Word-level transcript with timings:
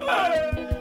Bye. 0.00 0.76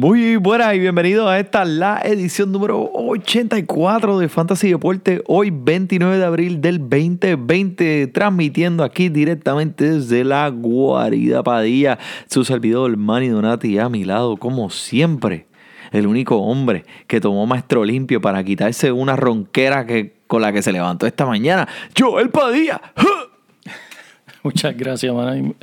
Muy 0.00 0.36
buenas 0.36 0.76
y 0.76 0.78
bienvenidos 0.78 1.28
a 1.28 1.40
esta 1.40 1.64
la 1.64 2.00
edición 2.04 2.52
número 2.52 2.88
84 2.94 4.20
de 4.20 4.28
Fantasy 4.28 4.70
Deporte, 4.70 5.24
hoy 5.26 5.50
29 5.50 6.18
de 6.18 6.24
abril 6.24 6.60
del 6.60 6.78
2020, 6.78 8.06
transmitiendo 8.06 8.84
aquí 8.84 9.08
directamente 9.08 9.94
desde 9.94 10.22
la 10.22 10.50
guarida 10.50 11.42
Padilla, 11.42 11.98
su 12.28 12.44
servidor 12.44 12.96
Manny 12.96 13.26
Donati 13.26 13.76
a 13.80 13.88
mi 13.88 14.04
lado, 14.04 14.36
como 14.36 14.70
siempre, 14.70 15.48
el 15.90 16.06
único 16.06 16.36
hombre 16.36 16.84
que 17.08 17.20
tomó 17.20 17.44
maestro 17.46 17.84
limpio 17.84 18.20
para 18.20 18.44
quitarse 18.44 18.92
una 18.92 19.16
ronquera 19.16 19.84
que, 19.84 20.14
con 20.28 20.42
la 20.42 20.52
que 20.52 20.62
se 20.62 20.70
levantó 20.70 21.08
esta 21.08 21.26
mañana, 21.26 21.66
Joel 21.98 22.30
Padilla. 22.30 22.80
Muchas 24.44 24.76
gracias, 24.76 25.12
Manny. 25.12 25.56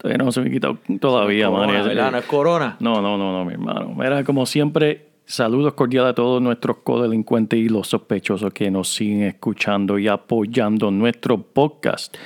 Todavía 0.00 0.24
no 0.24 0.32
se 0.32 0.40
me 0.40 0.48
ha 0.48 0.50
quitado 0.52 0.78
todavía, 1.00 1.48
Corona, 1.48 1.72
man. 1.72 1.88
¿verdad? 1.88 2.12
No 2.12 2.18
es 2.18 2.24
corona. 2.24 2.76
No, 2.80 3.02
no, 3.02 3.16
no, 3.16 3.32
no, 3.32 3.44
mi 3.44 3.54
hermano. 3.54 3.94
Mira, 3.96 4.24
como 4.24 4.46
siempre, 4.46 5.08
saludos 5.26 5.74
cordiales 5.74 6.10
a 6.10 6.14
todos 6.14 6.42
nuestros 6.42 6.78
codelincuentes 6.78 7.58
y 7.58 7.68
los 7.68 7.88
sospechosos 7.88 8.52
que 8.52 8.70
nos 8.70 8.88
siguen 8.88 9.22
escuchando 9.22 9.98
y 9.98 10.08
apoyando 10.08 10.90
nuestro 10.90 11.38
podcast. 11.38 12.16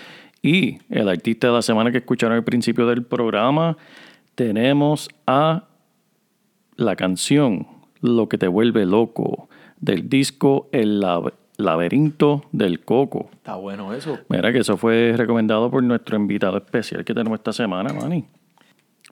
Y 0.42 0.78
el 0.90 1.08
artista 1.08 1.48
de 1.48 1.52
la 1.54 1.62
semana 1.62 1.90
que 1.90 1.98
escucharon 1.98 2.36
al 2.36 2.44
principio 2.44 2.86
del 2.86 3.04
programa, 3.04 3.76
tenemos 4.34 5.08
a 5.26 5.64
la 6.76 6.94
canción 6.96 7.66
Lo 8.00 8.28
que 8.28 8.38
te 8.38 8.46
vuelve 8.46 8.86
loco 8.86 9.48
del 9.80 10.08
disco 10.08 10.68
El 10.72 11.00
Laberinto 11.58 12.44
del 12.52 12.84
Coco. 12.84 13.30
Está 13.32 13.56
bueno 13.56 13.92
eso. 13.92 14.18
Mira 14.28 14.52
que 14.52 14.60
eso 14.60 14.76
fue 14.76 15.12
recomendado 15.16 15.68
por 15.70 15.82
nuestro 15.82 16.16
invitado 16.16 16.56
especial 16.56 17.04
que 17.04 17.12
tenemos 17.12 17.38
esta 17.38 17.52
semana, 17.52 17.92
Manny. 17.92 18.24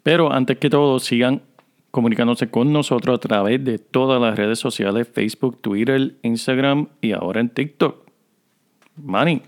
Pero 0.04 0.32
antes 0.32 0.56
que 0.58 0.70
todo, 0.70 1.00
sigan 1.00 1.42
comunicándose 1.90 2.48
con 2.48 2.72
nosotros 2.72 3.16
a 3.16 3.18
través 3.18 3.64
de 3.64 3.78
todas 3.78 4.20
las 4.20 4.36
redes 4.36 4.60
sociales, 4.60 5.08
Facebook, 5.12 5.60
Twitter, 5.60 6.14
Instagram 6.22 6.86
y 7.00 7.12
ahora 7.12 7.40
en 7.40 7.48
TikTok. 7.48 8.06
Manny, 9.02 9.42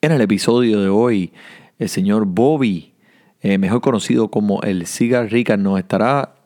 En 0.00 0.12
el 0.12 0.22
episodio 0.22 0.80
de 0.80 0.88
hoy, 0.88 1.32
el 1.78 1.90
señor 1.90 2.24
Bobby, 2.24 2.94
eh, 3.42 3.58
mejor 3.58 3.82
conocido 3.82 4.28
como 4.28 4.62
el 4.62 4.86
Cigar 4.86 5.30
Rican, 5.30 5.62
nos 5.62 5.78
estará 5.78 6.37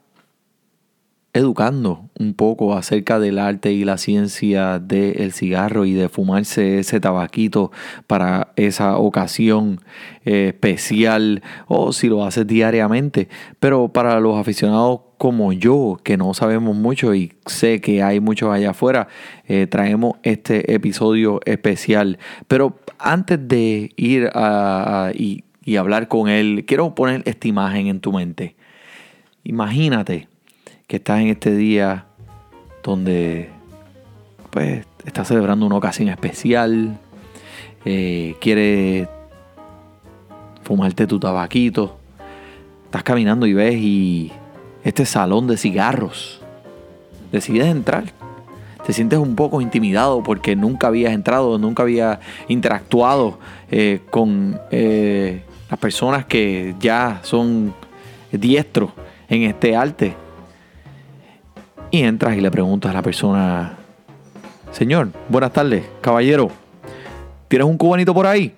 educando 1.35 2.11
un 2.19 2.35
poco 2.35 2.75
acerca 2.75 3.19
del 3.19 3.39
arte 3.39 3.73
y 3.73 3.85
la 3.85 3.97
ciencia 3.97 4.79
del 4.79 5.33
cigarro 5.33 5.87
y 5.87 5.95
de 5.95 6.11
fumarse 6.11 6.79
ese 6.79 7.01
tabaquito 7.01 7.73
para 8.07 8.53
esa 8.57 8.99
ocasión 8.99 9.81
eh, 10.25 10.49
especial 10.49 11.43
o 11.69 11.93
si 11.93 12.09
lo 12.09 12.25
haces 12.25 12.47
diariamente. 12.47 13.29
Pero 13.61 13.89
para 13.89 14.21
los 14.21 14.39
aficionados 14.39 15.01
como 15.17 15.53
yo, 15.53 15.99
que 16.03 16.17
no 16.17 16.35
sabemos 16.35 16.77
mucho 16.77 17.15
y 17.15 17.33
sé 17.47 17.81
que 17.81 18.03
hay 18.03 18.21
muchos 18.21 18.53
allá 18.53 18.71
afuera, 18.71 19.09
eh, 19.47 19.67
traemos 19.69 20.17
este 20.25 20.75
episodio 20.75 21.41
especial. 21.47 22.19
Pero 22.47 22.79
antes 22.99 23.39
de 23.49 23.93
ir 23.97 24.31
a, 24.35 25.13
y 25.15 25.77
hablar 25.77 26.09
con 26.09 26.29
él, 26.29 26.65
quiero 26.67 26.95
poner 26.95 27.23
esta 27.25 27.49
imagen 27.49 27.87
en 27.87 28.01
tu 28.01 28.13
mente. 28.13 28.57
Imagínate 29.45 30.32
que 30.87 30.97
estás 30.97 31.21
en 31.21 31.29
este 31.29 31.55
día 31.55 32.07
donde 32.83 33.51
pues 34.51 34.85
estás 35.05 35.29
celebrando 35.29 35.67
una 35.67 35.77
ocasión 35.77 36.09
especial, 36.09 36.99
eh, 37.85 38.37
quieres 38.41 39.09
fumarte 40.63 41.07
tu 41.07 41.19
tabaquito, 41.19 41.97
estás 42.85 43.03
caminando 43.03 43.47
y 43.47 43.55
ves 43.55 43.77
y 43.77 44.33
este 44.85 45.07
salón 45.07 45.47
de 45.47 45.57
cigarros, 45.57 46.41
decides 47.31 47.67
entrar. 47.67 48.05
Te 48.85 48.93
sientes 48.93 49.19
un 49.19 49.37
poco 49.37 49.61
intimidado 49.61 50.23
porque 50.25 50.57
nunca 50.57 50.89
habías 50.89 51.13
entrado, 51.13 51.57
nunca 51.57 51.85
habías 51.85 52.19
interactuado 52.49 53.39
eh, 53.71 54.01
con 54.11 54.61
eh, 54.73 55.43
las 55.71 55.79
personas 55.79 56.27
que 56.27 56.75
ya 56.81 57.21
son 57.23 57.75
diestros 58.33 58.91
en 59.29 59.45
este 59.45 59.77
arte. 59.77 60.15
Y 61.95 62.05
entras 62.05 62.39
y 62.39 62.41
le 62.41 62.51
preguntas 62.51 62.91
a 62.91 62.95
la 62.95 63.03
persona, 63.03 63.77
Señor, 64.71 65.11
buenas 65.29 65.53
tardes, 65.53 65.85
caballero, 66.01 66.51
¿tienes 67.49 67.69
un 67.69 67.77
cubanito 67.77 68.15
por 68.15 68.27
ahí? 68.27 68.55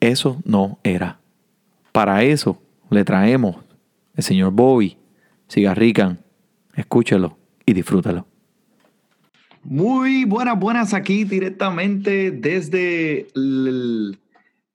Eso 0.00 0.40
no 0.46 0.78
era. 0.82 1.18
Para 1.92 2.22
eso 2.22 2.58
le 2.88 3.04
traemos 3.04 3.56
el 4.14 4.24
señor 4.24 4.52
Bobby, 4.52 4.96
Cigarrican. 5.50 6.18
Escúchelo 6.74 7.36
y 7.66 7.74
disfrútalo. 7.74 8.26
Muy 9.64 10.24
buenas, 10.24 10.58
buenas 10.58 10.94
aquí 10.94 11.24
directamente 11.24 12.30
desde 12.30 13.26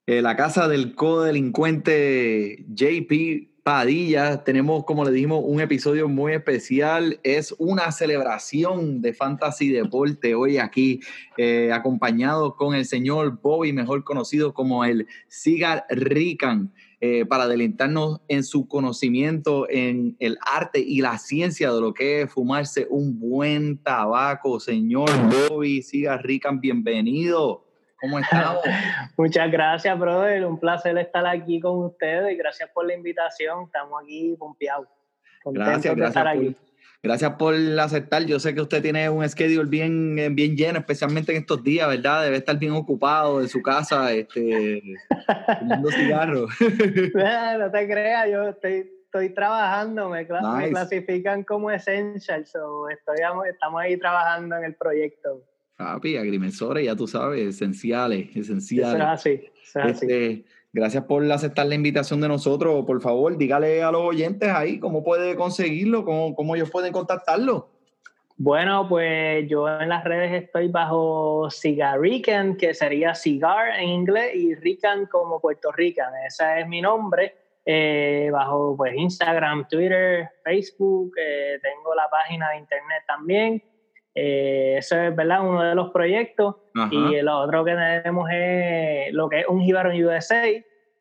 la 0.06 0.36
casa 0.36 0.68
del 0.68 0.94
codelincuente 0.94 2.64
JP 2.68 3.50
Padilla. 3.64 4.44
Tenemos, 4.44 4.86
como 4.86 5.06
le 5.06 5.12
dijimos, 5.12 5.44
un 5.46 5.62
episodio 5.62 6.08
muy 6.08 6.34
especial. 6.34 7.20
Es 7.24 7.54
una 7.60 7.92
celebración 7.92 9.02
de 9.02 9.14
Fantasy 9.14 9.70
Deporte 9.70 10.34
hoy 10.34 10.58
aquí, 10.58 11.00
eh, 11.38 11.72
acompañado 11.72 12.56
con 12.56 12.74
el 12.74 12.86
señor 12.86 13.40
Bobby, 13.42 13.72
mejor 13.72 14.04
conocido 14.04 14.54
como 14.54 14.84
el 14.84 15.08
Cigar 15.28 15.86
Rican, 15.90 16.74
eh, 17.02 17.26
para 17.26 17.44
adelantarnos 17.44 18.22
en 18.28 18.44
su 18.44 18.68
conocimiento 18.68 19.68
en 19.70 20.16
el 20.20 20.38
arte 20.46 20.80
y 20.80 21.02
la 21.02 21.18
ciencia 21.18 21.72
de 21.72 21.82
lo 21.82 21.94
que 21.94 22.22
es 22.22 22.32
fumarse 22.32 22.88
un 22.90 23.20
buen 23.20 23.78
tabaco. 23.78 24.60
Señor 24.60 25.10
Bobby, 25.50 25.82
Cigar 25.82 26.24
Rican, 26.24 26.60
bienvenido. 26.60 27.71
¿Cómo 28.02 28.18
estamos? 28.20 28.62
Muchas 29.18 29.52
gracias, 29.52 29.98
brother. 29.98 30.44
Un 30.46 30.60
placer 30.60 30.98
estar 30.98 31.26
aquí 31.28 31.60
con 31.60 31.86
ustedes 31.86 32.34
y 32.34 32.36
gracias 32.36 32.70
por 32.72 32.86
la 32.88 32.96
invitación. 32.96 33.66
Estamos 33.66 34.02
aquí 34.04 34.36
pompeados. 34.38 34.88
Gracias, 35.46 35.96
de 35.96 36.06
estar 36.06 36.24
gracias 36.26 36.28
aquí. 36.28 36.50
por, 36.50 37.04
gracias 37.04 37.32
por 37.36 37.56
aceptar. 37.80 38.26
Yo 38.26 38.40
sé 38.40 38.56
que 38.56 38.62
usted 38.62 38.82
tiene 38.82 39.08
un 39.10 39.28
schedule 39.30 39.70
bien, 39.70 40.18
eh, 40.18 40.30
bien 40.30 40.56
lleno, 40.58 40.80
especialmente 40.80 41.32
en 41.32 41.40
estos 41.40 41.64
días, 41.64 41.88
¿verdad? 41.88 42.24
Debe 42.24 42.38
estar 42.38 42.58
bien 42.58 42.74
ocupado 42.74 43.40
en 43.40 43.48
su 43.48 43.62
casa, 43.62 44.12
este, 44.12 44.82
fumando 45.60 45.92
cigarros. 45.92 46.52
No 47.60 47.72
te 47.72 47.88
creas, 47.88 48.30
yo 48.32 48.50
estoy, 48.50 48.92
estoy 49.06 49.30
trabajando, 49.30 50.10
me, 50.10 50.26
clasifican 50.26 51.44
como 51.44 51.70
essential, 51.70 52.46
so 52.46 52.90
estoy, 52.90 53.22
am- 53.22 53.46
estamos 53.46 53.82
ahí 53.82 53.98
trabajando 53.98 54.58
en 54.58 54.64
el 54.64 54.76
proyecto. 54.76 55.44
Papi, 55.84 56.18
agrimensores, 56.18 56.86
ya 56.86 56.96
tú 56.96 57.08
sabes, 57.08 57.42
esenciales, 57.42 58.30
Eso 58.30 58.40
es 58.40 58.50
esenciales. 58.50 59.02
así, 59.02 59.30
eso 59.64 59.80
es 59.80 59.86
así. 59.86 60.06
Este, 60.06 60.46
gracias 60.72 61.04
por 61.06 61.30
aceptar 61.32 61.66
la 61.66 61.76
invitación 61.76 62.22
de 62.22 62.28
nosotros. 62.28 62.86
Por 62.86 63.02
favor, 63.02 63.38
dígale 63.38 63.84
a 63.84 63.92
los 63.92 64.02
oyentes 64.02 64.50
ahí 64.50 64.80
cómo 64.80 65.04
puede 65.04 65.36
conseguirlo, 65.36 66.06
cómo, 66.06 66.36
cómo 66.36 66.56
ellos 66.56 66.70
pueden 66.70 66.94
contactarlo. 66.94 67.70
Bueno, 68.38 68.88
pues 68.90 69.48
yo 69.48 69.70
en 69.70 69.90
las 69.90 70.04
redes 70.04 70.44
estoy 70.44 70.68
bajo 70.68 71.50
Cigarican, 71.52 72.58
que 72.58 72.74
sería 72.74 73.14
cigar 73.14 73.80
en 73.80 73.90
inglés, 73.90 74.36
y 74.36 74.56
Rican 74.56 75.06
como 75.06 75.40
Puerto 75.40 75.72
Rican. 75.72 76.12
Ese 76.26 76.62
es 76.62 76.68
mi 76.68 76.82
nombre. 76.82 77.36
Eh, 77.64 78.30
bajo 78.32 78.76
pues 78.76 78.96
Instagram, 78.96 79.68
Twitter, 79.68 80.28
Facebook, 80.44 81.14
eh, 81.18 81.60
tengo 81.62 81.94
la 81.94 82.10
página 82.10 82.50
de 82.50 82.58
internet 82.58 83.04
también. 83.06 83.64
Eh, 84.14 84.76
eso 84.78 85.00
es 85.00 85.16
¿verdad? 85.16 85.42
uno 85.42 85.64
de 85.64 85.76
los 85.76 85.92
proyectos. 85.92 86.56
Y 86.92 87.22
lo 87.22 87.40
otro 87.40 87.64
que 87.64 87.74
tenemos 87.74 88.30
es 88.32 89.14
lo 89.14 89.30
que 89.30 89.42
es 89.42 89.48
un 89.48 89.62
Jíbaro 89.62 89.92
USA, 89.92 90.46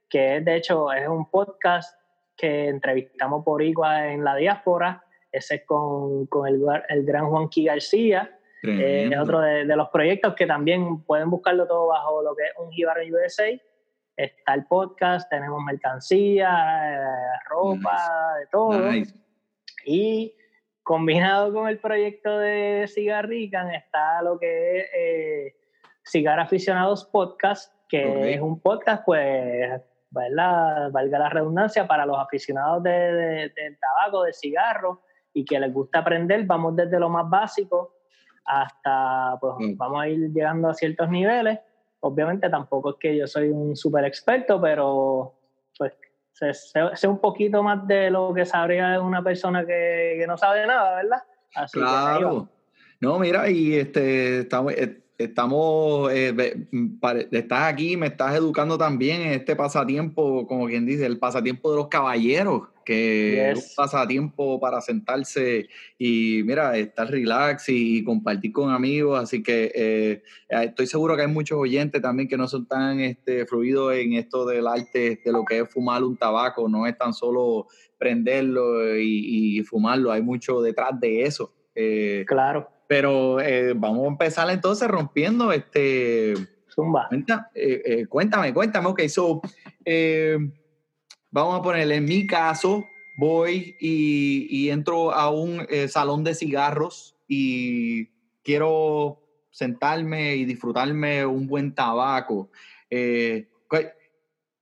que 0.09 0.37
es 0.37 0.45
de 0.45 0.57
hecho 0.57 0.93
es 0.93 1.09
un 1.09 1.31
podcast 1.31 1.99
que 2.37 2.69
entrevistamos 2.69 3.45
por 3.45 3.63
igual 3.63 4.07
en 4.07 4.25
la 4.25 4.37
diáspora. 4.37 5.05
Ese 5.31 5.57
es 5.57 5.63
con, 5.67 6.27
con 6.27 6.49
el, 6.49 6.63
el, 6.89 7.05
gran 7.05 7.29
Juanqui 7.29 7.65
García. 7.65 8.37
es 8.63 9.19
otro 9.19 9.41
de, 9.41 9.65
de, 9.65 9.77
los 9.77 9.89
proyectos 9.89 10.35
que 10.35 10.47
también 10.47 11.03
pueden 11.05 11.31
buscarlo 11.31 11.67
todo 11.67 11.87
bajo 11.87 12.23
lo 12.23 12.35
que 12.35 12.45
es 12.45 12.53
un 12.59 12.71
Jíbaro 12.71 13.01
USA 13.03 13.59
está 14.25 14.55
el 14.55 14.67
podcast, 14.67 15.31
tenemos 15.31 15.63
mercancía, 15.65 16.51
eh, 16.93 17.39
ropa, 17.49 18.37
de 18.39 18.47
todo. 18.51 18.91
Y 19.87 20.35
combinado 20.91 21.53
con 21.53 21.69
el 21.69 21.79
proyecto 21.79 22.37
de 22.37 22.91
Cigarrican 22.93 23.73
está 23.73 24.21
lo 24.23 24.41
que 24.41 24.81
es 24.81 24.87
eh, 24.93 25.57
Cigar 26.03 26.41
Aficionados 26.41 27.05
Podcast, 27.05 27.73
que 27.89 28.35
es 28.35 28.41
un 28.41 28.59
podcast, 28.59 29.05
pues, 29.05 29.81
¿verdad? 30.11 30.91
valga 30.91 31.21
la 31.21 31.29
redundancia, 31.29 31.87
para 31.87 32.05
los 32.05 32.19
aficionados 32.19 32.83
del 32.83 33.53
tabaco, 33.79 34.25
de 34.25 34.33
cigarro, 34.33 35.03
y 35.33 35.45
que 35.45 35.61
les 35.61 35.73
gusta 35.73 36.01
aprender. 36.01 36.45
Vamos 36.45 36.75
desde 36.75 36.99
lo 36.99 37.09
más 37.09 37.31
básico 37.31 37.95
hasta, 38.45 39.39
pues, 39.41 39.55
mm. 39.61 39.77
vamos 39.77 40.03
a 40.03 40.09
ir 40.09 40.33
llegando 40.33 40.71
a 40.71 40.75
ciertos 40.75 41.09
niveles 41.09 41.61
obviamente 42.01 42.51
tampoco 42.51 42.91
es 42.91 42.97
que 42.99 43.17
yo 43.17 43.29
soy 43.29 43.51
un 43.51 43.77
súper 43.77 44.07
experto, 44.07 44.61
pero 44.61 45.35
pues 45.79 45.93
sé, 46.33 47.09
un 47.09 47.21
poquito 47.21 47.63
más 47.63 47.87
de 47.87 48.11
lo 48.11 48.33
que 48.33 48.47
sabría 48.47 49.01
una 49.01 49.23
persona 49.23 49.65
que, 49.67 50.25
no 50.27 50.37
sabe 50.37 50.67
nada, 50.67 50.97
¿verdad? 50.97 51.23
Así 51.55 51.79
claro. 51.79 52.49
no, 53.01 53.19
mira, 53.19 53.49
y 53.51 53.75
este 53.75 54.41
estamos, 54.41 54.73
eh, 54.75 55.03
estamos 55.25 56.11
eh, 56.13 56.67
estás 57.31 57.73
aquí, 57.73 57.97
me 57.97 58.09
estás 58.09 58.35
educando 58.35 58.79
también 58.79 59.21
en 59.23 59.33
este 59.33 59.57
pasatiempo, 59.57 60.47
como 60.47 60.67
quien 60.67 60.87
dice, 60.87 61.07
el 61.07 61.19
pasatiempo 61.19 61.71
de 61.71 61.77
los 61.77 61.89
caballeros 61.89 62.69
que 62.91 63.51
es 63.51 63.57
un 63.57 63.75
pasatiempo 63.77 64.59
para 64.59 64.81
sentarse 64.81 65.69
y, 65.97 66.43
mira, 66.45 66.77
estar 66.77 67.09
relax 67.09 67.69
y, 67.69 68.03
compartir 68.03 68.53
con 68.53 68.71
amigos. 68.71 69.23
Así 69.23 69.45
que 69.45 69.71
eh, 69.75 70.23
estoy 70.49 70.89
seguro 70.89 71.15
que 71.15 71.23
hay 71.23 71.29
muchos 71.29 71.57
oyentes 71.57 72.03
también 72.03 72.29
que 72.29 72.37
no 72.37 72.49
son 72.49 72.67
tan 72.67 72.99
este, 72.99 73.47
fluidos 73.47 73.95
en 73.95 74.15
esto 74.15 74.45
del 74.45 74.67
arte, 74.67 75.21
de 75.25 75.33
lo 75.33 75.45
que 75.45 75.61
es 75.61 75.69
fumar 75.69 76.03
un 76.03 76.17
tabaco. 76.17 76.69
No 76.69 76.85
es 76.85 76.99
tan 76.99 77.13
solo 77.13 77.69
prenderlo 77.97 78.99
y, 78.99 79.63
fumarlo, 79.63 80.11
hay 80.11 80.23
mucho 80.23 80.61
detrás 80.61 80.99
de 80.99 81.23
eso. 81.23 81.55
Eh, 81.77 82.25
claro. 82.27 82.69
Pero 82.91 83.37
vamos 83.77 84.05
a 84.05 84.09
empezar 84.09 84.51
entonces 84.51 84.89
rompiendo 84.89 85.53
este... 85.53 86.35
Zumba. 86.69 87.09
cuéntame, 88.09 88.53
cuéntame, 88.53 88.89
ok, 88.89 89.03
so 89.07 89.41
vamos 91.31 91.59
a 91.59 91.63
ponerle, 91.63 91.97
en 91.97 92.05
mi 92.05 92.27
caso, 92.27 92.85
voy 93.17 93.77
y, 93.79 94.71
entro 94.71 95.13
a 95.13 95.31
un 95.31 95.67
eh, 95.69 95.89
salón 95.89 96.25
de 96.25 96.35
cigarros 96.35 97.17
y 97.29 98.07
quiero 98.43 99.23
sentarme 99.51 100.37
y 100.37 100.45
disfrutarme 100.45 101.27
un 101.27 101.47
buen 101.47 101.75
tabaco. 101.75 102.51
Eh, 102.89 103.50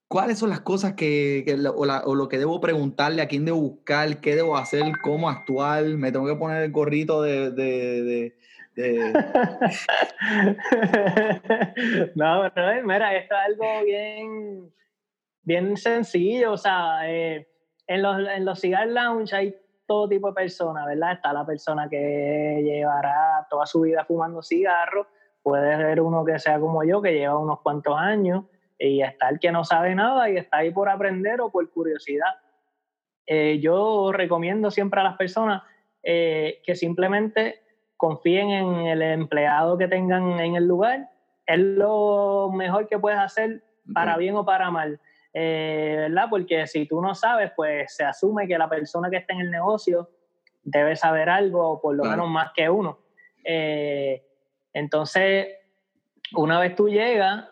¿Cuáles 0.09 0.39
son 0.39 0.51
las 0.51 0.61
cosas 0.61 0.93
que, 0.95 1.45
o, 1.75 2.15
lo 2.15 2.29
que 2.29 2.39
debo 2.39 2.61
preguntarle, 2.61 3.23
a 3.23 3.29
quién 3.29 3.45
debo 3.45 3.61
buscar, 3.61 4.21
qué 4.21 4.35
debo 4.35 4.57
hacer, 4.57 4.83
cómo 5.03 5.29
actuar? 5.29 5.85
Me 5.85 6.11
tengo 6.11 6.27
que 6.27 6.35
poner 6.35 6.63
el 6.63 6.73
gorrito 6.73 7.23
de... 7.23 7.51
de, 7.51 8.35
no, 12.15 12.45
no, 12.45 12.53
mira, 12.85 13.17
esto 13.17 13.35
es 13.35 13.41
algo 13.49 13.85
bien 13.85 14.71
bien 15.49 15.79
sencillo, 15.79 16.53
o 16.53 16.57
sea, 16.59 17.11
eh, 17.11 17.49
en, 17.87 18.03
los, 18.03 18.19
en 18.19 18.45
los 18.45 18.61
cigar 18.61 18.87
lounge 18.87 19.35
hay 19.35 19.57
todo 19.87 20.07
tipo 20.07 20.29
de 20.29 20.35
personas, 20.35 20.85
¿verdad? 20.85 21.13
Está 21.13 21.33
la 21.33 21.47
persona 21.47 21.89
que 21.89 22.61
llevará 22.63 23.47
toda 23.49 23.65
su 23.65 23.81
vida 23.81 24.05
fumando 24.05 24.43
cigarros, 24.43 25.07
puede 25.43 25.75
ser 25.75 26.03
uno 26.03 26.23
que 26.23 26.39
sea 26.39 26.61
como 26.61 26.85
yo, 26.85 27.01
que 27.01 27.15
lleva 27.15 27.39
unos 27.39 27.61
cuantos 27.61 27.97
años, 27.97 28.45
y 28.79 29.03
está 29.03 29.29
el 29.29 29.41
que 29.41 29.51
no 29.51 29.65
sabe 29.65 29.95
nada 29.95 30.31
y 30.31 30.37
está 30.37 30.59
ahí 30.59 30.71
por 30.71 30.89
aprender 30.89 31.41
o 31.41 31.51
por 31.51 31.69
curiosidad. 31.71 32.35
Eh, 33.27 33.59
yo 33.61 34.13
recomiendo 34.13 34.71
siempre 34.71 35.01
a 35.01 35.05
las 35.05 35.17
personas 35.17 35.63
eh, 36.03 36.61
que 36.65 36.75
simplemente 36.75 37.63
confíen 37.97 38.51
en 38.51 38.87
el 38.87 39.03
empleado 39.03 39.77
que 39.77 39.89
tengan 39.89 40.39
en 40.41 40.55
el 40.55 40.67
lugar. 40.67 41.11
Es 41.45 41.59
lo 41.59 42.51
mejor 42.55 42.89
que 42.89 42.99
puedes 42.99 43.19
hacer 43.19 43.65
para 43.93 44.17
bien 44.17 44.37
o 44.37 44.45
para 44.45 44.71
mal. 44.71 45.01
Eh, 45.35 45.95
¿verdad? 45.99 46.27
Porque 46.31 46.67
si 46.67 46.87
tú 46.87 47.01
no 47.01 47.15
sabes, 47.15 47.53
pues 47.55 47.95
se 47.95 48.05
asume 48.05 48.47
que 48.47 48.57
la 48.57 48.69
persona 48.69 49.11
que 49.11 49.17
está 49.17 49.35
en 49.35 49.41
el 49.41 49.51
negocio 49.51 50.09
debe 50.63 50.97
saber 50.97 51.29
algo, 51.29 51.69
o 51.69 51.81
por 51.81 51.95
lo 51.95 52.05
menos 52.05 52.29
más 52.29 52.53
que 52.55 52.69
uno. 52.69 52.99
Eh, 53.45 54.25
entonces, 54.73 55.49
una 56.35 56.61
vez 56.61 56.75
tú 56.75 56.89
llegas, 56.89 57.47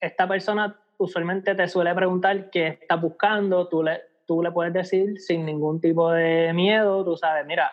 esta 0.00 0.26
persona 0.28 0.78
usualmente 0.98 1.54
te 1.54 1.68
suele 1.68 1.94
preguntar 1.94 2.50
qué 2.50 2.78
está 2.80 2.96
buscando, 2.96 3.68
tú 3.68 3.82
le, 3.82 4.02
tú 4.26 4.42
le 4.42 4.50
puedes 4.50 4.72
decir 4.72 5.18
sin 5.20 5.46
ningún 5.46 5.80
tipo 5.80 6.10
de 6.10 6.52
miedo, 6.52 7.04
tú 7.04 7.16
sabes, 7.16 7.46
mira, 7.46 7.72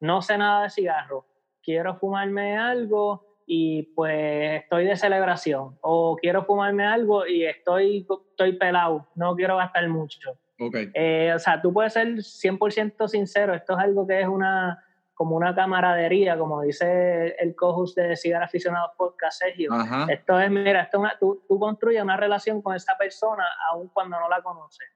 no 0.00 0.22
sé 0.22 0.38
nada 0.38 0.64
de 0.64 0.70
cigarro, 0.70 1.26
quiero 1.62 1.94
fumarme 1.96 2.56
algo 2.56 3.24
y 3.46 3.82
pues 3.94 4.62
estoy 4.62 4.86
de 4.86 4.96
celebración 4.96 5.78
o 5.80 6.16
quiero 6.16 6.44
fumarme 6.44 6.84
algo 6.86 7.26
y 7.26 7.44
estoy, 7.44 8.06
estoy 8.30 8.54
pelado, 8.54 9.08
no 9.14 9.36
quiero 9.36 9.56
gastar 9.56 9.88
mucho. 9.88 10.38
Okay. 10.58 10.90
Eh, 10.94 11.32
o 11.34 11.38
sea, 11.38 11.60
tú 11.60 11.72
puedes 11.72 11.92
ser 11.92 12.08
100% 12.08 13.08
sincero, 13.08 13.54
esto 13.54 13.74
es 13.74 13.78
algo 13.84 14.06
que 14.06 14.20
es 14.20 14.28
una 14.28 14.82
como 15.22 15.36
una 15.36 15.54
camaradería, 15.54 16.36
como 16.36 16.62
dice 16.62 17.36
el 17.38 17.54
co-host 17.54 17.96
de 17.96 18.16
Cigar 18.16 18.42
Aficionados 18.42 18.90
Podcast, 18.98 19.38
Sergio. 19.38 19.70
Esto 20.08 20.40
es, 20.40 20.50
mira, 20.50 20.82
esto 20.82 20.98
una, 20.98 21.16
tú, 21.16 21.44
tú 21.46 21.60
construyes 21.60 22.02
una 22.02 22.16
relación 22.16 22.60
con 22.60 22.74
esa 22.74 22.98
persona 22.98 23.44
aun 23.70 23.86
cuando 23.90 24.18
no 24.18 24.28
la 24.28 24.42
conoces. 24.42 24.88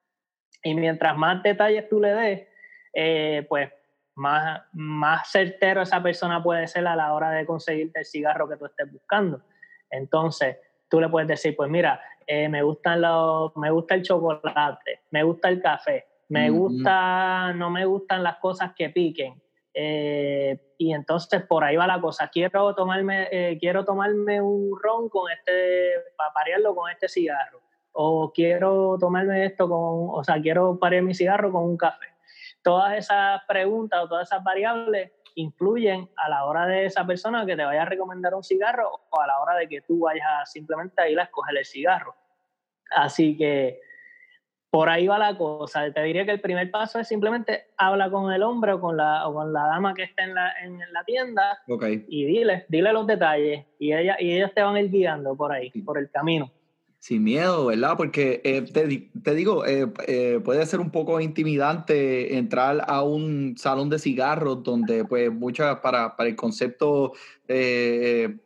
Y 0.64 0.74
mientras 0.74 1.16
más 1.16 1.44
detalles 1.44 1.88
tú 1.88 2.00
le 2.00 2.12
des, 2.12 2.48
eh, 2.92 3.46
pues 3.48 3.70
más, 4.16 4.62
más 4.72 5.30
certero 5.30 5.82
esa 5.82 6.02
persona 6.02 6.42
puede 6.42 6.66
ser 6.66 6.84
a 6.88 6.96
la 6.96 7.12
hora 7.12 7.30
de 7.30 7.46
conseguirte 7.46 8.00
el 8.00 8.04
cigarro 8.04 8.48
que 8.48 8.56
tú 8.56 8.66
estés 8.66 8.90
buscando. 8.90 9.40
Entonces, 9.90 10.56
tú 10.88 11.00
le 11.00 11.08
puedes 11.08 11.28
decir, 11.28 11.54
pues 11.54 11.70
mira, 11.70 12.00
eh, 12.26 12.48
me, 12.48 12.64
gustan 12.64 13.00
los, 13.00 13.56
me 13.56 13.70
gusta 13.70 13.94
el 13.94 14.02
chocolate, 14.02 15.02
me 15.12 15.22
gusta 15.22 15.50
el 15.50 15.62
café, 15.62 16.04
me 16.30 16.50
gusta, 16.50 17.52
no 17.52 17.70
me 17.70 17.84
gustan 17.84 18.24
las 18.24 18.38
cosas 18.38 18.72
que 18.74 18.90
piquen. 18.90 19.40
Eh, 19.78 20.72
y 20.78 20.94
entonces 20.94 21.42
por 21.42 21.62
ahí 21.62 21.76
va 21.76 21.86
la 21.86 22.00
cosa. 22.00 22.28
Quiero 22.28 22.74
tomarme, 22.74 23.28
eh, 23.30 23.58
quiero 23.60 23.84
tomarme 23.84 24.40
un 24.40 24.70
ron 24.82 25.08
con 25.10 25.30
este, 25.30 25.90
para 26.16 26.32
parearlo 26.32 26.74
con 26.74 26.90
este 26.90 27.08
cigarro. 27.08 27.60
O 27.92 28.32
quiero 28.32 28.96
tomarme 28.98 29.44
esto 29.44 29.68
con, 29.68 30.18
o 30.18 30.24
sea, 30.24 30.40
quiero 30.40 30.78
parear 30.78 31.02
mi 31.02 31.14
cigarro 31.14 31.52
con 31.52 31.64
un 31.64 31.76
café 31.76 32.06
todas 32.66 32.94
esas 32.94 33.44
preguntas 33.44 34.02
o 34.02 34.08
todas 34.08 34.26
esas 34.26 34.42
variables 34.42 35.12
influyen 35.36 36.10
a 36.16 36.28
la 36.28 36.46
hora 36.46 36.66
de 36.66 36.86
esa 36.86 37.06
persona 37.06 37.46
que 37.46 37.54
te 37.54 37.64
vaya 37.64 37.82
a 37.82 37.84
recomendar 37.84 38.34
un 38.34 38.42
cigarro 38.42 38.90
o 39.08 39.20
a 39.20 39.26
la 39.28 39.38
hora 39.40 39.54
de 39.54 39.68
que 39.68 39.82
tú 39.82 40.00
vayas 40.00 40.50
simplemente 40.50 41.00
a 41.00 41.08
ir 41.08 41.20
a 41.20 41.22
escoger 41.22 41.56
el 41.56 41.64
cigarro. 41.64 42.16
Así 42.90 43.36
que 43.36 43.80
por 44.76 44.90
ahí 44.90 45.06
va 45.06 45.18
la 45.18 45.38
cosa. 45.38 45.90
Te 45.90 46.02
diría 46.02 46.26
que 46.26 46.32
el 46.32 46.40
primer 46.42 46.70
paso 46.70 46.98
es 46.98 47.08
simplemente 47.08 47.68
habla 47.78 48.10
con 48.10 48.30
el 48.30 48.42
hombre 48.42 48.74
o 48.74 48.80
con 48.82 48.94
la, 48.94 49.22
con 49.32 49.50
la 49.50 49.68
dama 49.68 49.94
que 49.94 50.02
está 50.02 50.24
en 50.24 50.34
la, 50.34 50.52
en 50.62 50.78
la 50.92 51.02
tienda 51.02 51.62
y 52.08 52.26
dile, 52.26 52.66
dile 52.68 52.92
los 52.92 53.06
detalles 53.06 53.64
y, 53.78 53.94
ella, 53.94 54.18
y 54.20 54.32
ellos 54.32 54.52
te 54.54 54.60
van 54.60 54.74
a 54.74 54.80
ir 54.82 54.90
guiando 54.90 55.34
por 55.34 55.50
ahí, 55.50 55.70
por 55.80 55.96
el 55.96 56.10
camino. 56.10 56.50
Sin 57.06 57.22
miedo, 57.22 57.66
¿verdad? 57.66 57.96
Porque 57.96 58.40
eh, 58.42 58.62
te, 58.62 59.34
digo, 59.36 59.64
eh, 59.64 59.86
eh, 60.08 60.40
puede 60.44 60.66
ser 60.66 60.80
un 60.80 60.90
poco 60.90 61.20
intimidante 61.20 62.36
entrar 62.36 62.84
a 62.88 63.04
un 63.04 63.56
salón 63.56 63.88
de 63.90 64.00
cigarros 64.00 64.64
donde, 64.64 65.04
pues, 65.04 65.30
muchas, 65.30 65.78
para, 65.78 66.16
para 66.16 66.28
el 66.28 66.34
concepto 66.34 67.12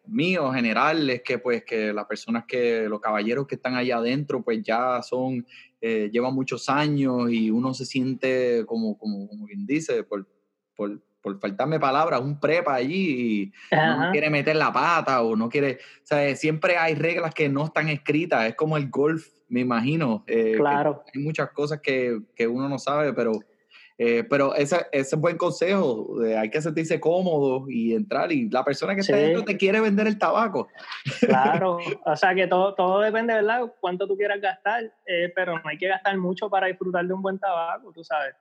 mío 0.06 0.52
general, 0.52 1.08
es 1.08 1.22
que, 1.22 1.38
pues, 1.38 1.64
que 1.64 1.94
las 1.94 2.04
personas 2.04 2.44
que, 2.46 2.86
los 2.86 3.00
caballeros 3.00 3.46
que 3.46 3.54
están 3.54 3.76
allá 3.76 3.96
adentro, 3.96 4.42
pues, 4.42 4.62
ya 4.62 5.00
son, 5.02 5.46
llevan 5.80 6.34
muchos 6.34 6.68
años 6.68 7.32
y 7.32 7.50
uno 7.50 7.72
se 7.72 7.86
siente, 7.86 8.66
como, 8.66 8.98
como, 8.98 9.26
como 9.26 9.46
quien 9.46 9.64
dice, 9.64 10.04
por, 10.04 10.28
por 10.76 11.00
por 11.22 11.38
faltarme 11.38 11.78
palabras, 11.78 12.20
un 12.20 12.40
prepa 12.40 12.74
allí 12.74 13.42
y 13.42 13.52
no 13.74 14.10
quiere 14.10 14.30
meter 14.30 14.56
la 14.56 14.72
pata 14.72 15.22
o 15.22 15.36
no 15.36 15.48
quiere, 15.48 15.78
o 16.02 16.06
sea, 16.06 16.34
siempre 16.34 16.76
hay 16.76 16.94
reglas 16.94 17.34
que 17.34 17.48
no 17.48 17.64
están 17.66 17.88
escritas, 17.88 18.46
es 18.46 18.54
como 18.54 18.76
el 18.76 18.88
golf, 18.90 19.26
me 19.48 19.60
imagino. 19.60 20.24
eh, 20.26 20.54
Claro. 20.56 21.04
hay 21.14 21.20
muchas 21.22 21.50
cosas 21.50 21.80
que, 21.82 22.20
que 22.34 22.46
uno 22.46 22.68
no 22.68 22.78
sabe, 22.78 23.12
pero, 23.12 23.32
eh, 23.98 24.24
pero 24.30 24.54
ese, 24.54 24.86
ese 24.92 25.16
es 25.16 25.20
buen 25.20 25.36
consejo, 25.36 26.16
hay 26.38 26.48
que 26.48 26.62
sentirse 26.62 26.98
cómodo 26.98 27.66
y 27.68 27.94
entrar 27.94 28.32
y 28.32 28.48
la 28.48 28.64
persona 28.64 28.94
que 28.94 29.02
está 29.02 29.16
dentro 29.16 29.44
te 29.44 29.58
quiere 29.58 29.80
vender 29.80 30.06
el 30.06 30.18
tabaco. 30.18 30.68
Claro, 31.26 31.76
o 32.06 32.16
sea 32.16 32.34
que 32.34 32.46
todo, 32.46 32.74
todo 32.74 33.00
depende, 33.00 33.34
¿verdad? 33.34 33.70
Cuánto 33.80 34.06
tú 34.06 34.16
quieras 34.16 34.40
gastar, 34.40 34.84
eh, 35.06 35.30
pero 35.34 35.58
no 35.58 35.68
hay 35.68 35.76
que 35.76 35.88
gastar 35.88 36.16
mucho 36.16 36.48
para 36.48 36.68
disfrutar 36.68 37.04
de 37.06 37.12
un 37.12 37.20
buen 37.20 37.38
tabaco, 37.38 37.92
tú 37.92 38.02
sabes. 38.02 38.34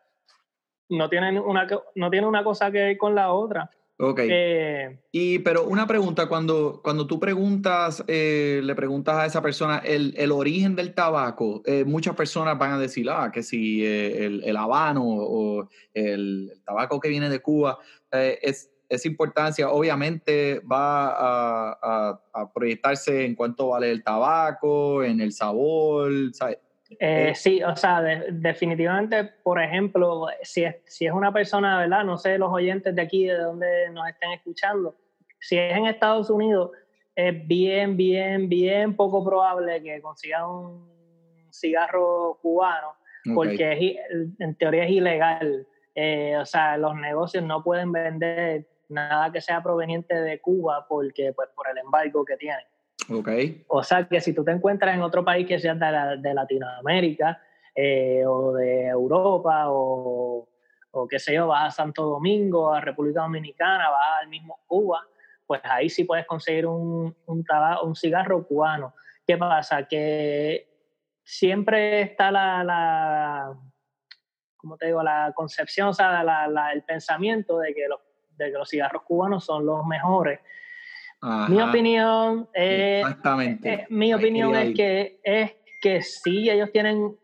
No 0.89 1.09
tienen 1.09 1.37
una, 1.37 1.67
no 1.95 2.09
tiene 2.09 2.27
una 2.27 2.43
cosa 2.43 2.71
que 2.71 2.79
ver 2.79 2.97
con 2.97 3.15
la 3.15 3.31
otra. 3.31 3.69
Ok. 4.01 4.19
Eh, 4.23 4.99
Y, 5.11 5.39
pero 5.39 5.65
una 5.65 5.85
pregunta, 5.85 6.27
cuando, 6.29 6.79
cuando 6.81 7.05
tú 7.05 7.19
preguntas, 7.19 8.01
eh, 8.07 8.61
le 8.63 8.73
preguntas 8.73 9.15
a 9.17 9.25
esa 9.25 9.41
persona 9.41 9.79
el, 9.79 10.13
el 10.17 10.31
origen 10.31 10.75
del 10.75 10.93
tabaco, 10.93 11.61
eh, 11.65 11.83
muchas 11.83 12.15
personas 12.15 12.57
van 12.57 12.71
a 12.71 12.79
decir, 12.79 13.09
ah, 13.09 13.29
que 13.31 13.43
si 13.43 13.85
eh, 13.85 14.25
el, 14.25 14.43
el 14.45 14.55
habano 14.57 15.03
o 15.05 15.69
el, 15.93 16.49
el 16.53 16.63
tabaco 16.63 16.99
que 16.99 17.09
viene 17.09 17.29
de 17.29 17.41
Cuba, 17.41 17.77
es, 18.11 18.71
es 18.87 19.05
importancia, 19.05 19.69
obviamente 19.69 20.61
va 20.61 21.09
a, 21.09 21.77
a- 21.81 22.21
a 22.33 22.53
proyectarse 22.53 23.25
en 23.25 23.35
cuánto 23.35 23.67
vale 23.67 23.91
el 23.91 24.01
tabaco, 24.01 25.03
en 25.03 25.19
el 25.19 25.33
sabor, 25.33 26.11
¿sabes? 26.33 26.57
Eh, 26.91 27.29
Eh, 27.29 27.35
sí, 27.35 27.61
o 27.63 27.75
sea, 27.75 28.01
de- 28.01 28.27
definitivamente, 28.31 29.23
por 29.43 29.61
ejemplo, 29.61 30.25
si 30.41 30.63
es, 30.63 30.77
si 30.85 31.05
es 31.05 31.11
una 31.13 31.31
persona, 31.31 31.77
¿verdad? 31.79 32.03
No 32.03 32.17
sé 32.17 32.37
los 32.37 32.51
oyentes 32.51 32.95
de 32.95 33.01
aquí, 33.01 33.25
de 33.25 33.37
donde 33.37 33.89
nos 33.91 34.07
estén 34.09 34.31
escuchando, 34.31 34.95
si 35.39 35.57
es 35.57 35.75
en 35.77 35.85
Estados 35.85 36.29
Unidos, 36.29 36.71
es 37.15 37.47
bien, 37.47 37.95
bien, 37.95 38.49
bien 38.49 38.95
poco 38.95 39.23
probable 39.23 39.81
que 39.83 40.01
consigan 40.01 40.45
un 40.49 41.49
cigarro 41.51 42.39
cubano, 42.41 42.93
porque 43.35 43.71
es 43.73 44.35
en 44.39 44.55
teoría 44.55 44.85
es 44.85 44.91
ilegal. 44.91 45.67
Eh, 45.95 46.37
o 46.37 46.45
sea, 46.45 46.77
los 46.77 46.95
negocios 46.95 47.43
no 47.43 47.61
pueden 47.63 47.91
vender 47.91 48.65
nada 48.87 49.31
que 49.31 49.41
sea 49.41 49.61
proveniente 49.61 50.15
de 50.15 50.39
Cuba 50.39 50.85
porque, 50.87 51.33
pues, 51.33 51.49
por 51.55 51.67
el 51.69 51.77
embargo 51.77 52.23
que 52.25 52.37
tienen. 52.37 52.65
Ok. 53.11 53.29
O 53.67 53.83
sea, 53.83 54.07
que 54.07 54.21
si 54.21 54.33
tú 54.33 54.43
te 54.43 54.51
encuentras 54.51 54.93
en 54.95 55.01
otro 55.01 55.23
país 55.25 55.47
que 55.47 55.59
sea 55.59 55.73
de, 55.73 55.79
la- 55.91 56.15
de 56.15 56.33
Latinoamérica 56.33 57.41
eh, 57.75 58.23
o 58.25 58.53
de 58.53 58.87
Europa 58.87 59.65
o, 59.69 60.47
o 60.91 61.07
qué 61.07 61.17
sé 61.19 61.33
yo, 61.33 61.47
vas 61.47 61.67
a 61.67 61.71
Santo 61.83 62.03
Domingo, 62.03 62.73
a 62.73 62.81
República 62.81 63.21
Dominicana, 63.21 63.89
vas 63.89 64.21
al 64.21 64.27
mismo 64.27 64.59
Cuba, 64.67 65.01
pues 65.47 65.61
ahí 65.63 65.89
sí 65.89 66.03
puedes 66.03 66.25
conseguir 66.25 66.65
un, 66.67 67.15
un, 67.25 67.43
taba- 67.43 67.81
un 67.83 67.95
cigarro 67.95 68.45
cubano. 68.45 68.93
¿Qué 69.25 69.37
pasa? 69.37 69.87
Que 69.87 70.67
siempre 71.23 72.01
está 72.01 72.31
la, 72.31 72.63
la 72.63 73.53
¿cómo 74.57 74.77
te 74.77 74.87
digo? 74.87 75.01
La 75.03 75.31
concepción, 75.35 75.89
o 75.89 75.93
sea, 75.93 76.23
la- 76.23 76.47
la- 76.47 76.71
el 76.73 76.83
pensamiento 76.83 77.59
de 77.59 77.73
que, 77.73 77.87
los, 77.87 77.99
de 78.35 78.51
que 78.51 78.57
los 78.57 78.69
cigarros 78.69 79.03
cubanos 79.03 79.45
son 79.45 79.65
los 79.65 79.85
mejores. 79.85 80.39
Mi 81.21 81.61
opinión 81.61 82.47
es 82.53 83.01
Exactamente. 83.01 83.73
eh, 83.73 83.87
mi 83.89 84.13
opinión 84.13 84.55
es 84.55 84.73
que, 84.73 85.19
es 85.23 85.55
que 85.81 86.01
sí, 86.01 86.49
ellos 86.49 86.71
tienen 86.71 87.17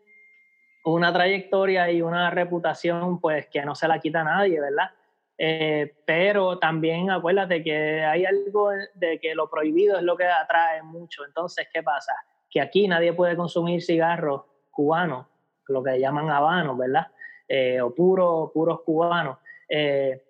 una 0.84 1.12
trayectoria 1.12 1.90
y 1.90 2.02
una 2.02 2.30
reputación 2.30 3.20
pues 3.20 3.46
que 3.48 3.62
no 3.62 3.74
se 3.74 3.88
la 3.88 3.98
quita 3.98 4.22
nadie, 4.22 4.60
¿verdad? 4.60 4.90
Eh, 5.38 5.94
pero 6.06 6.58
también 6.58 7.10
acuérdate 7.10 7.62
que 7.62 8.02
hay 8.04 8.24
algo 8.24 8.70
de 8.94 9.18
que 9.18 9.34
lo 9.34 9.50
prohibido 9.50 9.96
es 9.98 10.02
lo 10.02 10.16
que 10.16 10.24
atrae 10.24 10.82
mucho. 10.82 11.24
Entonces, 11.24 11.68
¿qué 11.72 11.82
pasa? 11.82 12.12
Que 12.50 12.60
aquí 12.60 12.88
nadie 12.88 13.12
puede 13.12 13.36
consumir 13.36 13.82
cigarros 13.82 14.42
cubanos, 14.70 15.26
lo 15.68 15.82
que 15.82 15.98
llaman 15.98 16.30
habanos, 16.30 16.78
¿verdad? 16.78 17.08
Eh, 17.48 17.80
o 17.80 17.94
puros 17.94 18.50
puros 18.52 18.80
cubanos. 18.82 19.38
Eh, 19.68 20.25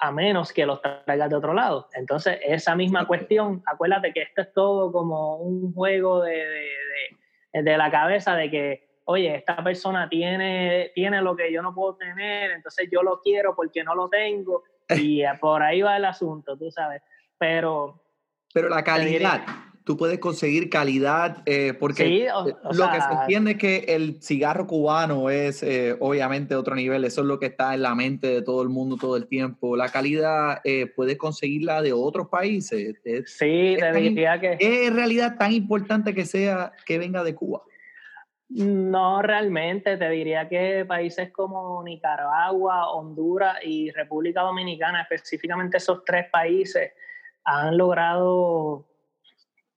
a 0.00 0.12
menos 0.12 0.52
que 0.52 0.64
los 0.66 0.80
traigas 0.82 1.28
de 1.30 1.36
otro 1.36 1.52
lado. 1.54 1.88
Entonces, 1.94 2.38
esa 2.44 2.74
misma 2.76 3.06
cuestión, 3.06 3.62
acuérdate 3.66 4.12
que 4.12 4.22
esto 4.22 4.42
es 4.42 4.52
todo 4.52 4.92
como 4.92 5.36
un 5.38 5.72
juego 5.72 6.22
de, 6.22 6.32
de, 6.36 6.68
de- 7.52 7.62
de 7.62 7.76
la 7.78 7.90
cabeza 7.90 8.36
de 8.36 8.50
que, 8.50 8.88
oye, 9.04 9.34
esta 9.34 9.62
persona 9.64 10.08
tiene, 10.08 10.92
tiene 10.94 11.20
lo 11.22 11.34
que 11.34 11.50
yo 11.52 11.62
no 11.62 11.74
puedo 11.74 11.96
tener, 11.96 12.50
entonces 12.52 12.88
yo 12.92 13.02
lo 13.02 13.20
quiero 13.20 13.54
porque 13.56 13.82
no 13.82 13.94
lo 13.94 14.08
tengo, 14.08 14.62
y 14.90 15.22
eh, 15.22 15.30
por 15.40 15.62
ahí 15.62 15.82
va 15.82 15.96
el 15.96 16.04
asunto, 16.04 16.56
tú 16.56 16.70
sabes. 16.70 17.02
Pero 17.38 18.02
Pero 18.52 18.68
la 18.68 18.84
calidad, 18.84 19.40
tú 19.88 19.96
puedes 19.96 20.18
conseguir 20.18 20.68
calidad 20.68 21.38
eh, 21.46 21.72
porque 21.72 22.04
sí, 22.04 22.26
o, 22.28 22.40
o 22.40 22.74
lo 22.74 22.90
que 22.92 23.00
se 23.00 23.10
entiende 23.22 23.52
es 23.52 23.56
que 23.56 23.76
el 23.88 24.22
cigarro 24.22 24.66
cubano 24.66 25.30
es 25.30 25.62
eh, 25.62 25.96
obviamente 25.98 26.54
otro 26.54 26.74
nivel, 26.74 27.06
eso 27.06 27.22
es 27.22 27.26
lo 27.26 27.38
que 27.38 27.46
está 27.46 27.72
en 27.72 27.80
la 27.80 27.94
mente 27.94 28.26
de 28.26 28.42
todo 28.42 28.60
el 28.60 28.68
mundo 28.68 28.98
todo 29.00 29.16
el 29.16 29.26
tiempo. 29.26 29.78
La 29.78 29.88
calidad 29.88 30.60
eh, 30.62 30.92
puedes 30.94 31.16
conseguirla 31.16 31.80
de 31.80 31.94
otros 31.94 32.28
países. 32.28 33.00
Es, 33.02 33.32
sí, 33.38 33.76
es 33.76 33.80
tan- 33.80 33.94
diría 33.94 34.38
que... 34.38 34.58
es 34.60 34.88
en 34.88 34.94
realidad 34.94 35.38
tan 35.38 35.52
importante 35.52 36.14
que 36.14 36.26
sea 36.26 36.72
que 36.84 36.98
venga 36.98 37.24
de 37.24 37.34
Cuba. 37.34 37.62
No 38.50 39.22
realmente, 39.22 39.96
te 39.96 40.10
diría 40.10 40.50
que 40.50 40.84
países 40.86 41.32
como 41.32 41.82
Nicaragua, 41.82 42.90
Honduras 42.90 43.56
y 43.64 43.90
República 43.92 44.42
Dominicana, 44.42 45.00
específicamente 45.00 45.78
esos 45.78 46.04
tres 46.04 46.26
países, 46.30 46.92
han 47.44 47.78
logrado, 47.78 48.87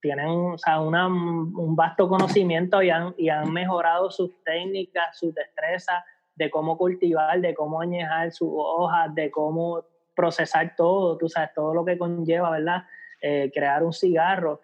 tienen 0.02 0.28
o 0.28 0.58
sea, 0.58 0.80
una- 0.80 1.06
un 1.06 1.74
vasto 1.74 2.08
conocimiento 2.08 2.82
y 2.82 2.90
han, 2.90 3.14
y 3.16 3.30
han 3.30 3.50
mejorado 3.52 4.10
sus 4.10 4.30
técnicas, 4.44 5.16
sus 5.18 5.34
destrezas 5.34 6.04
de 6.34 6.50
cómo 6.50 6.76
cultivar, 6.76 7.40
de 7.40 7.54
cómo 7.54 7.80
añejar 7.80 8.32
sus 8.32 8.50
hojas, 8.52 9.14
de 9.14 9.30
cómo 9.30 9.84
procesar 10.14 10.74
todo, 10.76 11.16
tú 11.16 11.28
sabes, 11.28 11.54
todo 11.54 11.72
lo 11.72 11.84
que 11.84 11.96
conlleva, 11.96 12.50
¿verdad? 12.50 12.82
Eh, 13.22 13.50
crear 13.54 13.82
un 13.82 13.92
cigarro 13.92 14.60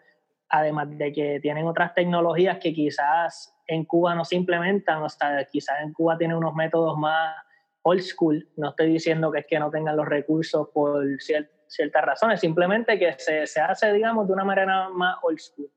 además 0.51 0.89
de 0.97 1.13
que 1.13 1.41
tienen 1.41 1.67
otras 1.67 1.95
tecnologías 1.95 2.59
que 2.59 2.73
quizás 2.73 3.55
en 3.67 3.85
Cuba 3.85 4.15
no 4.15 4.25
se 4.25 4.35
implementan, 4.35 5.03
o 5.03 5.09
sea, 5.09 5.45
quizás 5.45 5.77
en 5.83 5.93
Cuba 5.93 6.17
tienen 6.17 6.39
unos 6.39 6.55
métodos 6.55 6.97
más 6.99 7.37
old 7.83 8.01
school, 8.01 8.49
no 8.57 8.71
estoy 8.71 8.89
diciendo 8.93 9.31
que 9.31 9.41
es 9.41 9.47
que 9.47 9.59
no 9.59 9.71
tengan 9.71 9.97
los 9.97 10.07
recursos 10.07 10.69
por 10.73 11.05
cier- 11.19 11.51
ciertas 11.69 12.05
razones, 12.05 12.41
simplemente 12.41 12.99
que 12.99 13.15
se, 13.19 13.47
se 13.47 13.61
hace, 13.61 13.93
digamos, 13.93 14.27
de 14.27 14.33
una 14.33 14.45
manera 14.45 14.89
más 14.89 15.19
old 15.23 15.39
school, 15.39 15.71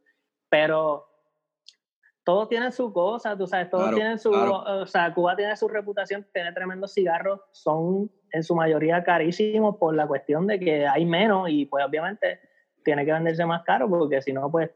pero 0.49 1.07
todos 2.23 2.49
tienen 2.49 2.71
su 2.71 2.93
cosa, 2.93 3.37
tú 3.37 3.47
sabes, 3.47 3.69
todos 3.69 3.83
Claro, 3.83 3.97
tienen 3.97 4.19
su, 4.19 4.31
claro. 4.31 4.81
o 4.81 4.85
sea, 4.85 5.13
Cuba 5.13 5.35
tiene 5.35 5.55
su 5.57 5.67
reputación, 5.67 6.25
tiene 6.33 6.51
tremendos 6.53 6.93
cigarros, 6.93 7.41
son 7.51 8.11
en 8.31 8.43
su 8.43 8.55
mayoría 8.55 9.03
carísimos 9.03 9.77
por 9.77 9.95
la 9.95 10.07
cuestión 10.07 10.47
de 10.47 10.59
que 10.59 10.87
hay 10.87 11.05
menos 11.05 11.49
y 11.49 11.65
pues 11.65 11.83
obviamente 11.85 12.39
tiene 12.83 13.05
que 13.05 13.11
venderse 13.11 13.45
más 13.45 13.63
caro 13.63 13.89
porque 13.89 14.21
si 14.21 14.33
no, 14.33 14.49
pues 14.51 14.69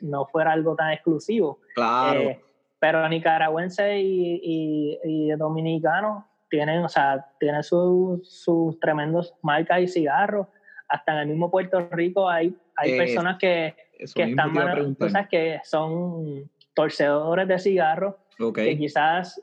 no 0.00 0.26
fuera 0.26 0.52
algo 0.52 0.74
tan 0.74 0.92
exclusivo. 0.92 1.60
Claro. 1.74 2.20
Eh, 2.20 2.42
pero 2.78 3.08
nicaragüenses 3.08 3.96
y, 3.96 4.40
y, 4.42 5.00
y 5.02 5.30
dominicanos 5.32 6.24
tienen, 6.48 6.84
o 6.84 6.88
sea, 6.88 7.26
tienen 7.38 7.62
sus 7.62 8.28
sus 8.28 8.78
tremendos 8.80 9.34
marcas 9.42 9.80
y 9.80 9.88
cigarros. 9.88 10.46
Hasta 10.88 11.12
en 11.12 11.18
el 11.18 11.26
mismo 11.28 11.50
Puerto 11.50 11.80
Rico 11.90 12.28
hay, 12.28 12.56
hay 12.76 12.92
Eh, 12.92 12.96
personas 12.96 13.38
que, 13.38 13.74
que 14.14 14.22
están, 14.22 14.54
sabes, 14.54 15.28
que 15.28 15.60
son 15.64 16.48
torcedores 16.74 17.48
de 17.48 17.58
cigarros 17.58 18.14
Ok. 18.38 18.56
que 18.56 18.78
quizás 18.78 19.42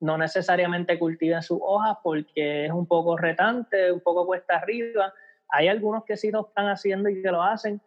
no 0.00 0.18
necesariamente 0.18 0.98
cultiven 0.98 1.42
sus 1.42 1.58
hojas 1.62 1.96
porque 2.02 2.66
es 2.66 2.72
un 2.72 2.86
poco 2.86 3.16
retante, 3.16 3.92
un 3.92 4.00
poco 4.00 4.26
cuesta 4.26 4.56
arriba. 4.56 5.12
Hay 5.50 5.68
algunos 5.68 6.04
que 6.04 6.16
sí 6.16 6.30
lo 6.30 6.48
están 6.48 6.68
haciendo 6.68 7.08
y 7.08 7.22
que 7.22 7.30
lo 7.30 7.42
hacen, 7.42 7.80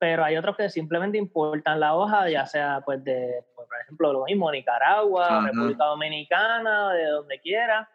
pero 0.00 0.24
hay 0.24 0.34
otros 0.38 0.56
que 0.56 0.70
simplemente 0.70 1.18
importan 1.18 1.78
la 1.78 1.94
hoja, 1.94 2.28
ya 2.30 2.46
sea 2.46 2.80
pues 2.84 3.04
de, 3.04 3.44
pues, 3.54 3.68
por 3.68 3.76
ejemplo, 3.82 4.12
lo 4.14 4.24
mismo, 4.24 4.50
Nicaragua, 4.50 5.26
Ajá. 5.28 5.46
República 5.48 5.84
Dominicana, 5.84 6.94
de 6.94 7.04
donde 7.04 7.38
quiera, 7.38 7.86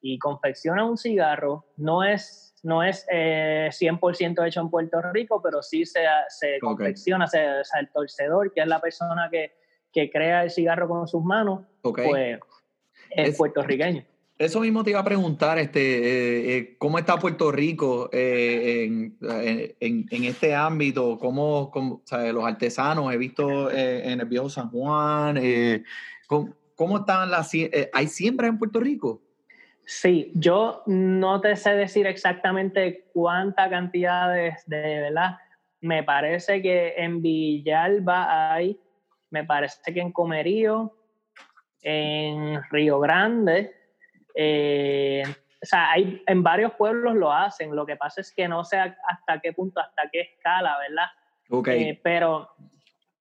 y 0.00 0.18
confeccionan 0.18 0.86
un 0.86 0.96
cigarro. 0.96 1.66
No 1.76 2.02
es, 2.02 2.54
no 2.62 2.82
es 2.82 3.06
eh, 3.10 3.68
100% 3.70 4.46
hecho 4.46 4.60
en 4.62 4.70
Puerto 4.70 5.02
Rico, 5.12 5.42
pero 5.42 5.62
sí 5.62 5.84
se, 5.84 6.00
se 6.28 6.58
confecciona, 6.60 7.26
se, 7.26 7.60
o 7.60 7.62
sea, 7.64 7.80
el 7.80 7.92
torcedor, 7.92 8.54
que 8.54 8.62
es 8.62 8.66
la 8.66 8.80
persona 8.80 9.28
que, 9.30 9.52
que 9.92 10.10
crea 10.10 10.44
el 10.44 10.50
cigarro 10.50 10.88
con 10.88 11.06
sus 11.06 11.22
manos, 11.22 11.60
pues 11.82 12.38
es, 13.10 13.28
Es- 13.28 13.36
puertorriqueño. 13.36 14.02
Eso 14.40 14.60
mismo 14.60 14.82
te 14.82 14.88
iba 14.88 15.00
a 15.00 15.04
preguntar, 15.04 15.58
este, 15.58 15.80
eh, 15.80 16.56
eh, 16.56 16.76
¿cómo 16.78 16.98
está 16.98 17.18
Puerto 17.18 17.52
Rico 17.52 18.08
eh, 18.10 18.84
en, 18.86 19.18
en- 19.78 20.06
en- 20.10 20.24
este 20.24 20.54
ámbito? 20.54 21.18
¿Cómo, 21.18 21.70
cómo, 21.70 22.00
los 22.32 22.44
artesanos? 22.46 23.12
He 23.12 23.18
visto 23.18 23.70
en 23.70 24.18
el 24.18 24.24
viejo 24.24 24.48
San 24.48 24.70
Juan. 24.70 25.38
¿cómo, 26.26 26.54
cómo 26.74 27.00
están 27.00 27.30
las... 27.30 27.52
¿Hay 27.92 28.06
siembras 28.06 28.48
en 28.48 28.58
Puerto 28.58 28.80
Rico? 28.80 29.20
Sí, 29.84 30.32
yo 30.34 30.84
no 30.86 31.42
te 31.42 31.54
sé 31.54 31.74
decir 31.74 32.06
exactamente 32.06 33.10
cuánta 33.12 33.68
cantidad 33.68 34.32
de, 34.32 34.56
de 34.64 35.00
verdad. 35.02 35.36
Me 35.82 36.02
parece 36.02 36.62
que 36.62 36.94
en 36.96 37.20
Villalba 37.20 38.54
hay, 38.54 38.80
me 39.28 39.44
parece 39.44 39.92
que 39.92 40.00
en 40.00 40.12
Comerío, 40.12 40.96
en 41.82 42.62
Río 42.70 43.00
Grande, 43.00 43.79
eh, 44.34 45.22
o 45.62 45.66
sea, 45.66 45.90
hay, 45.90 46.22
en 46.26 46.42
varios 46.42 46.72
pueblos 46.72 47.14
lo 47.14 47.32
hacen. 47.32 47.74
Lo 47.74 47.84
que 47.84 47.96
pasa 47.96 48.20
es 48.20 48.32
que 48.32 48.48
no 48.48 48.64
sé 48.64 48.78
hasta 48.78 49.40
qué 49.42 49.52
punto, 49.52 49.80
hasta 49.80 50.08
qué 50.10 50.20
escala, 50.22 50.78
¿verdad? 50.78 51.06
Ok. 51.50 51.68
Eh, 51.68 52.00
pero, 52.02 52.48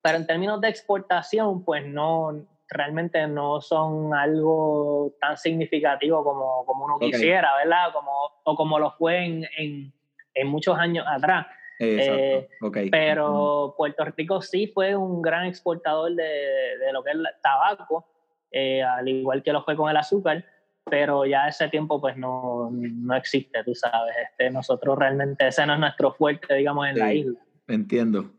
pero 0.01 0.17
en 0.17 0.27
términos 0.27 0.61
de 0.61 0.69
exportación, 0.69 1.65
pues 1.65 1.85
no, 1.85 2.45
realmente 2.69 3.27
no 3.27 3.59
son 3.59 4.13
algo 4.13 5.13
tan 5.19 5.35
significativo 5.37 6.23
como, 6.23 6.65
como 6.65 6.85
uno 6.85 6.99
quisiera, 6.99 7.49
¿verdad? 7.57 7.91
Como, 7.91 8.11
o 8.43 8.55
como 8.55 8.79
lo 8.79 8.91
fue 8.91 9.25
en, 9.25 9.45
en, 9.57 9.93
en 10.33 10.47
muchos 10.47 10.77
años 10.77 11.05
atrás. 11.07 11.47
Exacto. 11.79 12.23
Eh, 12.23 12.49
ok. 12.61 12.77
Pero 12.91 13.73
Puerto 13.77 14.05
Rico 14.05 14.41
sí 14.41 14.67
fue 14.67 14.95
un 14.95 15.21
gran 15.21 15.45
exportador 15.45 16.13
de, 16.13 16.23
de 16.23 16.93
lo 16.93 17.03
que 17.03 17.11
es 17.11 17.15
el 17.15 17.27
tabaco, 17.41 18.05
eh, 18.51 18.83
al 18.83 19.07
igual 19.07 19.41
que 19.41 19.53
lo 19.53 19.63
fue 19.63 19.75
con 19.75 19.89
el 19.89 19.97
azúcar, 19.97 20.43
pero 20.83 21.25
ya 21.25 21.47
ese 21.47 21.67
tiempo 21.69 21.99
pues 22.01 22.17
no, 22.17 22.69
no 22.71 23.15
existe, 23.15 23.63
tú 23.63 23.73
sabes. 23.75 24.15
Este, 24.29 24.49
nosotros 24.49 24.97
realmente, 24.97 25.47
ese 25.47 25.65
no 25.65 25.73
es 25.73 25.79
nuestro 25.79 26.11
fuerte, 26.13 26.53
digamos, 26.55 26.87
en 26.87 26.99
la 26.99 27.13
isla. 27.13 27.39
Entiendo. 27.67 28.31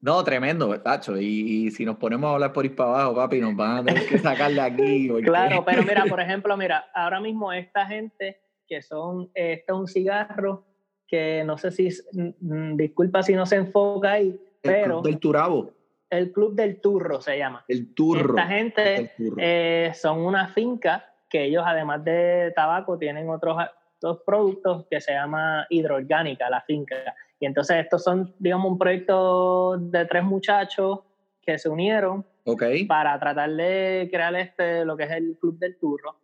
No, 0.00 0.22
tremendo, 0.24 0.80
Tacho. 0.80 1.18
Y, 1.18 1.66
y 1.66 1.70
si 1.70 1.84
nos 1.84 1.96
ponemos 1.96 2.30
a 2.30 2.34
hablar 2.34 2.52
por 2.52 2.64
ir 2.64 2.74
para 2.74 2.90
abajo, 2.90 3.14
papi, 3.16 3.40
nos 3.40 3.54
van 3.54 3.78
a 3.78 3.84
tener 3.84 4.06
que 4.06 4.18
sacar 4.18 4.50
de 4.52 4.60
aquí. 4.60 5.08
porque- 5.10 5.26
Claro, 5.26 5.62
pero 5.64 5.82
mira, 5.82 6.04
por 6.06 6.20
ejemplo, 6.20 6.56
mira, 6.56 6.86
ahora 6.94 7.20
mismo 7.20 7.52
esta 7.52 7.86
gente 7.86 8.40
que 8.66 8.80
son, 8.82 9.30
este 9.34 9.64
es 9.72 9.76
un 9.78 9.86
cigarro 9.88 10.64
que 11.06 11.42
no 11.44 11.58
sé 11.58 11.72
si, 11.72 11.88
mm, 12.12 12.76
disculpa 12.76 13.22
si 13.24 13.34
no 13.34 13.44
se 13.44 13.56
enfoca 13.56 14.12
ahí, 14.12 14.28
El 14.28 14.38
pero 14.62 14.84
Club 15.00 15.04
del 15.04 15.18
Turabo, 15.18 15.70
el 16.08 16.32
Club 16.32 16.54
del 16.54 16.80
Turro 16.80 17.20
se 17.20 17.36
llama. 17.36 17.64
el 17.68 17.92
turro. 17.94 18.36
Esta 18.38 18.46
gente 18.48 19.12
eh, 19.38 19.90
son 19.94 20.20
una 20.20 20.46
finca 20.48 21.09
que 21.30 21.44
ellos, 21.44 21.62
además 21.64 22.04
de 22.04 22.52
tabaco, 22.54 22.98
tienen 22.98 23.30
otros, 23.30 23.56
otros 24.02 24.22
productos 24.26 24.86
que 24.90 25.00
se 25.00 25.12
llama 25.12 25.66
hidroorgánica, 25.70 26.50
la 26.50 26.60
finca. 26.60 26.96
Y 27.38 27.46
entonces 27.46 27.78
estos 27.78 28.02
son, 28.04 28.34
digamos, 28.38 28.70
un 28.72 28.78
proyecto 28.78 29.78
de 29.78 30.04
tres 30.04 30.24
muchachos 30.24 31.00
que 31.40 31.56
se 31.56 31.68
unieron 31.70 32.26
ok. 32.44 32.62
para 32.86 33.18
tratar 33.18 33.50
de 33.50 34.08
crear 34.10 34.34
este, 34.34 34.84
lo 34.84 34.96
que 34.96 35.04
es 35.04 35.10
el 35.12 35.38
Club 35.40 35.58
del 35.58 35.78
Turro. 35.78 36.16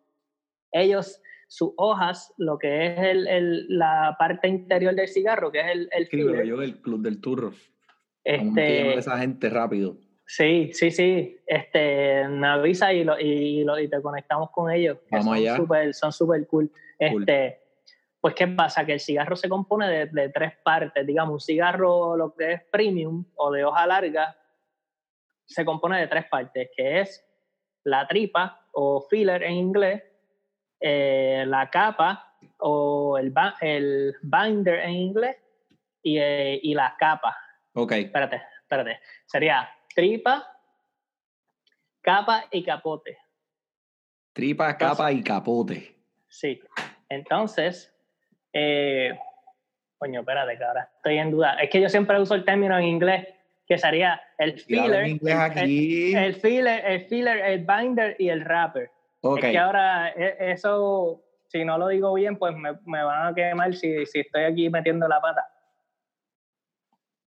Ellos, 0.72 1.22
sus 1.46 1.70
hojas, 1.76 2.34
lo 2.36 2.58
que 2.58 2.86
es 2.86 2.98
el, 2.98 3.26
el- 3.28 3.66
la 3.78 4.16
parte 4.18 4.48
interior 4.48 4.94
del 4.94 5.08
cigarro, 5.08 5.50
que 5.50 5.60
es 5.60 5.66
el, 5.68 5.88
el 5.92 6.02
Escríbelo 6.02 6.44
yo, 6.44 6.60
el 6.60 6.82
Club 6.82 7.00
del 7.00 7.20
Turro. 7.20 7.52
Este, 8.24 8.94
esa 8.98 9.18
gente 9.18 9.48
rápido. 9.48 9.96
Sí, 10.26 10.72
sí, 10.72 10.90
sí. 10.90 11.38
Este, 11.46 12.26
me 12.28 12.48
avisa 12.48 12.92
y, 12.92 13.04
lo, 13.04 13.18
y, 13.18 13.62
lo- 13.64 13.78
y 13.78 13.88
te 13.88 14.02
conectamos 14.02 14.50
con 14.50 14.70
ellos. 14.70 14.98
que 15.08 15.16
Vamos 15.16 15.26
son 15.26 15.34
allá. 15.34 15.56
Super, 15.56 15.94
son 15.94 16.12
súper 16.12 16.46
cool. 16.48 16.68
Cool. 16.98 17.22
Este, 17.22 17.60
pues, 18.20 18.34
¿qué 18.34 18.46
pasa? 18.48 18.84
Que 18.84 18.94
el 18.94 19.00
cigarro 19.00 19.36
se 19.36 19.48
compone 19.48 19.88
de, 19.88 20.06
de 20.06 20.28
tres 20.30 20.52
partes. 20.64 21.06
Digamos, 21.06 21.32
un 21.34 21.40
cigarro, 21.40 22.16
lo 22.16 22.34
que 22.34 22.52
es 22.54 22.62
premium 22.72 23.24
o 23.36 23.50
de 23.52 23.64
hoja 23.64 23.86
larga, 23.86 24.36
se 25.44 25.64
compone 25.64 26.00
de 26.00 26.08
tres 26.08 26.24
partes, 26.26 26.70
que 26.76 27.00
es 27.00 27.24
la 27.84 28.06
tripa 28.08 28.66
o 28.72 29.00
filler 29.08 29.44
en 29.44 29.52
inglés, 29.52 30.02
eh, 30.80 31.44
la 31.46 31.70
capa 31.70 32.36
o 32.58 33.16
el, 33.16 33.32
el 33.60 34.14
binder 34.22 34.80
en 34.80 34.90
inglés 34.90 35.36
y, 36.02 36.18
eh, 36.18 36.58
y 36.62 36.74
la 36.74 36.96
capa 36.98 37.36
Ok. 37.74 37.92
espérate, 37.92 38.42
espérate. 38.62 38.98
Sería 39.24 39.68
tripa, 39.96 40.46
capa 42.02 42.44
y 42.52 42.62
capote. 42.62 43.18
Tripa, 44.34 44.76
capa 44.76 45.10
y 45.10 45.22
capote. 45.22 45.96
Sí. 46.28 46.60
Entonces, 47.08 47.92
eh, 48.52 49.18
coño, 49.96 50.20
espérate, 50.20 50.58
que 50.58 50.64
ahora 50.64 50.90
estoy 50.96 51.16
en 51.18 51.30
duda. 51.30 51.54
Es 51.54 51.70
que 51.70 51.80
yo 51.80 51.88
siempre 51.88 52.20
uso 52.20 52.34
el 52.34 52.44
término 52.44 52.76
en 52.76 52.84
inglés, 52.84 53.26
que 53.66 53.78
sería 53.78 54.20
el 54.36 54.60
filler, 54.60 55.04
en 55.04 55.10
inglés 55.12 55.34
aquí. 55.34 56.14
el, 56.14 56.24
el 56.24 56.34
filler, 56.34 56.84
el 56.84 57.00
filler, 57.06 57.38
el 57.38 57.66
binder 57.66 58.16
y 58.18 58.28
el 58.28 58.44
wrapper. 58.44 58.90
ok. 59.22 59.38
Es 59.38 59.50
que 59.50 59.58
ahora 59.58 60.10
e- 60.10 60.36
eso, 60.52 61.24
si 61.48 61.64
no 61.64 61.78
lo 61.78 61.88
digo 61.88 62.12
bien, 62.12 62.36
pues 62.38 62.54
me, 62.54 62.74
me 62.84 63.02
van 63.02 63.28
a 63.28 63.34
quemar 63.34 63.74
si, 63.74 64.04
si 64.04 64.20
estoy 64.20 64.44
aquí 64.44 64.68
metiendo 64.68 65.08
la 65.08 65.22
pata. 65.22 65.42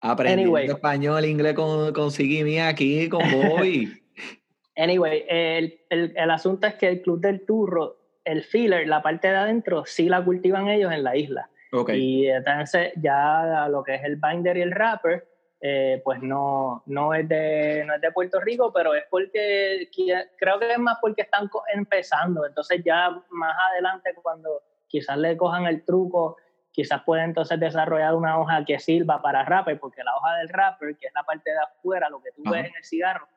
Aprendiendo 0.07 0.57
anyway. 0.57 0.67
español, 0.67 1.25
inglés 1.25 1.55
con, 1.55 1.91
con 1.95 2.11
Sigimi 2.11 2.61
aquí, 2.61 3.09
con 3.09 3.23
Bobby. 3.31 4.01
Anyway, 4.77 5.25
el, 5.29 5.79
el, 5.89 6.13
el 6.17 6.31
asunto 6.33 6.67
es 6.67 6.75
que 6.75 6.89
el 6.89 7.01
Club 7.01 7.21
del 7.21 7.47
Turro, 7.47 7.97
el 8.25 8.43
filler, 8.43 8.89
la 8.89 9.03
parte 9.05 9.29
de 9.29 9.37
adentro, 9.37 9.85
sí 9.87 10.09
la 10.09 10.25
cultivan 10.25 10.67
ellos 10.67 10.93
en 10.93 11.05
la 11.05 11.17
isla. 11.17 11.49
ok. 11.71 11.91
Y 11.91 12.27
entonces 12.27 12.93
ya 12.97 13.69
lo 13.71 13.85
que 13.85 13.95
es 13.95 14.03
el 14.03 14.17
binder 14.17 14.57
y 14.57 14.63
el 14.63 14.73
wrapper, 14.73 15.29
eh, 15.61 16.03
pues 16.03 16.21
no, 16.23 16.83
no, 16.87 17.15
es 17.15 17.29
de, 17.29 17.85
no 17.87 17.95
es 17.95 18.01
de 18.01 18.11
Puerto 18.11 18.41
Rico, 18.41 18.73
pero 18.73 18.97
es 18.97 19.05
porque 19.09 19.89
creo 20.37 20.59
que 20.59 20.73
es 20.73 20.79
más 20.79 20.99
porque 21.01 21.23
están 21.23 21.49
empezando. 21.73 22.45
Entonces 22.45 22.83
ya 22.85 23.11
más 23.31 23.57
adelante 23.71 24.11
cuando 24.21 24.61
quizás 24.89 25.17
le 25.19 25.37
cojan 25.37 25.67
el 25.67 25.85
truco, 25.85 26.37
quizás 26.75 27.03
pueden 27.05 27.27
entonces 27.27 27.59
desarrollar 27.61 28.15
una 28.17 28.39
hoja 28.39 28.65
que 28.65 28.79
sirva 28.81 29.23
para 29.23 29.45
wrapper, 29.45 29.79
porque 29.79 30.03
la 30.03 30.15
hoja 30.17 30.35
del 30.39 30.49
wrapper, 30.49 30.97
que 30.99 31.07
es 31.07 31.13
la 31.15 31.23
parte 31.23 31.51
de 31.53 31.59
afuera, 31.59 32.09
lo 32.11 32.21
que 32.21 32.33
tú 32.33 32.43
Ajá. 32.45 32.57
ves 32.57 32.67
en 32.71 32.77
el 32.77 32.85
cigarro, 32.85 33.29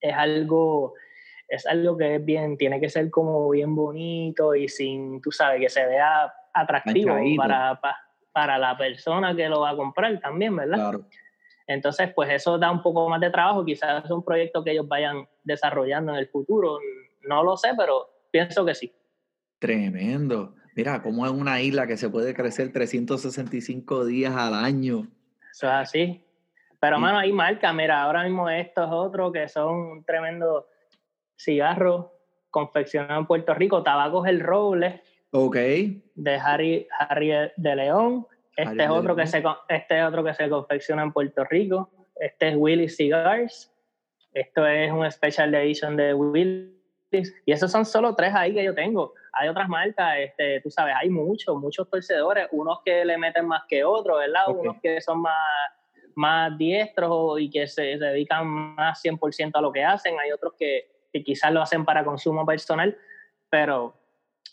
es 0.00 0.14
algo 0.14 0.94
es 1.48 1.66
algo 1.66 1.98
que 1.98 2.14
es 2.14 2.24
bien, 2.24 2.56
tiene 2.56 2.80
que 2.80 2.88
ser 2.88 3.10
como 3.10 3.50
bien 3.50 3.74
bonito 3.74 4.54
y 4.54 4.68
sin, 4.68 5.20
tú 5.20 5.30
sabes, 5.30 5.60
que 5.60 5.68
se 5.68 5.84
vea 5.86 6.32
atractivo 6.54 7.14
para, 7.36 7.78
pa- 7.78 7.98
para 8.32 8.56
la 8.56 8.74
persona 8.78 9.36
que 9.36 9.48
lo 9.50 9.60
va 9.60 9.70
a 9.70 9.76
comprar 9.76 10.18
también, 10.20 10.56
¿verdad? 10.56 10.76
Claro. 10.76 11.04
Entonces, 11.66 12.10
pues 12.14 12.30
eso 12.30 12.56
da 12.58 12.70
un 12.70 12.80
poco 12.80 13.06
más 13.10 13.20
de 13.20 13.28
trabajo, 13.28 13.64
quizás 13.66 14.02
es 14.04 14.10
un 14.10 14.24
proyecto 14.24 14.64
que 14.64 14.70
ellos 14.70 14.88
vayan 14.88 15.28
desarrollando 15.44 16.12
en 16.12 16.18
el 16.20 16.28
futuro, 16.28 16.78
no 17.28 17.42
lo 17.42 17.56
sé, 17.58 17.70
pero 17.76 18.08
pienso 18.30 18.64
que 18.64 18.74
sí. 18.74 18.94
Tremendo. 19.58 20.54
Mira, 20.74 21.02
cómo 21.02 21.26
es 21.26 21.32
una 21.32 21.60
isla 21.60 21.86
que 21.86 21.96
se 21.96 22.08
puede 22.08 22.34
crecer 22.34 22.72
365 22.72 24.04
días 24.06 24.34
al 24.34 24.54
año. 24.54 25.06
Eso 25.50 25.66
es 25.66 25.72
así. 25.72 26.24
Pero, 26.80 26.98
mano, 26.98 27.18
hay 27.18 27.32
marcas. 27.32 27.74
Mira, 27.74 28.02
ahora 28.02 28.24
mismo 28.24 28.48
estos 28.48 28.88
otros 28.90 29.32
que 29.32 29.48
son 29.48 29.74
un 29.74 30.04
tremendo 30.04 30.66
cigarro 31.36 32.12
confeccionado 32.50 33.20
en 33.20 33.26
Puerto 33.26 33.54
Rico. 33.54 33.82
Tabacos 33.82 34.26
El 34.26 34.40
Roble 34.40 35.02
Ok. 35.30 35.56
de 35.56 36.34
Harry, 36.42 36.88
Harry 36.98 37.32
de 37.56 37.76
León. 37.76 38.26
Este 38.56 38.82
Harry 38.82 38.82
es, 38.82 38.90
otro 38.90 39.16
que 39.16 39.26
se, 39.26 39.42
este 39.68 39.98
es 39.98 40.04
otro 40.04 40.24
que 40.24 40.34
se 40.34 40.48
confecciona 40.48 41.02
en 41.02 41.12
Puerto 41.12 41.44
Rico. 41.44 41.90
Este 42.16 42.48
es 42.48 42.56
Willy 42.56 42.88
Cigars. 42.88 43.72
Esto 44.32 44.66
es 44.66 44.90
un 44.90 45.10
special 45.10 45.54
edition 45.54 45.96
de 45.96 46.14
Willis. 46.14 47.34
Y 47.44 47.52
esos 47.52 47.70
son 47.70 47.84
solo 47.84 48.14
tres 48.14 48.34
ahí 48.34 48.54
que 48.54 48.64
yo 48.64 48.74
tengo. 48.74 49.14
Hay 49.32 49.48
otras 49.48 49.68
marcas, 49.68 50.16
este, 50.18 50.60
tú 50.60 50.70
sabes, 50.70 50.94
hay 51.00 51.08
muchos, 51.08 51.56
muchos 51.56 51.88
torcedores. 51.88 52.48
Unos 52.52 52.80
que 52.84 53.04
le 53.04 53.16
meten 53.16 53.46
más 53.46 53.62
que 53.68 53.84
otros, 53.84 54.18
¿verdad? 54.18 54.44
Ok. 54.48 54.60
Unos 54.60 54.76
que 54.82 55.00
son 55.00 55.22
más, 55.22 55.34
más 56.14 56.56
diestros 56.58 57.40
y 57.40 57.48
que 57.50 57.66
se, 57.66 57.98
se 57.98 58.04
dedican 58.04 58.46
más 58.46 59.02
100% 59.02 59.52
a 59.54 59.60
lo 59.60 59.72
que 59.72 59.84
hacen. 59.84 60.18
Hay 60.18 60.32
otros 60.32 60.54
que, 60.58 60.88
que 61.12 61.22
quizás 61.22 61.52
lo 61.52 61.62
hacen 61.62 61.84
para 61.84 62.04
consumo 62.04 62.44
personal, 62.44 62.96
pero 63.48 63.94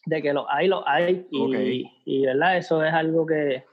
de 0.05 0.21
que 0.21 0.33
lo 0.33 0.49
hay, 0.49 0.67
lo 0.67 0.87
hay. 0.87 1.27
Y, 1.29 1.91
y, 2.05 2.25
¿verdad? 2.25 2.57
Eso 2.57 2.83
es 2.83 2.93
algo 2.93 3.25
que, 3.25 3.65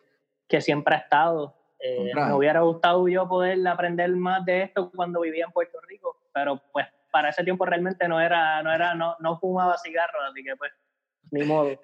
que 0.49 0.61
siempre 0.61 0.95
ha 0.95 0.99
estado. 0.99 1.55
Eh, 1.79 2.13
me 2.15 2.33
hubiera 2.33 2.61
gustado 2.61 3.07
yo 3.07 3.29
poder 3.29 3.67
aprender 3.69 4.11
más 4.11 4.45
de 4.45 4.63
esto 4.63 4.91
cuando 4.95 5.21
vivía 5.21 5.45
en 5.45 5.53
Puerto 5.53 5.79
Rico, 5.87 6.17
pero 6.33 6.61
pues 6.73 6.87
para 7.13 7.29
ese 7.29 7.45
tiempo 7.45 7.65
realmente 7.65 8.09
no 8.09 8.21
era, 8.21 8.63
no 8.63 8.73
era, 8.73 8.95
no, 8.95 9.17
no 9.21 9.39
fumaba 9.39 9.77
cigarros, 9.79 10.23
así 10.31 10.43
que 10.43 10.57
pues, 10.57 10.73
ni 11.31 11.45
modo. 11.45 11.79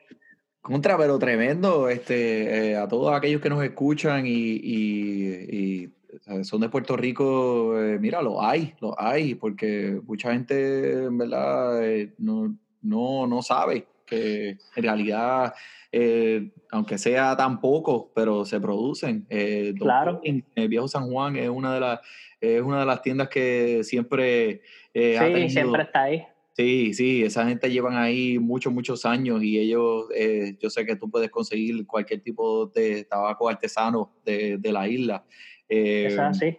Contra, 0.61 0.96
pero 0.96 1.18
tremendo, 1.18 1.88
este, 1.88 2.70
eh, 2.70 2.76
a 2.76 2.87
todos 2.87 3.12
aquellos 3.12 3.40
que 3.40 3.48
nos 3.50 3.62
escuchan 3.64 4.26
y, 4.26 4.31
y- 4.33 5.85
y, 5.85 6.44
son 6.44 6.61
de 6.61 6.68
Puerto 6.68 6.96
Rico, 6.96 7.76
eh, 7.83 7.98
mira, 7.98 8.22
lo 8.22 8.40
hay, 8.42 8.74
lo 8.81 8.94
hay, 9.00 9.35
porque 9.35 10.00
mucha 10.07 10.33
gente, 10.33 11.05
en 11.05 11.18
verdad, 11.18 11.83
eh, 11.85 12.12
no, 12.18 12.55
no, 12.83 13.26
no 13.26 13.42
sabe 13.42 13.87
que 14.07 14.50
en 14.76 14.83
realidad, 14.83 15.52
eh, 15.90 16.50
aunque 16.70 16.96
sea 16.98 17.37
tan 17.37 17.61
poco, 17.61 18.12
pero 18.14 18.44
se 18.44 18.61
producen. 18.61 19.26
Eh, 19.31 19.74
Claro. 19.78 20.20
Juan, 20.22 20.44
El 20.55 20.68
Viejo 20.68 20.87
San 20.87 21.11
Juan 21.11 21.35
es 21.37 21.48
una 21.48 21.74
de 21.74 21.81
las, 21.81 22.00
es 22.40 22.61
una 22.62 22.81
de 22.81 22.87
las 22.87 23.02
tiendas 23.02 23.28
que 23.28 23.83
siempre 23.85 24.61
ha 24.94 25.26
Sí, 25.26 25.33
tenido- 25.33 25.48
siempre 25.48 25.83
está 25.83 26.02
ahí. 26.02 26.24
Sí, 26.55 26.93
sí, 26.93 27.23
esa 27.23 27.49
gente 27.49 27.71
llevan 27.71 27.97
ahí 27.97 28.38
muchos, 28.38 28.73
muchos 28.73 29.07
años 29.07 29.43
y 29.43 29.59
ellos, 29.59 30.07
eh, 30.15 30.57
yo 30.61 30.69
sé 30.69 30.85
que 30.85 30.97
tú 30.97 31.11
puedes 31.11 31.31
conseguir 31.31 31.87
cualquier 31.87 32.21
tipo 32.21 32.67
de 32.67 33.05
tabaco 33.05 33.49
artesano 33.49 34.15
de, 34.25 34.59
de 34.59 34.73
la 34.73 34.87
isla. 34.87 35.25
Eh, 35.69 36.09
Es 36.09 36.19
así. 36.19 36.59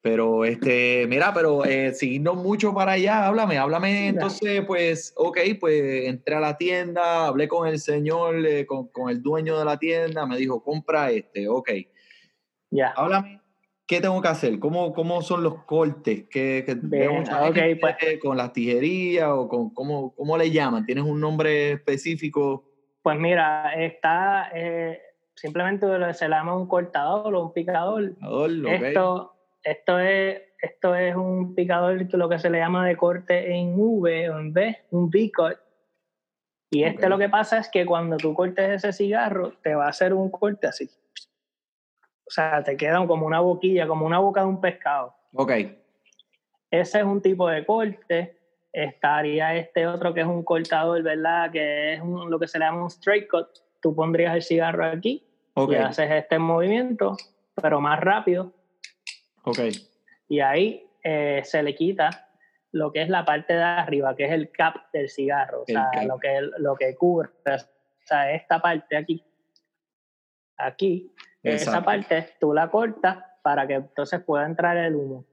Pero, 0.00 0.44
este, 0.44 1.04
mira, 1.08 1.34
pero 1.34 1.64
eh, 1.64 1.92
siguiendo 1.92 2.36
mucho 2.36 2.72
para 2.72 2.92
allá, 2.92 3.26
háblame, 3.26 3.58
háblame. 3.58 4.06
Entonces, 4.06 4.64
pues, 4.64 5.12
ok, 5.16 5.38
pues 5.58 6.04
entré 6.04 6.36
a 6.36 6.40
la 6.40 6.56
tienda, 6.56 7.26
hablé 7.26 7.48
con 7.48 7.66
el 7.66 7.80
señor, 7.80 8.46
eh, 8.46 8.64
con, 8.66 8.86
con 8.88 9.10
el 9.10 9.20
dueño 9.20 9.58
de 9.58 9.64
la 9.64 9.76
tienda, 9.76 10.24
me 10.24 10.36
dijo, 10.36 10.62
compra 10.62 11.10
este, 11.10 11.48
ok. 11.48 11.70
Ya. 12.70 12.90
Háblame, 12.90 13.40
¿qué 13.86 14.00
tengo 14.00 14.20
que 14.20 14.28
hacer? 14.28 14.58
¿Cómo, 14.58 14.92
cómo 14.92 15.22
son 15.22 15.42
los 15.42 15.64
cortes? 15.64 16.24
¿Qué, 16.30 16.64
qué- 16.66 16.74
Bien, 16.80 17.12
mucha 17.12 17.48
ok, 17.48 17.54
gente 17.54 17.76
pues. 17.76 17.96
con 18.22 18.36
las 18.36 18.52
tijerías 18.52 19.28
o 19.30 19.48
con, 19.48 19.70
¿cómo, 19.70 20.14
cómo 20.14 20.36
le 20.36 20.50
llaman? 20.50 20.84
¿Tienes 20.84 21.04
un 21.04 21.20
nombre 21.20 21.72
específico? 21.72 22.64
Pues 23.02 23.18
mira, 23.18 23.72
está 23.74 24.50
eh, 24.54 25.00
simplemente 25.34 25.86
se 26.14 26.28
le 26.28 26.34
llama 26.34 26.56
un 26.56 26.66
cortador 26.66 27.34
o 27.34 27.44
un 27.46 27.52
picador. 27.52 28.12
Ador, 28.20 28.50
ok. 28.64 28.72
Esto, 28.82 29.34
esto 29.62 29.98
es, 30.00 30.42
esto 30.60 30.94
es 30.96 31.14
un 31.14 31.54
picador 31.54 32.08
que 32.08 32.16
lo 32.16 32.28
que 32.28 32.38
se 32.40 32.50
le 32.50 32.58
llama 32.58 32.86
de 32.86 32.96
corte 32.96 33.52
en 33.54 33.74
V 33.78 34.30
o 34.30 34.38
en 34.40 34.50
V, 34.52 34.78
un 34.90 35.04
V-cut. 35.08 35.58
Y 36.70 36.82
este 36.82 37.04
Ok. 37.06 37.10
lo 37.10 37.18
que 37.18 37.28
pasa 37.28 37.58
es 37.58 37.68
que 37.70 37.86
cuando 37.86 38.16
tú 38.16 38.34
cortes 38.34 38.68
ese 38.84 38.92
cigarro, 38.92 39.52
te 39.62 39.76
va 39.76 39.86
a 39.86 39.90
hacer 39.90 40.12
un 40.12 40.28
corte 40.30 40.66
así. 40.66 40.90
O 42.26 42.30
sea, 42.30 42.62
te 42.62 42.76
queda 42.76 43.06
como 43.06 43.26
una 43.26 43.40
boquilla, 43.40 43.86
como 43.86 44.04
una 44.06 44.18
boca 44.18 44.40
de 44.40 44.46
un 44.46 44.60
pescado. 44.60 45.14
Ok, 45.34 45.52
Ese 46.70 46.98
es 46.98 47.04
un 47.04 47.22
tipo 47.22 47.48
de 47.48 47.64
corte. 47.64 48.38
Estaría 48.72 49.54
este 49.54 49.86
otro 49.86 50.12
que 50.12 50.20
es 50.22 50.26
un 50.26 50.42
cortador, 50.42 51.02
¿verdad? 51.02 51.50
Que 51.52 51.94
es 51.94 52.00
un- 52.00 52.28
lo 52.30 52.38
que 52.38 52.48
se 52.48 52.58
le 52.58 52.64
llama 52.64 52.82
un 52.82 52.88
straight 52.88 53.28
cut. 53.30 53.46
Tú 53.80 53.94
pondrías 53.94 54.34
el 54.34 54.42
cigarro 54.42 54.84
aquí 54.84 55.24
ok, 55.54 55.72
y 55.72 55.74
haces 55.76 56.10
este 56.10 56.38
movimiento, 56.38 57.16
pero 57.54 57.80
más 57.80 58.00
rápido. 58.00 58.52
ok, 59.44 59.58
Y 60.28 60.40
ahí 60.40 60.82
eh, 61.04 61.40
se 61.44 61.62
le 61.62 61.74
quita 61.76 62.28
lo 62.72 62.90
que 62.92 63.02
es 63.02 63.08
la 63.08 63.24
parte 63.24 63.52
de 63.54 63.62
arriba, 63.62 64.16
que 64.16 64.24
es 64.24 64.32
el 64.32 64.50
cap 64.50 64.90
del 64.92 65.08
cigarro, 65.08 65.60
o 65.60 65.64
El 65.68 65.74
sea, 65.74 65.88
cap. 65.92 66.04
lo 66.04 66.18
que, 66.18 66.40
lo 66.58 66.74
que 66.74 66.96
cubre. 66.96 67.28
O 67.46 68.06
sea, 68.06 68.32
esta 68.32 68.60
parte 68.60 68.96
aquí, 68.96 69.24
aquí, 70.56 71.12
esa 71.54 71.84
parte 71.84 72.28
tú 72.40 72.52
la 72.52 72.70
cortas 72.70 73.18
para 73.42 73.66
que 73.66 73.74
entonces 73.74 74.20
pueda 74.20 74.46
entrar 74.46 74.76
el 74.76 74.94
humo. 74.94 75.24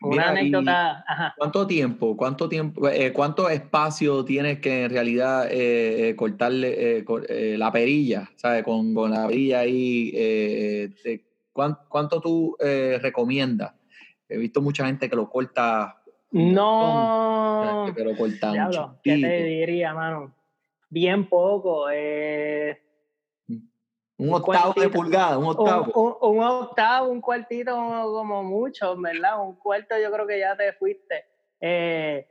Una 0.00 0.10
Mira, 0.10 0.28
anécdota, 0.30 1.04
ajá. 1.06 1.34
¿Cuánto 1.36 1.66
tiempo, 1.66 2.16
cuánto 2.16 2.48
tiempo, 2.48 2.88
eh, 2.88 3.12
cuánto 3.12 3.48
espacio 3.48 4.24
tienes 4.24 4.58
que 4.60 4.84
en 4.84 4.90
realidad 4.90 5.46
eh, 5.50 6.08
eh, 6.10 6.16
cortarle 6.16 6.98
eh, 7.28 7.56
la 7.58 7.70
perilla, 7.70 8.28
¿sabes? 8.36 8.64
Con, 8.64 8.92
con 8.94 9.10
la 9.12 9.26
perilla 9.28 9.60
ahí, 9.60 10.10
eh, 10.14 10.84
eh, 10.84 10.88
te- 11.02 11.24
¿cuán- 11.52 11.78
¿cuánto 11.88 12.20
tú 12.20 12.56
eh, 12.58 12.98
recomiendas? 13.00 13.72
He 14.28 14.36
visto 14.36 14.60
mucha 14.60 14.86
gente 14.86 15.08
que 15.08 15.16
lo 15.16 15.30
corta, 15.30 16.02
No, 16.32 17.62
gente 17.84 17.94
que 17.98 18.04
lo 18.04 18.14
diablo, 18.52 18.98
¿qué 19.02 19.16
te 19.20 19.44
diría, 19.44 19.94
mano? 19.94 20.34
Bien 20.90 21.28
poco, 21.28 21.88
eh, 21.92 22.80
un 24.18 24.28
un 24.28 24.34
octavo 24.34 24.72
de 24.74 24.88
pulgada, 24.88 25.38
un 25.38 25.46
octavo. 25.46 25.92
un- 25.94 26.36
un 26.38 26.44
octavo, 26.44 27.08
un 27.08 27.20
cuartito 27.20 27.74
como 27.74 28.42
mucho, 28.42 28.96
¿verdad? 28.96 29.40
Un 29.40 29.54
cuarto 29.56 29.94
yo 30.02 30.10
creo 30.10 30.26
que 30.26 30.38
ya 30.40 30.56
te 30.56 30.72
fuiste. 30.72 31.24
Eh, 31.60 32.26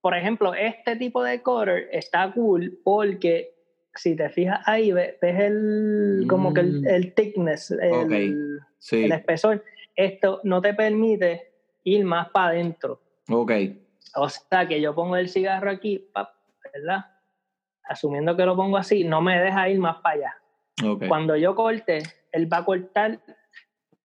por 0.00 0.14
ejemplo, 0.16 0.54
este 0.54 0.96
tipo 0.96 1.22
de 1.22 1.42
cutter 1.42 1.88
está 1.92 2.32
cool 2.32 2.78
porque 2.84 3.52
si 3.94 4.14
te 4.16 4.28
fijas 4.30 4.60
ahí, 4.66 4.92
ve- 4.92 5.18
ves, 5.20 5.40
el, 5.40 6.26
como 6.28 6.52
que 6.54 6.60
el, 6.60 6.80
Mm. 6.82 6.86
el 6.88 7.14
thickness, 7.14 7.70
el, 7.72 8.60
Sí, 8.78 9.04
el 9.04 9.12
espesor. 9.12 9.64
Esto 9.96 10.40
no 10.44 10.60
te 10.60 10.74
permite 10.74 11.52
ir 11.84 12.04
más 12.04 12.28
para 12.30 12.48
adentro. 12.48 13.00
ok, 13.30 13.52
O 14.16 14.28
sea, 14.28 14.68
que 14.68 14.80
yo 14.80 14.94
pongo 14.94 15.16
el 15.16 15.28
cigarro 15.28 15.70
aquí, 15.70 16.08
¿verdad? 16.72 17.06
Asumiendo 17.84 18.36
que 18.36 18.44
lo 18.44 18.54
pongo 18.56 18.76
así, 18.76 19.04
no 19.04 19.20
me 19.20 19.38
deja 19.40 19.68
ir 19.68 19.78
más 19.78 19.96
para 20.02 20.14
allá. 20.16 20.34
Ok. 20.82 21.06
Cuando 21.08 21.36
yo 21.36 21.54
corte, 21.54 22.02
él 22.32 22.50
va 22.52 22.58
a 22.58 22.64
cortar 22.64 23.20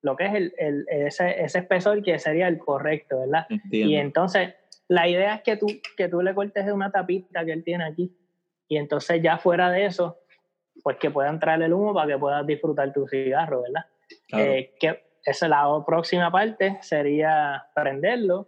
lo 0.02 0.16
que 0.16 0.26
es 0.26 0.34
el, 0.34 0.54
el- 0.58 0.86
ese, 0.90 1.42
ese 1.44 1.60
espesor 1.60 2.04
que 2.04 2.20
sería 2.20 2.48
el 2.48 2.58
correcto, 2.58 3.20
¿verdad? 3.22 3.46
Entiendo. 3.50 3.90
Y 3.92 3.96
entonces, 3.98 4.54
la 4.88 5.08
idea 5.08 5.36
es 5.36 5.42
que 5.42 5.58
tú, 5.58 5.68
que 5.98 6.08
tú 6.08 6.22
le 6.22 6.34
cortes 6.34 6.66
de 6.66 6.72
una 6.74 6.92
tapita 6.92 7.44
que 7.46 7.52
él 7.52 7.64
tiene 7.64 7.84
aquí. 7.86 8.16
Y 8.68 8.78
entonces, 8.78 9.22
ya 9.22 9.38
fuera 9.38 9.72
de 9.72 9.86
eso, 9.86 10.20
pues 10.84 10.98
que 10.98 11.12
pueda 11.12 11.30
entrar 11.30 11.62
el 11.62 11.74
humo 11.74 11.94
para 11.94 12.08
que 12.14 12.18
puedas 12.18 12.46
disfrutar 12.46 12.94
tu 12.94 13.08
cigarro, 13.08 13.64
¿verdad? 13.64 13.86
Claro. 14.28 14.52
Eh, 14.54 14.74
que 14.80 15.04
esa 15.26 15.46
es 15.46 15.50
la 15.50 15.84
próxima 15.86 16.32
parte, 16.32 16.78
sería 16.82 17.66
prenderlo, 17.76 18.48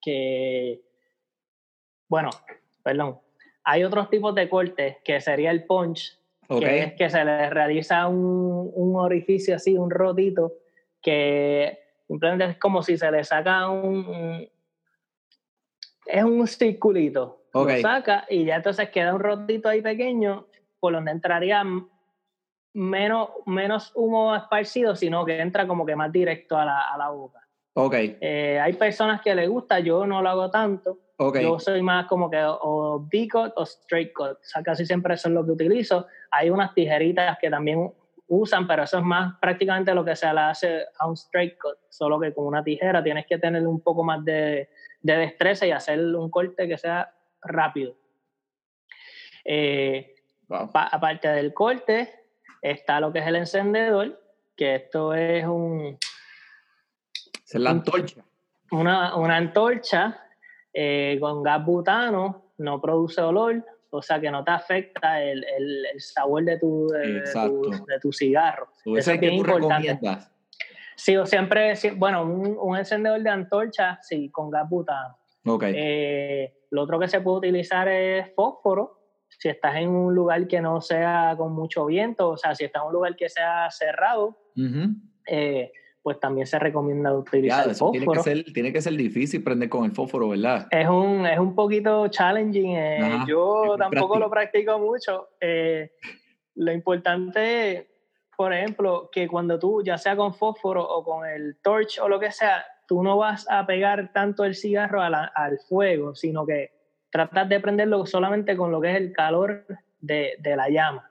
que, 0.00 0.80
bueno, 2.08 2.30
perdón, 2.82 3.20
hay 3.64 3.84
otros 3.84 4.08
tipos 4.10 4.34
de 4.34 4.48
cortes, 4.48 4.98
que 5.04 5.20
sería 5.20 5.50
el 5.50 5.64
punch, 5.64 6.18
que 6.60 6.78
es 6.84 6.92
que 6.94 7.10
se 7.10 7.24
le 7.24 7.50
realiza 7.50 8.06
un, 8.08 8.70
un 8.74 8.96
orificio 8.96 9.56
así, 9.56 9.76
un 9.76 9.90
rotito, 9.90 10.54
que 11.00 11.78
simplemente 12.06 12.44
es 12.46 12.58
como 12.58 12.82
si 12.82 12.96
se 12.98 13.10
le 13.10 13.24
saca 13.24 13.68
un... 13.68 14.06
un- 14.06 14.48
es 16.06 16.24
un 16.24 16.46
circulito. 16.48 17.44
Lo 17.54 17.60
saca 17.82 18.26
y 18.28 18.44
ya 18.44 18.56
entonces 18.56 18.90
queda 18.90 19.14
un 19.14 19.20
rotito 19.20 19.68
ahí 19.68 19.80
pequeño 19.82 20.46
por 20.80 20.92
donde 20.94 21.12
entraría 21.12 21.62
menos, 22.74 23.28
menos 23.46 23.92
humo 23.94 24.34
esparcido, 24.34 24.96
sino 24.96 25.24
que 25.24 25.38
entra 25.40 25.66
como 25.66 25.86
que 25.86 25.94
más 25.94 26.10
directo 26.10 26.56
a 26.56 26.64
la, 26.64 26.80
a 26.92 26.98
la 26.98 27.10
boca. 27.10 27.41
Ok, 27.74 27.94
Eh, 28.20 28.58
hay 28.60 28.72
personas 28.74 29.20
que 29.22 29.34
les 29.34 29.48
gusta, 29.48 29.78
yo 29.80 30.06
no 30.06 30.20
lo 30.22 30.28
hago 30.28 30.50
tanto. 30.50 30.98
ok. 31.16 31.38
Yo 31.40 31.58
soy 31.58 31.82
más 31.82 32.06
como 32.06 32.28
que 32.30 32.38
o 32.44 33.06
B-cut 33.10 33.52
o 33.56 33.62
straight 33.64 34.12
cut. 34.12 34.32
O 34.32 34.38
sea, 34.42 34.62
casi 34.62 34.84
siempre 34.86 35.14
eso 35.14 35.28
es 35.28 35.34
lo 35.34 35.44
que 35.44 35.52
utilizo. 35.52 36.06
Hay 36.30 36.50
unas 36.50 36.74
tijeritas 36.74 37.38
que 37.40 37.48
también 37.50 37.92
usan, 38.28 38.66
pero 38.66 38.82
eso 38.84 38.98
es 38.98 39.04
más 39.04 39.34
prácticamente 39.40 39.94
lo 39.94 40.04
que 40.04 40.16
se 40.16 40.32
le 40.32 40.40
hace 40.40 40.84
a 40.98 41.06
un 41.06 41.14
straight 41.14 41.56
cut. 41.58 41.76
Solo 41.90 42.18
que 42.20 42.32
con 42.32 42.46
una 42.46 42.62
tijera 42.64 43.02
tienes 43.02 43.26
que 43.26 43.38
tener 43.38 43.66
un 43.66 43.80
poco 43.80 44.02
más 44.04 44.24
de, 44.24 44.68
de 45.00 45.16
destreza 45.16 45.66
y 45.66 45.70
hacer 45.70 45.98
un 46.00 46.30
corte 46.30 46.66
que 46.68 46.78
sea 46.78 47.14
rápido. 47.42 47.94
Eh, 49.44 50.08
Wow. 50.48 50.70
pa- 50.70 50.88
aparte 50.92 51.28
del 51.28 51.54
corte, 51.54 52.12
está 52.60 53.00
lo 53.00 53.10
que 53.12 53.20
es 53.20 53.26
el 53.26 53.36
encendedor, 53.36 54.20
que 54.54 54.74
esto 54.74 55.14
es 55.14 55.44
un, 55.46 55.96
Esa 57.52 57.58
es 57.58 57.64
la 57.64 57.70
antorcha. 57.70 58.24
una, 58.70 59.14
una 59.16 59.36
antorcha 59.36 60.18
eh, 60.72 61.18
con 61.20 61.42
gas 61.42 61.62
butano, 61.66 62.52
no 62.58 62.80
produce 62.80 63.20
olor, 63.20 63.62
o 63.90 64.00
sea 64.00 64.18
que 64.18 64.30
no 64.30 64.42
te 64.42 64.52
afecta 64.52 65.22
el, 65.22 65.44
el- 65.44 65.84
el 65.92 66.00
sabor 66.00 66.44
de 66.44 66.58
tu, 66.58 66.88
de, 66.88 66.98
de 66.98 67.18
Exacto. 67.18 67.60
tu, 67.60 67.84
de 67.86 68.00
tu 68.00 68.10
cigarro. 68.12 68.68
Eso 68.96 69.12
es 69.12 69.20
que 69.20 69.30
tú 69.36 69.42
recomiendas. 69.42 70.32
Sí, 70.96 71.14
o 71.16 71.26
siempre, 71.26 71.74
bueno, 71.96 72.22
un, 72.22 72.56
un 72.58 72.76
encendedor 72.78 73.20
de 73.22 73.28
antorcha, 73.30 73.98
sí, 74.02 74.30
con 74.30 74.50
gas 74.50 74.66
butano. 74.68 75.18
Ok, 75.44 75.64
Eh, 75.66 76.54
lo 76.70 76.82
otro 76.82 76.98
que 76.98 77.08
se 77.08 77.20
puede 77.20 77.38
utilizar 77.38 77.86
es 77.88 78.32
fósforo. 78.34 78.98
Si 79.28 79.48
estás 79.50 79.76
en 79.76 79.88
un 79.90 80.14
lugar 80.14 80.46
que 80.46 80.60
no 80.62 80.80
sea 80.80 81.34
con 81.36 81.52
mucho 81.52 81.84
viento, 81.86 82.30
o 82.30 82.36
sea, 82.38 82.54
si 82.54 82.64
estás 82.64 82.80
en 82.82 82.86
un 82.88 82.92
lugar 82.94 83.14
que 83.16 83.28
sea 83.28 83.70
cerrado, 83.70 84.38
eh, 85.26 85.72
pues 86.02 86.18
también 86.18 86.46
se 86.46 86.58
recomienda 86.58 87.10
Ya, 87.10 87.16
utilizar 87.16 87.68
eso 87.70 87.90
tiene 87.92 88.06
que, 88.06 88.14
fósforo. 88.14 88.36
ser, 88.36 88.52
tiene 88.52 88.72
que 88.72 88.80
ser 88.82 88.92
difícil 88.94 89.42
prender 89.44 89.68
con 89.68 89.84
el 89.84 89.92
fósforo, 89.92 90.28
¿verdad? 90.30 90.66
Es 90.70 90.88
un, 90.88 91.24
es 91.26 91.38
un 91.38 91.54
poquito 91.54 92.08
challenging. 92.08 92.70
eh, 92.76 92.98
Ajá, 93.02 93.24
yo 93.28 93.76
tampoco 93.78 93.88
práctico. 94.14 94.18
lo 94.18 94.30
practico 94.30 94.78
mucho. 94.78 95.28
Eh, 95.40 95.92
lo 96.56 96.72
importante 96.72 97.88
por 98.36 98.52
ejemplo, 98.52 99.08
que 99.12 99.28
cuando 99.28 99.58
tú, 99.58 99.82
ya 99.84 99.96
sea 99.98 100.16
con 100.16 100.34
fósforo 100.34 100.82
o 100.82 101.04
con 101.04 101.24
el 101.28 101.58
torch 101.62 102.00
o 102.00 102.08
lo 102.08 102.18
que 102.18 102.32
sea, 102.32 102.64
tú 102.88 103.02
no 103.02 103.16
vas 103.18 103.46
a 103.48 103.64
pegar 103.66 104.10
tanto 104.12 104.44
el 104.44 104.56
cigarro 104.56 105.06
la- 105.08 105.30
al 105.34 105.58
fuego, 105.60 106.14
sino 106.16 106.44
que 106.44 106.72
tratas 107.10 107.48
de 107.48 107.60
prenderlo 107.60 108.04
solamente 108.06 108.56
con 108.56 108.72
lo 108.72 108.80
que 108.80 108.90
es 108.90 108.96
el 108.96 109.12
calor 109.12 109.64
de, 110.00 110.32
de 110.40 110.56
la 110.56 110.68
llama. 110.70 111.08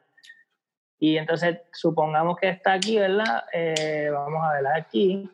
Y 1.04 1.18
entonces, 1.18 1.58
supongamos 1.74 2.38
que 2.38 2.48
está 2.48 2.74
aquí, 2.74 3.00
¿verdad? 3.00 3.44
Eh, 3.52 4.08
vamos 4.14 4.40
a 4.44 4.54
ver 4.54 4.68
aquí. 4.68 5.28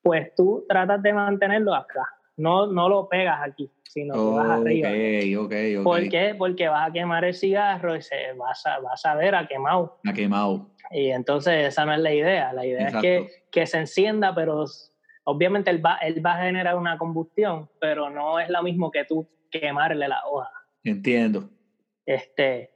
Pues 0.00 0.32
tú 0.36 0.64
tratas 0.68 1.02
de 1.02 1.12
mantenerlo 1.12 1.74
acá. 1.74 2.08
No, 2.36 2.68
no 2.68 2.88
lo 2.88 3.08
pegas 3.08 3.40
aquí, 3.42 3.68
sino 3.82 4.14
que 4.14 4.20
vas 4.20 4.50
arriba. 4.50 4.90
ok, 4.90 5.44
ok, 5.44 5.54
ok. 5.78 5.82
¿Por 5.82 6.08
qué? 6.08 6.36
Porque 6.38 6.68
vas 6.68 6.88
a 6.88 6.92
quemar 6.92 7.24
el 7.24 7.34
cigarro 7.34 7.96
y 7.96 8.02
se, 8.02 8.32
vas, 8.36 8.64
a, 8.64 8.78
vas 8.78 9.04
a 9.04 9.16
ver 9.16 9.34
a 9.34 9.48
quemado. 9.48 9.98
Ha 10.06 10.12
quemado. 10.12 10.70
Y 10.92 11.10
entonces 11.10 11.66
esa 11.66 11.84
no 11.84 11.94
es 11.94 12.00
la 12.00 12.14
idea. 12.14 12.52
La 12.52 12.64
idea 12.64 12.86
Exacto. 12.86 13.08
es 13.08 13.26
que, 13.26 13.44
que 13.50 13.66
se 13.66 13.78
encienda, 13.78 14.32
pero 14.32 14.66
obviamente 15.24 15.72
él 15.72 15.84
va, 15.84 15.96
él 15.96 16.24
va 16.24 16.34
a 16.34 16.44
generar 16.44 16.76
una 16.76 16.96
combustión, 16.96 17.68
pero 17.80 18.08
no 18.08 18.38
es 18.38 18.48
lo 18.48 18.62
mismo 18.62 18.92
que 18.92 19.04
tú 19.04 19.28
quemarle 19.50 20.06
la 20.06 20.22
hoja. 20.30 20.52
Entiendo. 20.84 21.50
Este, 22.06 22.71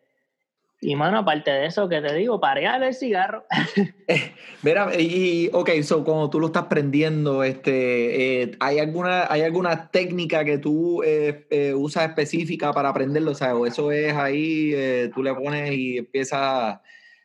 y 0.80 0.94
mano, 0.94 1.18
aparte 1.18 1.50
de 1.50 1.66
eso, 1.66 1.88
que 1.88 2.00
te 2.00 2.14
digo, 2.14 2.38
parear 2.40 2.82
el 2.82 2.94
cigarro. 2.94 3.44
Eh, 4.08 4.32
mira, 4.62 4.88
y, 4.96 5.50
ok, 5.52 5.70
so 5.82 6.04
cuando 6.04 6.30
tú 6.30 6.38
lo 6.38 6.46
estás 6.46 6.66
prendiendo, 6.66 7.42
este, 7.42 8.42
eh, 8.42 8.56
¿hay, 8.60 8.78
alguna, 8.78 9.26
¿hay 9.28 9.42
alguna 9.42 9.90
técnica 9.90 10.44
que 10.44 10.58
tú 10.58 11.02
eh, 11.02 11.74
usas 11.74 12.08
específica 12.08 12.72
para 12.72 12.92
prenderlo? 12.92 13.32
O 13.32 13.34
sea, 13.34 13.56
o 13.56 13.66
eso 13.66 13.90
es 13.90 14.14
ahí, 14.14 15.10
tú 15.12 15.24
le 15.24 15.34
pones 15.34 15.72
y 15.72 15.98
empieza, 15.98 16.80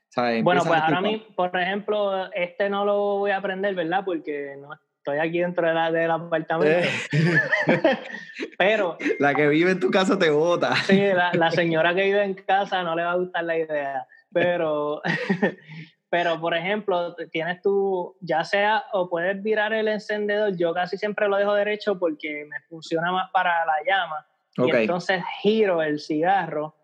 ¿sabes? 0.09 0.43
Bueno, 0.43 0.63
pues 0.65 0.81
ahora 0.81 1.01
mismo, 1.01 1.35
por 1.35 1.55
ejemplo, 1.55 2.33
este 2.33 2.67
no 2.67 2.83
lo 2.83 3.19
voy 3.19 3.29
a 3.29 3.41
prender, 3.41 3.75
¿verdad? 3.75 4.01
Porque 4.03 4.55
no 4.59 4.73
estoy 5.01 5.17
aquí 5.17 5.39
dentro 5.39 5.67
de 5.67 5.73
la, 5.73 5.91
del 5.91 6.11
apartamento. 6.11 6.87
Pero. 8.57 8.97
La 9.19 9.33
que 9.33 9.47
vive 9.47 9.71
en 9.71 9.79
tu 9.79 9.89
casa 9.89 10.17
te 10.17 10.29
vota. 10.29 10.75
Sí, 10.75 10.99
la, 10.99 11.31
la, 11.33 11.49
señora 11.51 11.95
que 11.95 12.03
vive 12.03 12.23
en 12.23 12.35
casa 12.35 12.83
no 12.83 12.95
le 12.95 13.03
va 13.03 13.11
a 13.11 13.15
gustar 13.15 13.43
la 13.43 13.57
idea. 13.57 14.07
Pero. 14.31 15.01
Pero, 16.09 16.41
por 16.41 16.53
ejemplo, 16.53 17.15
tienes 17.31 17.61
tú, 17.61 18.17
ya 18.19 18.43
sea, 18.43 18.83
o 18.91 19.09
puedes 19.09 19.41
virar 19.41 19.71
el 19.71 19.87
encendedor, 19.87 20.57
yo 20.57 20.73
casi 20.73 20.97
siempre 20.97 21.29
lo 21.29 21.37
dejo 21.37 21.53
derecho 21.53 21.97
porque 21.97 22.45
me 22.49 22.59
funciona 22.67 23.13
más 23.13 23.31
para 23.31 23.65
la 23.65 23.75
llama. 23.87 24.27
Y 24.57 24.75
entonces 24.75 25.23
giro 25.41 25.81
el 25.81 26.01
cigarro 26.01 26.75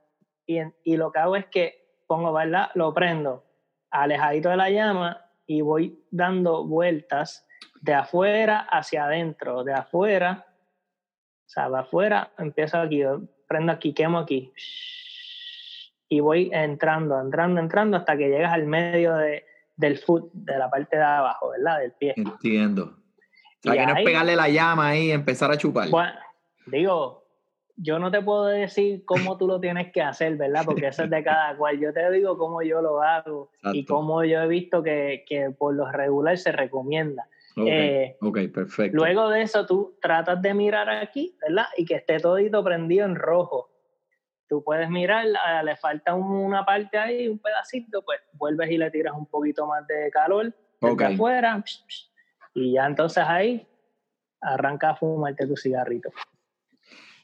y, 0.46 0.60
y 0.86 0.96
lo 0.96 1.12
que 1.12 1.20
hago 1.20 1.36
es 1.36 1.46
que 1.48 2.00
pongo, 2.08 2.32
¿verdad? 2.32 2.70
Lo 2.74 2.94
prendo 2.94 3.44
alejadito 3.92 4.48
de 4.48 4.56
la 4.56 4.70
llama 4.70 5.30
y 5.46 5.60
voy 5.60 6.06
dando 6.10 6.66
vueltas 6.66 7.47
de 7.82 7.94
afuera 7.94 8.68
hacia 8.70 9.06
adentro, 9.06 9.64
de 9.64 9.74
afuera, 9.74 10.46
o 11.46 11.50
sea, 11.50 11.70
de 11.70 11.80
afuera, 11.80 12.32
empiezo 12.38 12.78
aquí, 12.78 13.04
prendo 13.48 13.72
aquí, 13.72 13.94
quemo 13.94 14.20
aquí, 14.20 14.52
y 16.10 16.20
voy 16.20 16.50
entrando, 16.54 17.20
entrando, 17.20 17.60
entrando 17.60 17.98
hasta 17.98 18.18
que 18.18 18.30
llegas 18.30 18.54
al 18.54 18.66
medio 18.66 19.16
de, 19.16 19.46
del 19.76 19.98
foot, 19.98 20.32
de 20.34 20.58
la 20.58 20.70
parte 20.70 20.98
de 20.98 21.04
abajo, 21.04 21.50
¿verdad? 21.50 21.80
Del 21.80 21.92
pie. 21.94 22.14
Entiendo. 22.16 22.98
O 23.66 23.74
sea, 23.74 23.74
que 23.74 23.86
no 23.86 23.98
es 23.98 24.06
pegarle 24.06 24.36
la 24.36 24.50
llama 24.50 24.90
ahí 24.90 25.08
y 25.08 25.12
empezar 25.12 25.52
a 25.52 25.58
chupar. 25.58 25.90
Bueno, 25.90 26.14
digo, 26.68 27.26
yo 27.76 28.00
no 28.00 28.10
te 28.12 28.22
puedo 28.22 28.46
decir 28.46 29.04
cómo 29.06 29.38
tú 29.38 29.48
lo 29.48 29.60
tienes 29.60 29.92
que 29.92 30.02
hacer, 30.02 30.36
¿verdad? 30.36 30.64
Porque 30.66 30.88
eso 30.88 31.04
es 31.04 31.10
de 31.10 31.24
cada 31.24 31.56
cual. 31.58 31.80
Yo 31.80 31.94
te 31.94 32.10
digo 32.12 32.38
cómo 32.38 32.62
yo 32.62 32.82
lo 32.82 33.02
hago 33.02 33.52
y 33.74 33.86
cómo 33.86 34.24
yo 34.24 34.42
he 34.42 34.48
visto 34.48 34.82
que, 34.82 35.24
que 35.28 35.52
por 35.52 35.76
lo 35.76 35.92
regular 35.92 36.38
se 36.38 36.52
recomienda. 36.52 37.28
Eh, 37.66 38.18
ok, 38.22 38.40
perfecto. 38.54 38.98
Luego 38.98 39.30
de 39.30 39.42
eso, 39.42 39.66
tú 39.66 39.98
tratas 40.02 40.42
de 40.42 40.54
mirar 40.54 40.90
aquí, 40.90 41.36
¿verdad? 41.42 41.66
Y 41.78 41.86
que 41.86 41.96
esté 41.96 42.20
todito 42.20 42.64
prendido 42.64 43.06
en 43.06 43.16
rojo. 43.16 43.72
Tú 44.48 44.64
puedes 44.64 44.90
mirar, 44.90 45.26
le 45.64 45.76
falta 45.76 46.14
una 46.14 46.64
parte 46.64 46.98
ahí, 46.98 47.28
un 47.28 47.40
pedacito, 47.40 48.04
pues 48.04 48.20
vuelves 48.34 48.72
y 48.72 48.78
le 48.78 48.90
tiras 48.92 49.14
un 49.14 49.26
poquito 49.26 49.66
más 49.66 49.86
de 49.88 50.10
calor 50.12 50.54
okay. 50.80 51.16
afuera. 51.16 51.64
Y 52.54 52.74
ya 52.74 52.86
entonces 52.86 53.24
ahí 53.28 53.68
arranca 54.40 54.92
a 54.92 54.96
fumarte 54.96 55.46
tu 55.48 55.58
cigarrito. 55.58 56.10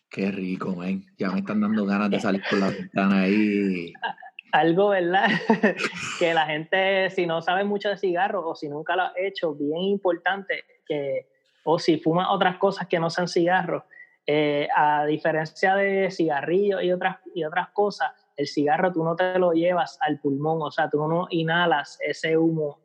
Qué 0.09 0.31
rico, 0.31 0.75
man. 0.75 1.03
Ya 1.17 1.31
me 1.31 1.39
están 1.39 1.61
dando 1.61 1.85
ganas 1.85 2.09
de 2.09 2.19
salir 2.19 2.43
por 2.49 2.59
la 2.59 2.69
ventana 2.69 3.21
ahí. 3.21 3.93
algo, 4.53 4.89
¿verdad? 4.89 5.29
que 6.19 6.33
la 6.33 6.45
gente, 6.45 7.09
si 7.09 7.25
no 7.25 7.41
sabe 7.41 7.63
mucho 7.63 7.89
de 7.89 7.97
cigarros 7.97 8.43
o 8.45 8.53
si 8.53 8.69
nunca 8.69 8.95
lo 8.95 9.01
ha 9.01 9.13
hecho, 9.17 9.55
bien 9.55 9.81
importante 9.81 10.63
que, 10.85 11.27
o 11.63 11.79
si 11.79 11.97
fuma 11.97 12.31
otras 12.31 12.57
cosas 12.57 12.87
que 12.87 12.99
no 12.99 13.09
sean 13.09 13.27
cigarros, 13.27 13.83
eh, 14.27 14.67
a 14.75 15.05
diferencia 15.05 15.75
de 15.75 16.11
cigarrillos 16.11 16.83
y 16.83 16.91
otras, 16.91 17.17
y 17.33 17.43
otras 17.43 17.69
cosas, 17.69 18.11
el 18.37 18.45
cigarro 18.45 18.93
tú 18.93 19.03
no 19.03 19.15
te 19.15 19.39
lo 19.39 19.53
llevas 19.53 19.97
al 20.01 20.19
pulmón, 20.19 20.61
o 20.61 20.69
sea, 20.69 20.87
tú 20.87 21.07
no 21.07 21.25
inhalas 21.31 21.97
ese 22.01 22.37
humo 22.37 22.79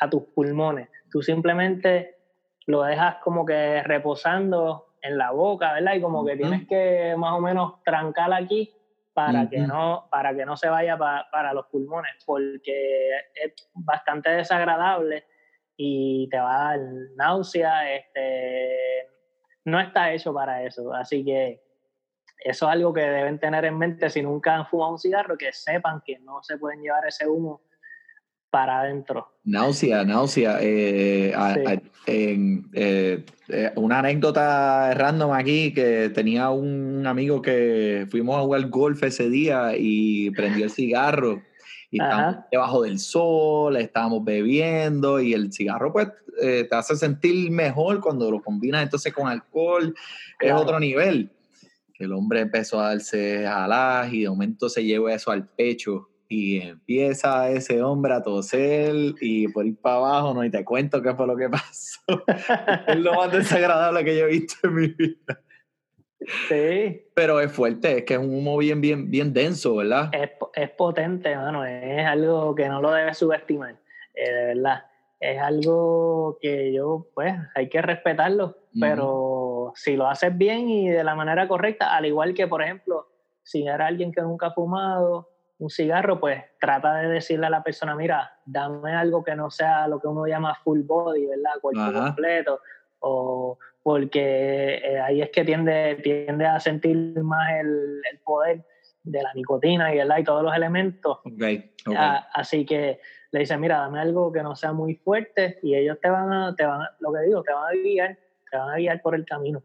a 0.00 0.08
tus 0.08 0.22
pulmones, 0.32 0.88
tú 1.10 1.22
simplemente 1.22 2.18
lo 2.66 2.82
dejas 2.84 3.16
como 3.16 3.44
que 3.44 3.82
reposando 3.82 4.94
en 5.02 5.18
la 5.18 5.32
boca, 5.32 5.72
¿verdad? 5.72 5.94
Y 5.94 6.00
como 6.00 6.24
que 6.24 6.36
tienes 6.36 6.68
que 6.68 7.16
más 7.18 7.32
o 7.32 7.40
menos 7.40 7.82
trancar 7.82 8.32
aquí 8.32 8.72
para, 9.14 9.48
que, 9.48 9.60
no, 9.60 10.08
para 10.10 10.34
que 10.34 10.44
no 10.44 10.56
se 10.56 10.68
vaya 10.68 10.98
para 10.98 11.52
los 11.54 11.66
pulmones, 11.66 12.12
porque 12.26 13.10
es 13.34 13.54
bastante 13.72 14.30
desagradable 14.30 15.24
y 15.76 16.28
te 16.28 16.38
va 16.38 16.54
a 16.54 16.70
dar 16.70 16.80
náusea, 17.16 17.94
este, 17.94 19.08
no 19.64 19.80
está 19.80 20.12
hecho 20.12 20.34
para 20.34 20.62
eso, 20.64 20.92
así 20.92 21.24
que 21.24 21.62
eso 22.38 22.66
es 22.66 22.72
algo 22.72 22.92
que 22.92 23.00
deben 23.00 23.38
tener 23.38 23.64
en 23.64 23.78
mente 23.78 24.10
si 24.10 24.20
nunca 24.20 24.54
han 24.54 24.66
fumado 24.66 24.92
un 24.92 24.98
cigarro, 24.98 25.38
que 25.38 25.52
sepan 25.52 26.02
que 26.04 26.18
no 26.18 26.42
se 26.42 26.58
pueden 26.58 26.82
llevar 26.82 27.06
ese 27.06 27.26
humo 27.26 27.62
para 28.54 28.82
adentro. 28.82 29.26
Náusea, 29.42 30.04
náusea. 30.04 30.58
Eh, 30.60 31.34
eh, 32.06 33.24
eh, 33.48 33.72
una 33.74 33.98
anécdota 33.98 34.94
random 34.94 35.32
aquí 35.32 35.74
que 35.74 36.08
tenía 36.10 36.50
un 36.50 37.04
amigo 37.04 37.42
que 37.42 38.06
fuimos 38.12 38.36
a 38.36 38.42
jugar 38.42 38.68
golf 38.68 39.02
ese 39.02 39.28
día 39.28 39.72
y 39.76 40.30
prendió 40.30 40.66
el 40.66 40.70
cigarro 40.70 41.42
y 41.90 42.00
estábamos 42.00 42.44
debajo 42.52 42.82
del 42.82 43.00
sol, 43.00 43.76
estábamos 43.76 44.24
bebiendo 44.24 45.20
y 45.20 45.34
el 45.34 45.52
cigarro 45.52 45.92
pues 45.92 46.10
te 46.40 46.68
hace 46.70 46.94
sentir 46.94 47.50
mejor 47.50 48.00
cuando 48.00 48.30
lo 48.30 48.40
combinas 48.40 48.84
entonces 48.84 49.12
con 49.12 49.26
alcohol, 49.26 49.92
es 50.38 50.52
otro 50.52 50.78
nivel. 50.78 51.28
El 51.98 52.12
hombre 52.12 52.38
empezó 52.38 52.78
a 52.78 52.90
darse 52.90 53.48
alas 53.48 54.12
y 54.12 54.22
de 54.22 54.28
momento 54.28 54.68
se 54.68 54.84
llevó 54.84 55.08
eso 55.08 55.32
al 55.32 55.48
pecho 55.48 56.10
y 56.34 56.60
empieza 56.60 57.48
ese 57.50 57.80
hombre 57.82 58.12
a 58.12 58.22
toser 58.22 58.94
y 59.20 59.46
por 59.48 59.66
ir 59.66 59.80
para 59.80 59.96
abajo, 59.96 60.34
no, 60.34 60.44
y 60.44 60.50
te 60.50 60.64
cuento 60.64 61.00
qué 61.00 61.14
fue 61.14 61.26
lo 61.28 61.36
que 61.36 61.48
pasó. 61.50 62.02
es 62.88 62.96
lo 62.96 63.14
más 63.14 63.30
desagradable 63.30 64.04
que 64.04 64.18
yo 64.18 64.26
he 64.26 64.30
visto 64.30 64.56
en 64.66 64.74
mi 64.74 64.88
vida. 64.88 65.40
Sí. 66.48 67.06
Pero 67.14 67.40
es 67.40 67.52
fuerte, 67.52 67.98
es 67.98 68.04
que 68.04 68.14
es 68.14 68.20
un 68.20 68.34
humo 68.34 68.56
bien, 68.58 68.80
bien, 68.80 69.10
bien 69.10 69.32
denso, 69.32 69.76
¿verdad? 69.76 70.10
Es, 70.12 70.30
es 70.54 70.70
potente, 70.70 71.30
hermano, 71.30 71.64
es 71.64 72.04
algo 72.06 72.54
que 72.54 72.68
no 72.68 72.80
lo 72.80 72.90
debes 72.90 73.18
subestimar, 73.18 73.76
eh, 74.14 74.32
de 74.32 74.44
verdad. 74.46 74.86
Es 75.20 75.40
algo 75.40 76.38
que 76.40 76.72
yo, 76.72 77.06
pues, 77.14 77.34
hay 77.54 77.68
que 77.68 77.80
respetarlo, 77.80 78.58
pero 78.78 79.72
si 79.76 79.96
lo 79.96 80.08
haces 80.08 80.36
bien 80.36 80.68
y 80.68 80.88
de 80.88 81.04
la 81.04 81.14
manera 81.14 81.46
correcta, 81.46 81.94
al 81.94 82.06
igual 82.06 82.34
que, 82.34 82.46
por 82.46 82.62
ejemplo, 82.62 83.08
si 83.42 83.66
era 83.66 83.86
alguien 83.86 84.12
que 84.12 84.20
nunca 84.20 84.48
ha 84.48 84.52
fumado, 84.52 85.33
un 85.58 85.70
cigarro, 85.70 86.18
pues 86.20 86.42
trata 86.60 86.96
de 86.96 87.08
decirle 87.08 87.46
a 87.46 87.50
la 87.50 87.62
persona, 87.62 87.94
mira, 87.94 88.38
dame 88.44 88.92
algo 88.92 89.22
que 89.22 89.36
no 89.36 89.50
sea 89.50 89.86
lo 89.88 90.00
que 90.00 90.08
uno 90.08 90.26
llama 90.26 90.54
full 90.54 90.80
body, 90.82 91.26
¿verdad? 91.26 91.60
Cuerpo 91.60 91.92
completo. 91.92 92.60
O 93.00 93.58
porque 93.82 94.76
eh, 94.76 94.98
ahí 94.98 95.20
es 95.20 95.30
que 95.30 95.44
tiende, 95.44 95.96
tiende 96.02 96.46
a 96.46 96.58
sentir 96.58 96.96
más 97.22 97.52
el, 97.60 98.00
poder 98.24 98.64
de 99.02 99.22
la 99.22 99.32
nicotina 99.34 99.94
y, 99.94 99.98
¿verdad? 99.98 100.18
y 100.18 100.24
todos 100.24 100.42
los 100.42 100.56
elementos. 100.56 101.18
así 102.32 102.64
que 102.64 103.00
le 103.30 103.40
dice, 103.40 103.58
mira, 103.58 103.78
dame 103.78 104.00
algo 104.00 104.32
que 104.32 104.42
no 104.42 104.56
sea 104.56 104.72
muy 104.72 104.94
fuerte 104.94 105.58
y 105.62 105.74
ellos 105.74 105.98
te 106.00 106.08
van 106.08 106.32
a, 106.32 106.54
te 106.56 106.64
van 106.64 106.80
lo 107.00 107.12
que 107.12 107.20
digo, 107.26 107.42
te 107.42 107.52
van 107.52 107.66
a 107.66 107.72
guiar, 107.72 108.18
te 108.50 108.56
van 108.56 108.70
a 108.70 108.76
guiar 108.76 109.02
por 109.02 109.14
el 109.14 109.26
camino. 109.26 109.62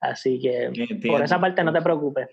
Así 0.00 0.40
que 0.40 0.70
por 1.06 1.22
esa 1.22 1.38
parte 1.38 1.62
no 1.62 1.72
te 1.72 1.82
preocupes. 1.82 2.28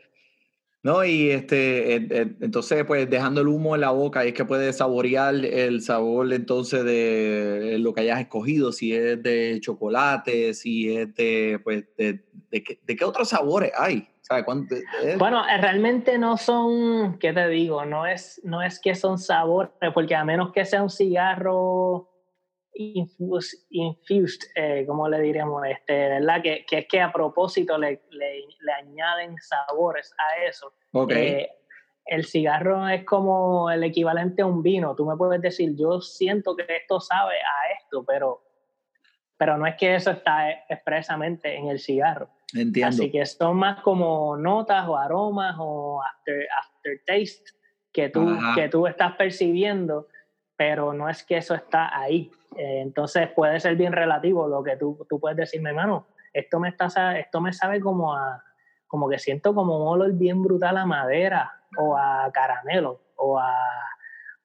No, 0.85 1.03
y 1.03 1.31
este, 1.31 1.95
entonces, 1.95 2.85
pues 2.85 3.09
dejando 3.09 3.41
el 3.41 3.47
humo 3.47 3.73
en 3.73 3.81
la 3.81 3.89
boca, 3.89 4.23
es 4.23 4.35
que 4.35 4.45
puedes 4.45 4.77
saborear 4.77 5.33
el 5.33 5.81
sabor 5.81 6.31
entonces 6.31 6.85
de 6.85 7.77
lo 7.79 7.91
que 7.95 8.01
hayas 8.01 8.19
escogido, 8.19 8.71
si 8.71 8.93
es 8.93 9.23
de 9.23 9.57
chocolate, 9.61 10.53
si 10.53 10.95
es 10.95 11.15
de, 11.15 11.59
pues, 11.63 11.85
de, 11.97 12.23
de, 12.51 12.95
qué 12.95 13.03
otros 13.03 13.29
sabores 13.29 13.71
hay. 13.75 14.07
Bueno, 15.17 15.43
eh, 15.47 15.57
realmente 15.59 16.19
no 16.19 16.37
son, 16.37 17.17
¿qué 17.17 17.33
te 17.33 17.47
digo? 17.47 17.83
No 17.85 18.05
es, 18.05 18.39
no 18.43 18.61
es 18.61 18.79
que 18.79 18.93
son 18.93 19.17
sabores, 19.17 19.71
porque 19.91 20.13
a 20.13 20.23
menos 20.23 20.51
que 20.51 20.65
sea 20.65 20.83
un 20.83 20.91
cigarro 20.91 22.11
infused, 22.75 23.59
infused 23.69 24.41
eh, 24.55 24.85
como 24.85 25.07
le 25.07 25.19
diríamos, 25.21 25.63
este, 25.65 25.93
¿verdad? 25.93 26.41
Que, 26.41 26.65
que, 26.67 26.79
es 26.79 26.87
que 26.87 27.01
a 27.01 27.11
propósito 27.11 27.77
le, 27.77 28.01
le, 28.11 28.43
le 28.59 28.71
añaden 28.71 29.35
sabores 29.39 30.13
a 30.17 30.45
eso. 30.45 30.73
Eh, 31.09 31.49
el 32.05 32.25
cigarro 32.25 32.87
es 32.87 33.03
como 33.03 33.71
el 33.71 33.83
equivalente 33.83 34.43
a 34.43 34.45
un 34.45 34.61
vino. 34.61 34.95
Tú 34.95 35.05
me 35.05 35.15
puedes 35.17 35.41
decir, 35.41 35.75
yo 35.75 36.01
siento 36.01 36.55
que 36.55 36.65
esto 36.69 36.99
sabe 36.99 37.35
a 37.35 37.73
esto, 37.79 38.03
pero, 38.05 38.43
pero 39.37 39.57
no 39.57 39.65
es 39.65 39.75
que 39.75 39.95
eso 39.95 40.11
está 40.11 40.51
expresamente 40.69 41.55
en 41.55 41.69
el 41.69 41.79
cigarro. 41.79 42.29
Entiendo. 42.53 42.89
Así 42.89 43.11
que 43.11 43.25
son 43.25 43.57
más 43.57 43.81
como 43.81 44.37
notas 44.37 44.87
o 44.87 44.95
aromas 44.95 45.55
o 45.57 46.01
after, 46.03 46.47
aftertaste 46.59 47.51
que 47.91 48.09
tú, 48.09 48.37
que 48.55 48.69
tú 48.69 48.87
estás 48.87 49.15
percibiendo, 49.15 50.07
pero 50.55 50.93
no 50.93 51.09
es 51.09 51.23
que 51.23 51.37
eso 51.37 51.55
está 51.55 51.97
ahí. 51.97 52.29
Eh, 52.57 52.81
entonces 52.81 53.29
puede 53.29 53.59
ser 53.59 53.75
bien 53.75 53.93
relativo 53.93 54.47
lo 54.47 54.63
que 54.63 54.77
tú, 54.77 55.05
tú 55.09 55.19
puedes 55.19 55.37
decirme, 55.37 55.69
hermano, 55.69 56.07
esto 56.33 56.59
me, 56.59 56.69
está, 56.69 57.17
esto 57.17 57.41
me 57.41 57.53
sabe 57.53 57.79
como 57.79 58.13
a, 58.13 58.43
como 58.87 59.09
que 59.09 59.19
siento 59.19 59.53
como 59.53 59.77
un 59.77 59.87
olor 59.87 60.13
bien 60.13 60.41
brutal 60.41 60.77
a 60.77 60.85
madera 60.85 61.61
o 61.77 61.97
a 61.97 62.29
caramelo 62.33 63.01
o 63.15 63.39
a, 63.39 63.53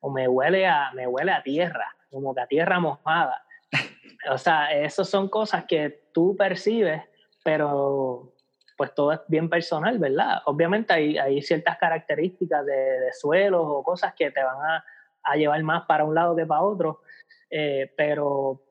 o 0.01 0.11
me 0.11 0.29
huele 0.29 0.66
a, 0.66 0.90
me 0.92 1.07
huele 1.07 1.33
a 1.33 1.42
tierra, 1.42 1.94
como 2.11 2.35
que 2.35 2.40
a 2.40 2.46
tierra 2.46 2.81
mojada. 2.81 3.44
O 4.31 4.38
sea, 4.38 4.73
esas 4.73 5.09
son 5.09 5.29
cosas 5.29 5.64
que 5.64 6.11
tú 6.12 6.37
percibes, 6.37 7.03
pero 7.42 8.35
pues 8.77 8.94
todo 8.94 9.12
es 9.12 9.20
bien 9.29 9.49
personal, 9.49 9.99
¿verdad? 9.99 10.40
Obviamente 10.46 10.92
hay, 10.92 11.42
ciertas 11.42 11.77
características 11.79 12.64
de, 12.64 12.73
de, 12.73 13.12
suelos 13.12 13.62
o 13.64 13.83
cosas 13.83 14.14
que 14.14 14.31
te 14.31 14.42
van 14.42 14.57
a, 14.57 14.85
a, 15.23 15.37
llevar 15.37 15.62
más 15.62 15.85
para 15.87 16.05
un 16.05 16.14
lado 16.14 16.35
que 16.35 16.46
para 16.46 16.62
otro, 16.62 17.01
eh, 17.51 17.93
pero 17.97 18.63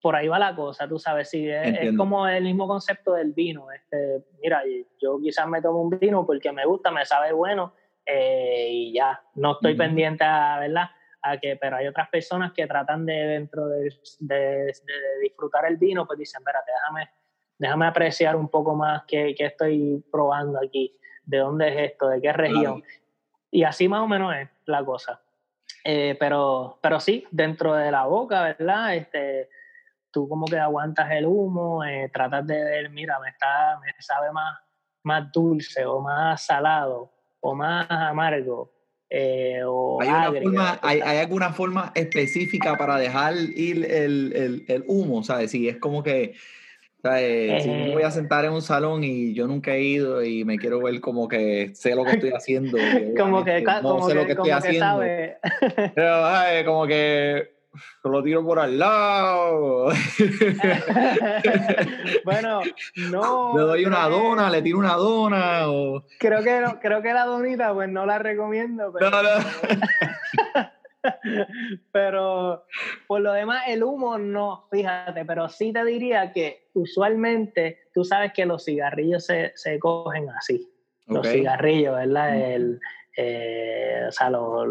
por 0.00 0.14
ahí 0.14 0.28
va 0.28 0.38
la 0.38 0.54
cosa, 0.54 0.86
tú 0.86 0.98
sabes, 0.98 1.28
sí, 1.30 1.48
es, 1.48 1.78
es, 1.80 1.96
como 1.96 2.28
el 2.28 2.44
mismo 2.44 2.68
concepto 2.68 3.14
del 3.14 3.32
vino. 3.32 3.72
Este, 3.72 4.24
mira, 4.40 4.62
yo 5.00 5.18
quizás 5.20 5.48
me 5.48 5.60
tomo 5.60 5.82
un 5.82 5.90
vino 5.98 6.24
porque 6.24 6.52
me 6.52 6.64
gusta, 6.64 6.90
me 6.90 7.04
sabe 7.04 7.32
bueno 7.32 7.74
eh, 8.06 8.68
y 8.70 8.92
ya, 8.92 9.20
no 9.34 9.52
estoy 9.52 9.72
uh 9.72 9.74
-huh. 9.74 9.78
pendiente 9.78 10.24
a, 10.24 10.60
¿verdad? 10.60 10.90
A 11.22 11.36
que, 11.38 11.56
pero 11.56 11.76
hay 11.76 11.88
otras 11.88 12.08
personas 12.10 12.52
que 12.52 12.66
tratan 12.68 13.04
de, 13.06 13.12
dentro 13.12 13.66
de, 13.66 13.92
de, 14.20 14.36
de 14.36 15.18
disfrutar 15.22 15.66
el 15.66 15.76
vino, 15.76 16.06
pues 16.06 16.18
dicen, 16.18 16.40
espérate, 16.40 16.70
déjame 16.70 17.10
déjame 17.58 17.86
apreciar 17.86 18.36
un 18.36 18.48
poco 18.48 18.74
más 18.74 19.02
qué, 19.06 19.34
qué, 19.36 19.46
estoy 19.46 20.04
probando 20.10 20.58
aquí, 20.64 20.96
de 21.24 21.38
dónde 21.38 21.68
es 21.68 21.92
esto, 21.92 22.08
de 22.08 22.20
qué 22.20 22.32
región. 22.32 22.80
Claro. 22.80 23.02
Y 23.50 23.64
así 23.64 23.88
más 23.88 24.00
o 24.00 24.08
menos 24.08 24.34
es 24.36 24.48
la 24.66 24.84
cosa. 24.84 25.20
Eh, 25.84 26.16
pero, 26.18 26.78
pero 26.82 27.00
sí, 27.00 27.26
dentro 27.30 27.74
de 27.74 27.90
la 27.90 28.04
boca, 28.06 28.42
¿verdad? 28.42 28.94
Este, 28.94 29.48
tú 30.10 30.28
como 30.28 30.46
que 30.46 30.58
aguantas 30.58 31.10
el 31.12 31.26
humo, 31.26 31.84
eh, 31.84 32.10
tratas 32.12 32.46
de 32.46 32.62
ver, 32.62 32.90
mira, 32.90 33.18
me, 33.20 33.30
está, 33.30 33.78
me 33.80 33.92
sabe 34.00 34.32
más, 34.32 34.58
más 35.02 35.30
dulce 35.32 35.84
o 35.84 36.00
más 36.00 36.44
salado 36.44 37.12
o 37.40 37.54
más 37.54 37.86
amargo. 37.90 38.72
Eh, 39.10 39.62
o 39.64 40.02
¿Hay, 40.02 40.42
forma, 40.42 40.78
hay, 40.82 41.00
¿hay, 41.00 41.18
alguna 41.18 41.52
forma 41.52 41.92
específica 41.94 42.76
para 42.76 42.98
dejar 42.98 43.34
ir 43.36 43.84
el, 43.90 44.32
el, 44.36 44.64
el 44.68 44.84
humo? 44.86 45.22
¿Sabes? 45.22 45.50
Si 45.50 45.66
es 45.66 45.78
como 45.78 46.02
que 46.02 46.34
sea, 47.08 47.22
eh, 47.22 47.56
eh, 47.56 47.60
si 47.60 47.68
me 47.68 47.92
voy 47.92 48.02
a 48.02 48.10
sentar 48.10 48.44
en 48.44 48.52
un 48.52 48.62
salón 48.62 49.04
y 49.04 49.34
yo 49.34 49.46
nunca 49.46 49.74
he 49.74 49.82
ido 49.82 50.22
y 50.22 50.44
me 50.44 50.58
quiero 50.58 50.82
ver 50.82 51.00
como 51.00 51.28
que 51.28 51.70
sé 51.74 51.94
lo 51.94 52.04
que 52.04 52.12
estoy 52.12 52.30
haciendo. 52.36 52.78
como 53.18 53.44
que 53.44 53.62
no 53.62 53.82
como 53.82 54.08
sé 54.08 54.12
que, 54.12 54.18
lo 54.18 54.26
que 54.26 54.32
estoy 54.32 54.50
haciendo. 54.50 55.00
Pero, 55.94 56.26
ay, 56.26 56.64
como 56.64 56.86
que 56.86 57.58
lo 58.04 58.22
tiro 58.22 58.44
por 58.44 58.58
al 58.58 58.78
lado. 58.78 59.86
bueno, 62.24 62.60
no. 63.10 63.56
Le 63.56 63.62
doy 63.62 63.84
una 63.84 64.08
dona, 64.08 64.50
le 64.50 64.62
tiro 64.62 64.78
una 64.78 64.94
dona. 64.94 65.68
O... 65.68 66.04
Creo, 66.18 66.42
que 66.42 66.60
no, 66.60 66.80
creo 66.80 67.02
que 67.02 67.12
la 67.12 67.24
donita, 67.24 67.72
pues 67.74 67.88
no 67.88 68.06
la 68.06 68.18
recomiendo. 68.18 68.92
Pero... 68.92 69.10
No, 69.10 69.22
no. 69.22 69.30
pero 71.92 72.64
por 73.06 73.20
lo 73.20 73.32
demás, 73.32 73.64
el 73.68 73.82
humo 73.82 74.18
no, 74.18 74.66
fíjate, 74.70 75.24
pero 75.24 75.48
sí 75.48 75.72
te 75.72 75.84
diría 75.84 76.32
que 76.32 76.68
usualmente 76.74 77.88
tú 77.92 78.04
sabes 78.04 78.32
que 78.32 78.46
los 78.46 78.64
cigarrillos 78.64 79.26
se, 79.26 79.52
se 79.54 79.78
cogen 79.78 80.28
así. 80.30 80.68
Okay. 81.06 81.14
Los 81.16 81.28
cigarrillos, 81.28 81.96
¿verdad? 81.96 82.38
El, 82.38 82.80
eh, 83.16 84.04
o 84.06 84.12
sea, 84.12 84.30
los, 84.30 84.68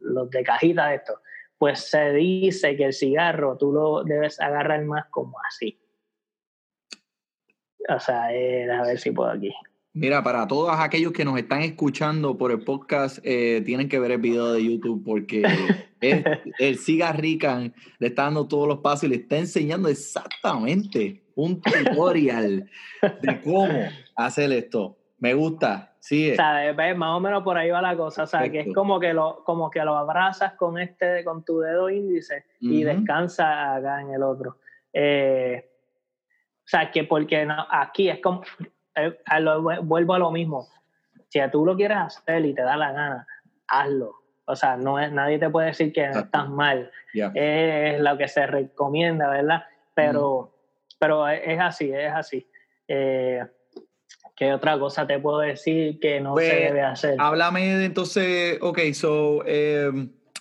los 0.00 0.30
de 0.30 0.42
cajita 0.42 0.88
de 0.88 0.96
esto. 0.96 1.20
Pues 1.56 1.80
se 1.80 2.12
dice 2.12 2.76
que 2.76 2.84
el 2.84 2.92
cigarro 2.92 3.56
tú 3.56 3.72
lo 3.72 4.04
debes 4.04 4.40
agarrar 4.40 4.84
más 4.84 5.06
como 5.06 5.36
así. 5.48 5.80
O 7.88 7.98
sea, 7.98 8.32
eh, 8.32 8.70
a 8.70 8.82
ver 8.82 8.98
si 8.98 9.10
puedo 9.10 9.30
aquí. 9.30 9.52
Mira, 9.94 10.22
para 10.22 10.46
todos 10.46 10.70
aquellos 10.78 11.12
que 11.12 11.24
nos 11.24 11.38
están 11.38 11.62
escuchando 11.62 12.36
por 12.36 12.52
el 12.52 12.60
podcast, 12.60 13.18
eh, 13.24 13.62
tienen 13.64 13.88
que 13.88 13.98
ver 13.98 14.12
el 14.12 14.20
video 14.20 14.52
de 14.52 14.64
YouTube 14.64 15.02
porque 15.04 15.42
es, 16.00 16.24
el 16.58 16.78
Cigarrican 16.78 17.74
le 17.98 18.08
está 18.08 18.24
dando 18.24 18.46
todos 18.46 18.68
los 18.68 18.78
pasos 18.78 19.04
y 19.04 19.08
le 19.08 19.16
está 19.16 19.38
enseñando 19.38 19.88
exactamente 19.88 21.22
un 21.34 21.60
tutorial 21.60 22.70
de 23.22 23.40
cómo 23.42 23.88
hacer 24.14 24.52
esto. 24.52 24.98
Me 25.18 25.34
gusta, 25.34 25.96
sigue. 26.00 26.36
¿Sabes? 26.36 26.96
Más 26.96 27.16
o 27.16 27.20
menos 27.20 27.42
por 27.42 27.56
ahí 27.56 27.70
va 27.70 27.82
la 27.82 27.96
cosa. 27.96 28.24
O 28.24 28.26
sea, 28.26 28.48
que 28.50 28.60
es 28.60 28.74
como 28.74 29.00
que 29.00 29.12
lo, 29.12 29.42
como 29.44 29.70
que 29.70 29.80
lo 29.80 29.96
abrazas 29.96 30.52
con 30.54 30.78
este, 30.78 31.24
con 31.24 31.44
tu 31.44 31.60
dedo 31.60 31.90
índice 31.90 32.44
uh 32.60 32.66
-huh. 32.66 32.72
y 32.72 32.84
descansa 32.84 33.74
acá 33.74 34.02
en 34.02 34.10
el 34.10 34.22
otro. 34.22 34.58
Eh, 34.92 35.64
o 36.58 36.70
sea, 36.70 36.90
que 36.90 37.04
porque 37.04 37.46
no, 37.46 37.66
aquí 37.70 38.10
es 38.10 38.20
como, 38.20 38.42
a 39.26 39.40
lo, 39.40 39.62
vuelvo 39.82 40.14
a 40.14 40.18
lo 40.18 40.30
mismo. 40.30 40.68
Si 41.28 41.40
tú 41.50 41.64
lo 41.64 41.76
quieres 41.76 41.98
hacer 41.98 42.44
y 42.44 42.54
te 42.54 42.62
da 42.62 42.76
la 42.76 42.92
gana, 42.92 43.26
hazlo. 43.66 44.14
O 44.46 44.56
sea, 44.56 44.76
no 44.76 44.98
es, 44.98 45.12
nadie 45.12 45.38
te 45.38 45.50
puede 45.50 45.68
decir 45.68 45.92
que 45.92 46.04
Exacto. 46.04 46.24
estás 46.24 46.48
mal. 46.48 46.90
Yeah. 47.12 47.32
Es 47.34 48.00
lo 48.00 48.16
que 48.16 48.28
se 48.28 48.46
recomienda, 48.46 49.28
¿verdad? 49.28 49.64
Pero, 49.94 50.40
mm. 50.40 50.94
pero 50.98 51.28
es 51.28 51.60
así, 51.60 51.92
es 51.92 52.12
así. 52.12 52.48
Eh, 52.86 53.44
¿Qué 54.34 54.52
otra 54.52 54.78
cosa 54.78 55.06
te 55.06 55.18
puedo 55.18 55.40
decir 55.40 55.98
que 55.98 56.20
no 56.20 56.32
pues, 56.32 56.48
se 56.48 56.56
debe 56.56 56.80
hacer? 56.80 57.16
Háblame 57.18 57.84
entonces, 57.84 58.58
ok, 58.62 58.78
so, 58.92 59.42
eh, 59.44 59.90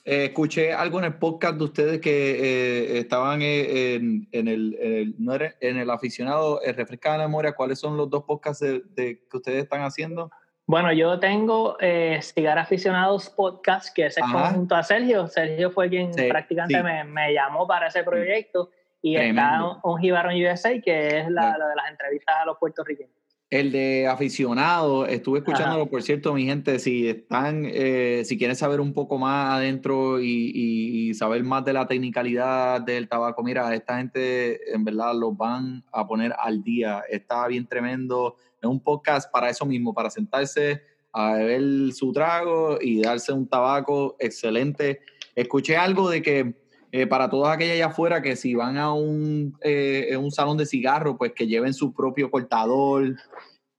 eh, 0.10 0.26
escuché 0.28 0.72
algo 0.72 1.00
en 1.00 1.06
el 1.06 1.16
podcast 1.16 1.58
de 1.58 1.64
ustedes 1.66 2.00
que 2.00 2.12
eh, 2.12 3.00
estaban 3.00 3.42
eh, 3.42 3.96
en, 3.96 4.26
en, 4.32 4.48
el, 4.48 4.78
en, 4.80 4.94
el, 4.94 5.16
no 5.20 5.34
era, 5.34 5.54
en 5.60 5.78
el 5.78 5.90
aficionado, 5.90 6.62
refrescada 6.66 7.18
la 7.18 7.24
memoria, 7.26 7.52
¿cuáles 7.52 7.78
son 7.78 7.98
los 7.98 8.10
dos 8.10 8.24
podcasts 8.24 8.64
de, 8.64 8.84
de, 8.96 9.28
que 9.30 9.36
ustedes 9.36 9.64
están 9.64 9.82
haciendo? 9.82 10.32
Bueno, 10.66 10.94
yo 10.94 11.20
tengo 11.20 11.76
eh, 11.82 12.22
Cigar 12.22 12.58
Aficionados 12.58 13.30
Podcast, 13.30 13.94
que 13.94 14.06
es 14.06 14.16
junto 14.54 14.76
a 14.76 14.84
Sergio. 14.84 15.28
Sergio 15.28 15.72
fue 15.72 15.90
quien 15.90 16.14
sí, 16.14 16.30
prácticamente 16.30 16.78
sí. 16.78 16.84
Me, 16.84 17.04
me, 17.04 17.34
llamó 17.34 17.68
para 17.68 17.88
ese 17.88 18.04
proyecto. 18.04 18.70
Y 19.02 19.16
Tremendo. 19.16 19.76
está 19.76 19.88
un 19.90 20.00
Jibarón 20.00 20.36
USA, 20.42 20.80
que 20.82 21.20
es 21.20 21.30
la, 21.30 21.58
la 21.58 21.68
de 21.68 21.76
las 21.76 21.92
entrevistas 21.92 22.36
a 22.42 22.46
los 22.46 22.58
puertorriqueños. 22.58 23.17
El 23.50 23.72
de 23.72 24.08
aficionado, 24.08 25.06
estuve 25.06 25.40
escuchándolo, 25.40 25.84
Ajá. 25.84 25.90
por 25.90 26.04
cierto, 26.04 26.34
mi 26.34 26.46
gente, 26.46 26.80
si 26.80 27.08
están, 27.08 27.64
eh, 27.66 28.24
si 28.26 28.38
quieren 28.38 28.58
saber 28.58 28.82
un 28.82 28.92
poco 28.92 29.18
más 29.18 29.54
adentro 29.56 30.20
y, 30.20 30.52
y, 30.54 31.10
y, 31.10 31.14
saber 31.14 31.46
más 31.46 31.64
de 31.64 31.72
la 31.72 31.88
tecnicalidad 31.88 32.82
del 32.82 33.08
tabaco, 33.08 33.44
mira, 33.44 33.74
esta 33.74 34.00
gente 34.00 34.74
en 34.74 34.84
verdad 34.84 35.14
los 35.16 35.38
van 35.38 35.86
a 35.94 36.06
poner 36.06 36.34
al 36.38 36.62
día, 36.62 37.04
está 37.10 37.48
bien 37.48 37.66
tremendo, 37.66 38.36
es 38.62 38.68
un 38.68 38.82
podcast 38.82 39.32
para 39.32 39.50
eso 39.50 39.66
mismo, 39.66 39.94
para 39.94 40.10
sentarse 40.10 40.82
a 41.14 41.34
beber 41.36 41.94
su 41.94 42.12
trago 42.12 42.78
y 42.82 43.02
darse 43.02 43.32
un 43.32 43.48
tabaco 43.48 44.18
excelente. 44.20 45.00
Escuché 45.36 45.78
algo 45.78 46.10
de 46.10 46.22
que 46.22 46.54
eh, 46.92 47.06
para 47.06 47.30
todas 47.30 47.54
aquellas 47.54 47.76
allá 47.76 47.86
afuera 47.88 48.22
que 48.22 48.36
si 48.36 48.56
van 48.56 48.78
a 48.78 48.94
un, 48.94 49.58
eh, 49.62 50.16
un 50.18 50.32
salón 50.32 50.58
de 50.58 50.66
cigarro, 50.66 51.18
pues 51.18 51.34
que 51.34 51.48
lleven 51.48 51.74
su 51.74 51.94
propio 51.94 52.32
cortador. 52.32 53.16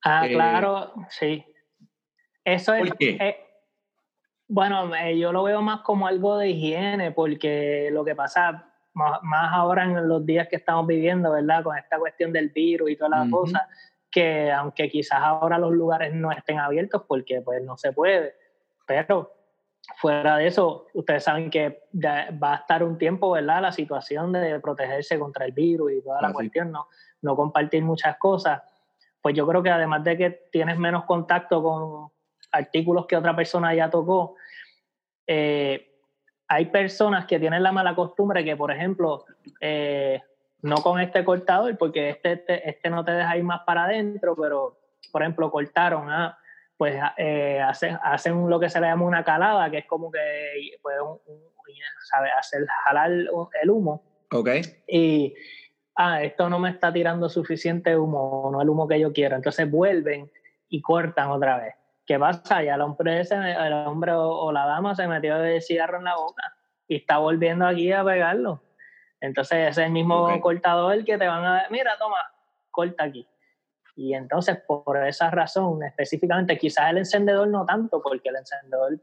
Ah, 0.05 0.27
eh, 0.27 0.33
claro, 0.33 0.93
sí. 1.09 1.45
Eso 2.45 2.75
es. 2.75 2.89
¿Por 2.89 2.99
qué? 2.99 3.11
Eh, 3.21 3.37
bueno, 4.47 4.91
yo 5.15 5.33
lo 5.33 5.43
veo 5.43 5.61
más 5.63 5.81
como 5.81 6.07
algo 6.07 6.39
de 6.39 6.51
higiene, 6.51 7.13
porque 7.13 7.91
lo 7.93 8.05
que 8.05 8.15
pasa, 8.15 8.73
más, 8.95 9.21
más, 9.23 9.53
ahora 9.53 9.85
en 9.85 10.09
los 10.09 10.25
días 10.25 10.49
que 10.49 10.57
estamos 10.57 10.87
viviendo, 10.87 11.33
¿verdad? 11.33 11.63
Con 11.63 11.77
esta 11.77 11.99
cuestión 11.99 12.33
del 12.33 12.49
virus 12.51 12.91
y 12.91 12.97
todas 12.97 13.11
las 13.11 13.27
uh 13.27 13.31
-huh. 13.31 13.31
cosas, 13.31 13.63
que 14.11 14.51
aunque 14.51 14.89
quizás 14.89 15.21
ahora 15.21 15.59
los 15.59 15.73
lugares 15.73 16.15
no 16.15 16.33
estén 16.33 16.59
abiertos 16.59 17.05
porque 17.07 17.43
pues 17.43 17.63
no 17.63 17.77
se 17.77 17.93
puede, 17.93 18.35
pero 18.87 19.38
fuera 19.97 20.37
de 20.37 20.47
eso, 20.47 20.87
ustedes 20.95 21.25
saben 21.25 21.51
que 21.51 21.85
va 21.95 22.53
a 22.53 22.57
estar 22.57 22.83
un 22.85 22.99
tiempo, 22.99 23.31
¿verdad? 23.31 23.63
La 23.63 23.73
situación 23.73 24.33
de 24.33 24.61
protegerse 24.61 25.19
contra 25.19 25.45
el 25.45 25.53
virus 25.53 25.93
y 25.93 26.03
toda 26.03 26.23
la 26.23 26.29
ah, 26.29 26.33
cuestión, 26.33 26.71
¿no? 26.71 26.89
no 27.23 27.37
compartir 27.37 27.83
muchas 27.83 28.17
cosas. 28.17 28.63
Pues 29.21 29.35
yo 29.35 29.47
creo 29.47 29.63
que 29.63 29.71
además 29.71 30.05
de 30.05 30.17
que 30.17 30.31
tienes 30.53 30.79
menos 30.79 31.05
contacto 31.05 31.63
con 31.63 32.11
artículos 32.53 33.07
que 33.07 33.17
otra 33.17 33.35
persona 33.35 33.75
ya 33.75 33.91
tocó, 33.91 34.37
eh, 35.27 35.91
hay 36.47 36.67
personas 36.67 37.27
que 37.27 37.39
tienen 37.39 37.63
la 37.63 37.73
mala 37.73 37.95
costumbre 37.95 38.45
que, 38.45 38.57
por 38.57 38.71
ejemplo, 38.71 39.25
eh, 39.61 40.23
no 40.63 40.77
con 40.77 41.01
este 41.01 41.25
cortador, 41.25 41.77
porque 41.77 42.11
este, 42.11 42.33
este, 42.33 42.69
este 42.69 42.91
no 42.91 43.05
te 43.05 43.13
deja 43.13 43.37
ir 43.37 43.45
más 43.45 43.61
para 43.67 43.85
adentro, 43.85 44.35
pero, 44.35 44.79
por 45.13 45.23
ejemplo, 45.23 45.51
cortaron, 45.51 46.11
¿ah? 46.11 46.39
Pues 46.79 46.95
eh, 47.17 47.61
hacen, 47.61 47.99
hacen 48.03 48.49
lo 48.49 48.59
que 48.61 48.71
se 48.71 48.81
le 48.81 48.87
llama 48.87 49.05
una 49.05 49.25
calada, 49.25 49.69
que 49.69 49.79
es 49.79 49.87
como 49.87 50.11
que 50.13 50.21
pues, 50.81 50.97
un, 51.01 51.19
un, 51.27 51.43
¿sabe? 52.11 52.31
hacer 52.31 52.65
jalar 52.85 53.11
el 53.11 53.71
humo. 53.71 54.03
Ok. 54.31 54.49
Y, 54.87 55.35
ah, 55.97 56.23
esto 56.23 56.49
no 56.49 56.61
me 56.61 56.71
está 56.71 56.93
tirando 56.93 57.29
suficiente 57.29 57.97
humo, 57.97 58.49
no 58.53 58.63
el 58.63 58.69
humo 58.69 58.87
que 58.87 59.01
yo 59.01 59.13
quiero. 59.13 59.35
Entonces 59.35 59.69
vuelven 59.69 60.31
y 60.69 60.81
cortan 60.81 61.31
otra 61.31 61.59
vez. 61.59 61.75
¿Qué 62.07 62.19
pasa? 62.19 62.63
Ya 62.63 62.77
el 62.77 62.81
hombre, 62.81 63.21
ese, 63.21 63.35
el 63.35 63.73
hombre 63.73 64.13
o, 64.13 64.29
o, 64.29 64.53
la 64.53 64.65
dama 64.65 64.95
se 64.95 65.07
metió 65.09 65.37
el 65.43 65.61
cigarro 65.61 65.99
en 65.99 66.05
la 66.05 66.17
boca 66.17 66.43
y 66.87 66.97
está 66.97 67.19
volviendo 67.19 67.67
aquí 67.67 67.93
a 67.93 68.05
pegarlo. 68.05 68.63
Entonces 69.21 69.59
ese 69.59 69.69
es 69.83 69.87
el 69.87 69.93
mismo 69.93 70.27
Ok. 70.27 70.41
cortador 70.41 71.05
que 71.05 71.19
te 71.19 71.27
van 71.27 71.45
a 71.45 71.67
mira, 71.71 71.99
toma, 71.99 72.17
corta 72.71 73.05
aquí. 73.05 73.29
Y 74.01 74.15
entonces 74.15 74.57
por 74.65 74.97
esa 75.05 75.29
razón 75.29 75.83
específicamente, 75.83 76.57
quizás 76.57 76.91
el 76.91 76.99
encendedor 76.99 77.49
no 77.49 77.67
tanto, 77.67 78.01
porque 78.01 78.29
el 78.29 78.37
encendedor, 78.37 78.97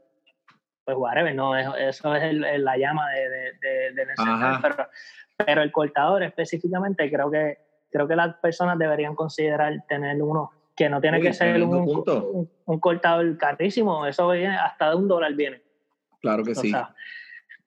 pues 0.86 0.96
whatever, 0.96 1.34
no, 1.34 1.54
es- 1.54 1.68
eso 1.76 2.14
es 2.14 2.22
el- 2.22 2.64
la 2.64 2.78
llama 2.78 3.10
de, 3.10 3.28
de- 3.28 3.52
de- 3.60 3.92
del 3.92 4.08
encendedor, 4.08 4.58
pero, 4.62 4.88
pero 5.44 5.62
el 5.62 5.70
cortador 5.70 6.22
específicamente 6.22 7.10
creo 7.10 7.30
que, 7.30 7.58
creo 7.90 8.08
que 8.08 8.16
las 8.16 8.36
personas 8.36 8.78
deberían 8.78 9.14
considerar 9.14 9.84
tener 9.86 10.22
uno 10.22 10.50
que 10.74 10.88
no 10.88 10.98
tiene 10.98 11.18
Uy, 11.18 11.24
que 11.24 11.32
ser 11.34 11.62
un, 11.62 11.74
un, 11.74 12.50
un 12.64 12.80
cortador 12.80 13.36
carísimo, 13.36 14.06
eso 14.06 14.30
viene 14.30 14.56
hasta 14.56 14.88
de 14.90 14.96
un 14.96 15.08
dólar 15.08 15.34
viene. 15.34 15.60
Claro 16.22 16.42
que 16.42 16.52
O 16.52 16.54
sí. 16.54 16.70
sea, 16.70 16.94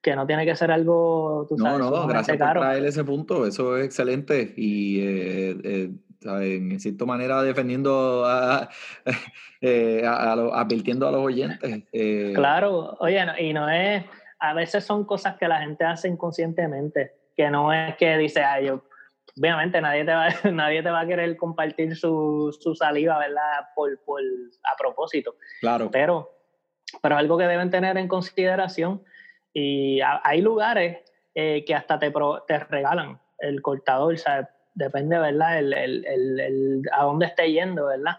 que 0.01 0.15
no 0.15 0.25
tiene 0.25 0.45
que 0.47 0.55
ser 0.55 0.71
algo, 0.71 1.45
tú 1.47 1.57
No, 1.57 1.63
sabes, 1.65 1.79
no, 1.79 1.85
sumamente 1.89 2.13
gracias 2.13 2.37
por 2.37 2.47
caro. 2.47 2.61
traer 2.61 2.85
ese 2.85 3.03
punto, 3.03 3.45
eso 3.45 3.77
es 3.77 3.85
excelente 3.85 4.51
y 4.57 4.99
eh, 5.01 5.57
eh. 5.63 5.91
En 6.23 6.79
cierta 6.79 7.05
manera 7.05 7.41
defendiendo, 7.43 8.25
a, 8.25 8.69
eh, 9.61 10.03
a- 10.05 10.31
a 10.33 10.35
lo- 10.35 10.53
advirtiendo 10.53 11.07
a 11.07 11.11
los 11.11 11.21
oyentes. 11.21 11.83
eh, 11.91 12.33
Claro, 12.35 12.97
oye, 12.99 13.25
no- 13.25 13.37
y 13.37 13.53
no 13.53 13.69
es, 13.69 14.03
a 14.39 14.53
veces 14.53 14.83
son 14.83 15.05
cosas 15.05 15.37
que 15.37 15.47
la 15.47 15.59
gente 15.61 15.83
hace 15.85 16.07
inconscientemente, 16.07 17.13
que 17.35 17.49
no 17.49 17.71
es 17.73 17.95
que 17.95 18.17
dice, 18.17 18.43
ay, 18.43 18.67
yo, 18.67 18.83
obviamente 19.37 19.79
nadie 19.81 20.03
te 20.05 20.11
va, 20.13 20.27
nadie 20.51 20.83
te 20.83 20.89
va 20.89 21.01
a 21.01 21.07
querer 21.07 21.35
compartir 21.37 21.95
su, 21.95 22.55
su 22.59 22.75
saliva, 22.75 23.17
¿verdad? 23.19 23.67
Por, 23.75 23.99
por, 24.03 24.21
a 24.21 24.75
propósito, 24.77 25.35
Claro, 25.61 25.89
pero, 25.91 26.29
pero 27.01 27.17
algo 27.17 27.37
que 27.37 27.45
deben 27.45 27.69
tener 27.69 27.97
en 27.97 28.07
consideración 28.07 29.03
y 29.53 30.01
ha- 30.01 30.21
hay 30.23 30.41
lugares 30.41 30.97
eh, 31.35 31.63
que 31.65 31.75
hasta 31.75 31.97
te, 31.99 32.11
pro- 32.11 32.43
te 32.47 32.59
regalan 32.59 33.19
el 33.39 33.61
cortador, 33.61 34.17
sea, 34.17 34.49
depende, 34.79 35.19
¿verdad? 35.19 35.59
El, 35.59 35.73
el, 35.73 36.05
el, 36.05 36.39
el- 36.39 36.81
a 36.91 37.03
dónde 37.03 37.27
esté 37.27 37.51
yendo, 37.51 37.85
¿verdad? 37.87 38.17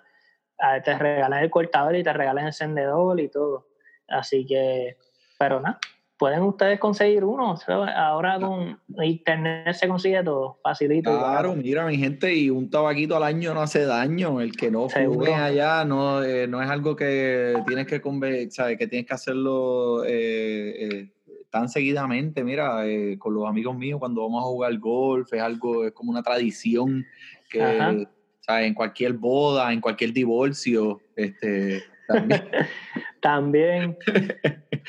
Ah, 0.59 0.81
te 0.83 0.97
regalan 0.97 1.43
el 1.43 1.51
cortador 1.51 1.97
y 1.97 2.03
te 2.03 2.13
regalan 2.13 2.45
el 2.45 2.49
encendedor 2.49 3.19
y 3.19 3.29
todo. 3.29 3.67
Así 4.09 4.45
que, 4.45 4.97
pero 5.39 5.61
nada, 5.61 5.79
pueden 6.19 6.43
ustedes 6.43 6.79
conseguir 6.79 7.25
uno. 7.25 7.57
Ahora 7.97 8.39
con 8.39 8.79
internet 9.03 9.73
se 9.75 9.89
consigue 9.89 10.23
todo, 10.23 10.59
facilito. 10.63 11.11
Claro, 11.19 11.57
mira, 11.57 11.87
mi 11.87 11.97
gente, 11.97 12.35
y 12.35 12.51
un 12.51 12.69
tabaquito 12.69 13.17
al 13.17 13.23
año 13.23 13.55
no 13.55 13.63
hace 13.63 13.87
daño. 13.87 14.41
El 14.43 14.55
que 14.55 14.71
no 14.71 14.91
fume 14.91 15.35
allá 15.35 15.85
no, 15.87 16.23
eh, 16.23 16.47
no 16.47 16.63
es 16.63 16.69
algo 16.69 16.95
que 16.95 17.63
tienes 17.67 17.87
que 17.87 18.03
sabes, 18.51 18.77
que 18.77 18.87
tienes 18.87 19.07
que 19.09 19.15
hacerlo 19.15 20.05
eh, 20.05 20.75
eh, 20.85 21.13
tan 21.51 21.69
seguidamente. 21.69 22.43
Mira, 22.45 22.87
eh, 22.87 23.19
con 23.19 23.35
los 23.35 23.47
amigos 23.49 23.77
míos 23.77 23.99
cuando 23.99 24.23
vamos 24.23 24.43
a 24.43 24.47
jugar 24.47 24.79
golf 24.79 25.33
es 25.33 25.41
algo, 25.43 25.85
es 25.85 25.93
como 25.93 26.11
una 26.13 26.23
tradición 26.23 27.05
que 27.51 27.63
Ajá. 27.63 27.97
sabes, 28.41 28.67
en 28.67 28.75
cualquier 28.75 29.13
boda, 29.15 29.73
en 29.73 29.81
cualquier 29.81 30.13
divorcio, 30.13 31.01
este 31.17 31.83
también. 32.07 32.43
También, 33.21 33.99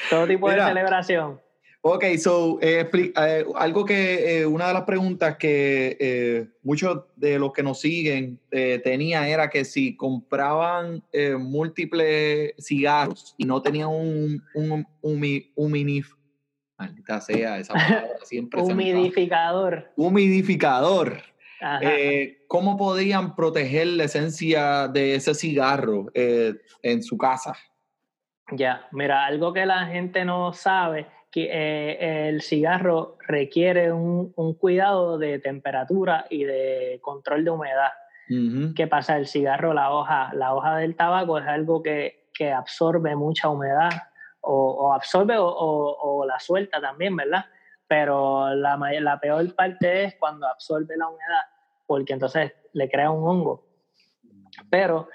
todo 0.09 0.25
tipo 0.25 0.47
Mira. 0.47 0.63
de 0.63 0.69
celebración. 0.69 1.41
Ok, 1.81 2.05
so, 2.17 2.59
eh, 2.61 2.87
eh, 2.93 3.45
algo 3.55 3.83
que 3.83 4.39
eh, 4.41 4.45
una 4.45 4.67
de 4.69 4.73
las 4.73 4.83
preguntas 4.83 5.35
que 5.35 6.47
muchos 6.63 7.01
de 7.15 7.37
los 7.39 7.51
que 7.51 7.61
nos 7.63 7.81
siguen 7.81 8.39
eh, 8.51 8.79
tenía 8.83 9.27
era 9.27 9.49
que 9.49 9.65
si 9.65 9.97
compraban 9.97 11.03
múltiples 11.39 12.53
cigarros 12.57 13.35
y 13.37 13.45
no 13.45 13.61
tenían 13.61 13.89
un, 13.89 14.41
un, 14.53 14.85
humi- 15.01 15.51
huminif- 15.55 16.15
maldita 16.81 17.21
sea 17.21 17.57
esa 17.59 17.73
palabra 17.73 18.09
siempre 18.23 18.63
se. 18.65 18.71
Humidificador. 18.71 19.91
humidificador, 19.95 21.21
Ajá. 21.61 21.79
eh, 21.83 22.43
¿cómo 22.47 22.77
podían 22.77 23.35
proteger 23.35 23.87
la 23.87 24.05
esencia 24.05 24.87
de 24.87 25.15
ese 25.15 25.33
cigarro 25.33 26.07
eh, 26.13 26.53
en 26.81 27.03
su 27.03 27.17
casa? 27.17 27.53
Ya, 28.51 28.87
mira, 28.91 29.25
algo 29.25 29.53
que 29.53 29.65
la 29.65 29.85
gente 29.85 30.25
no 30.25 30.51
sabe, 30.53 31.07
que 31.31 31.49
eh, 31.51 32.27
el 32.27 32.41
cigarro 32.41 33.17
requiere 33.25 33.93
un, 33.93 34.33
un 34.35 34.53
cuidado 34.55 35.17
de 35.17 35.39
temperatura 35.39 36.25
y 36.29 36.43
de 36.43 36.99
control 37.01 37.45
de 37.45 37.51
humedad. 37.51 37.91
Ujú. 38.29 38.73
¿Qué 38.75 38.87
pasa? 38.87 39.17
El 39.17 39.27
cigarro, 39.27 39.73
la 39.73 39.91
hoja, 39.93 40.31
la 40.33 40.53
hoja 40.53 40.77
del 40.77 40.95
tabaco 40.95 41.37
es 41.37 41.47
algo 41.47 41.81
que, 41.81 42.29
que 42.33 42.51
absorbe 42.51 43.15
mucha 43.15 43.47
humedad 43.47 43.91
o, 44.41 44.71
o 44.87 44.93
absorbe 44.93 45.37
o, 45.37 45.45
o- 45.47 46.19
o 46.21 46.25
la 46.25 46.39
suelta 46.39 46.81
también, 46.81 47.15
¿verdad? 47.15 47.45
Pero 47.87 48.53
la, 48.55 48.77
la 48.77 49.19
peor 49.19 49.53
parte 49.55 50.05
es 50.05 50.15
cuando 50.15 50.47
absorbe 50.47 50.95
la 50.97 51.07
humedad, 51.07 51.41
porque 51.85 52.13
entonces 52.13 52.53
le 52.73 52.89
crea 52.89 53.11
un 53.11 53.27
hongo. 53.27 53.65
Pero 54.69 55.09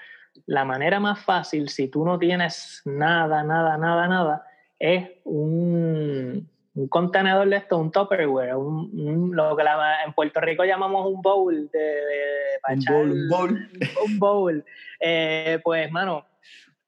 la 0.45 0.63
manera 0.65 0.99
más 0.99 1.19
fácil, 1.19 1.69
si 1.69 1.87
tú 1.87 2.05
no 2.05 2.17
tienes 2.19 2.81
nada, 2.85 3.43
nada, 3.43 3.77
nada, 3.77 4.07
nada, 4.07 4.45
es 4.79 5.09
un, 5.23 6.47
un 6.75 6.87
contenedor 6.87 7.49
de 7.49 7.57
esto, 7.57 7.77
un 7.79 7.91
Tupperware, 7.91 8.55
un, 8.55 8.89
un- 8.93 9.35
lo 9.35 9.55
que 9.57 9.63
la- 9.63 10.03
en 10.05 10.13
Puerto 10.13 10.39
Rico 10.39 10.63
llamamos 10.63 11.07
un 11.07 11.21
bowl 11.21 11.69
de, 11.71 11.79
de- 11.79 12.59
para 12.61 12.73
Un 12.75 12.79
echar- 12.79 12.93
bowl, 12.93 13.11
un 13.11 13.27
bowl. 13.29 13.69
un 14.05 14.19
bowl. 14.19 14.65
Eh, 14.99 15.59
pues, 15.63 15.91
mano, 15.91 16.25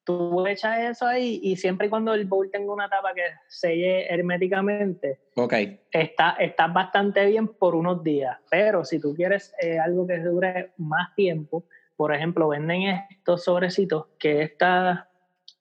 tú 0.10 0.48
echas 0.48 0.80
eso 0.80 1.06
ahí 1.06 1.40
y 1.44 1.56
siempre 1.56 1.86
y 1.86 1.90
cuando 1.92 2.14
el 2.16 2.26
bowl 2.26 2.50
tenga 2.50 2.74
una 2.74 2.90
tapa 2.90 3.14
que 3.14 3.22
selle 3.48 4.12
herméticamente, 4.12 5.20
Ok, 5.36 5.54
está, 5.92 6.32
está 6.40 6.68
bastante 6.68 7.26
bien 7.28 7.48
por 7.48 7.76
unos 7.76 8.04
días, 8.04 8.38
pero 8.50 8.84
si 8.84 9.00
tú 9.00 9.14
quieres 9.14 9.54
eh, 9.62 9.78
algo 9.78 10.08
que 10.08 10.18
dure 10.20 10.72
más 10.78 11.14
tiempo, 11.16 11.66
por 11.96 12.14
ejemplo, 12.14 12.48
venden 12.48 12.84
estos 13.12 13.44
sobrecitos 13.44 14.08
que 14.18 14.42
esta, 14.42 15.10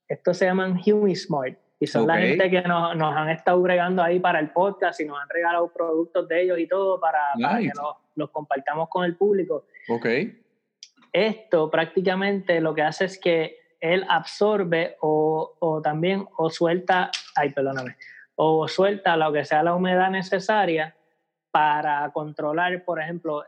estos 0.09 0.36
se 0.38 0.46
llaman 0.46 0.80
HumiSmart 0.84 1.59
y 1.78 1.86
son 1.86 2.07
la 2.07 2.14
Ok. 2.14 2.20
gente 2.20 2.51
que 2.51 2.62
nos, 2.62 2.96
nos 2.96 3.14
han 3.14 3.28
estado 3.28 3.61
bregando 3.61 4.03
ahí 4.03 4.18
para 4.18 4.40
el 4.40 4.51
podcast 4.51 4.99
y 5.01 5.05
nos 5.05 5.20
han 5.20 5.28
regalado 5.28 5.70
productos 5.72 6.26
de 6.26 6.42
ellos 6.42 6.59
y 6.59 6.66
todo 6.66 6.99
para, 6.99 7.20
para 7.40 7.59
Nice. 7.59 7.70
que 7.72 7.78
los, 7.78 7.96
los 8.16 8.30
compartamos 8.30 8.88
con 8.88 9.05
el 9.05 9.14
público. 9.16 9.66
ok. 9.90 10.07
Esto 11.12 11.70
prácticamente 11.70 12.61
lo 12.61 12.74
que 12.74 12.82
hace 12.82 13.05
es 13.07 13.18
que 13.18 13.57
él 13.80 14.04
absorbe 14.08 14.96
o, 15.00 15.56
o 15.58 15.82
también 15.82 16.26
o 16.36 16.50
suelta, 16.50 17.10
ay, 17.34 17.50
perdóname, 17.50 17.96
o 18.36 18.68
suelta 18.68 19.16
lo 19.16 19.32
que 19.32 19.44
sea 19.44 19.62
la 19.62 19.74
humedad 19.74 20.10
necesaria 20.10 20.94
para 21.50 22.10
controlar, 22.12 22.84
por 22.84 23.00
ejemplo, 23.00 23.44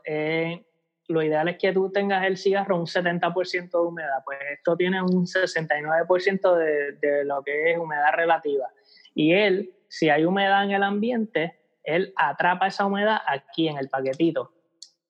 lo 1.07 1.23
ideal 1.23 1.47
es 1.47 1.57
que 1.57 1.71
tú 1.71 1.91
tengas 1.91 2.25
el 2.25 2.37
cigarro 2.37 2.77
un 2.77 2.85
70% 2.85 3.69
de 3.71 3.87
humedad, 3.87 4.23
pues 4.25 4.39
esto 4.51 4.75
tiene 4.75 5.01
un 5.01 5.25
69% 5.25 6.55
de, 6.55 6.91
de 6.93 7.25
lo 7.25 7.43
que 7.43 7.71
es 7.71 7.77
humedad 7.77 8.13
relativa. 8.13 8.67
Y 9.13 9.33
él, 9.33 9.73
si 9.87 10.09
hay 10.09 10.25
humedad 10.25 10.63
en 10.63 10.71
el 10.71 10.83
ambiente, 10.83 11.59
él 11.83 12.13
atrapa 12.15 12.67
esa 12.67 12.85
humedad 12.85 13.19
aquí 13.27 13.67
en 13.67 13.77
el 13.77 13.89
paquetito 13.89 14.53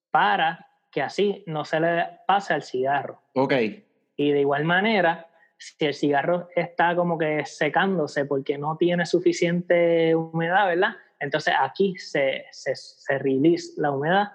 para 0.10 0.68
que 0.92 1.02
así 1.02 1.44
no 1.48 1.66
se 1.66 1.80
le 1.80 2.06
pase 2.28 2.54
al 2.54 2.64
cigarro. 2.64 3.22
Ok, 3.34 3.54
Y 4.22 4.32
de 4.32 4.42
igual 4.42 4.66
manera, 4.66 5.28
si 5.58 5.84
el 5.86 5.96
cigarro 5.96 6.48
está 6.56 6.96
como 6.96 7.18
que 7.18 7.44
secándose 7.46 8.26
porque 8.26 8.56
no 8.58 8.78
tiene 8.78 9.06
suficiente 9.08 10.14
humedad, 10.16 10.68
¿verdad? 10.68 10.96
Entonces 11.20 11.56
aquí 11.60 11.96
se, 11.98 12.46
se, 12.52 12.76
se 12.76 13.18
release 13.18 13.74
la 13.78 13.90
humedad 13.90 14.32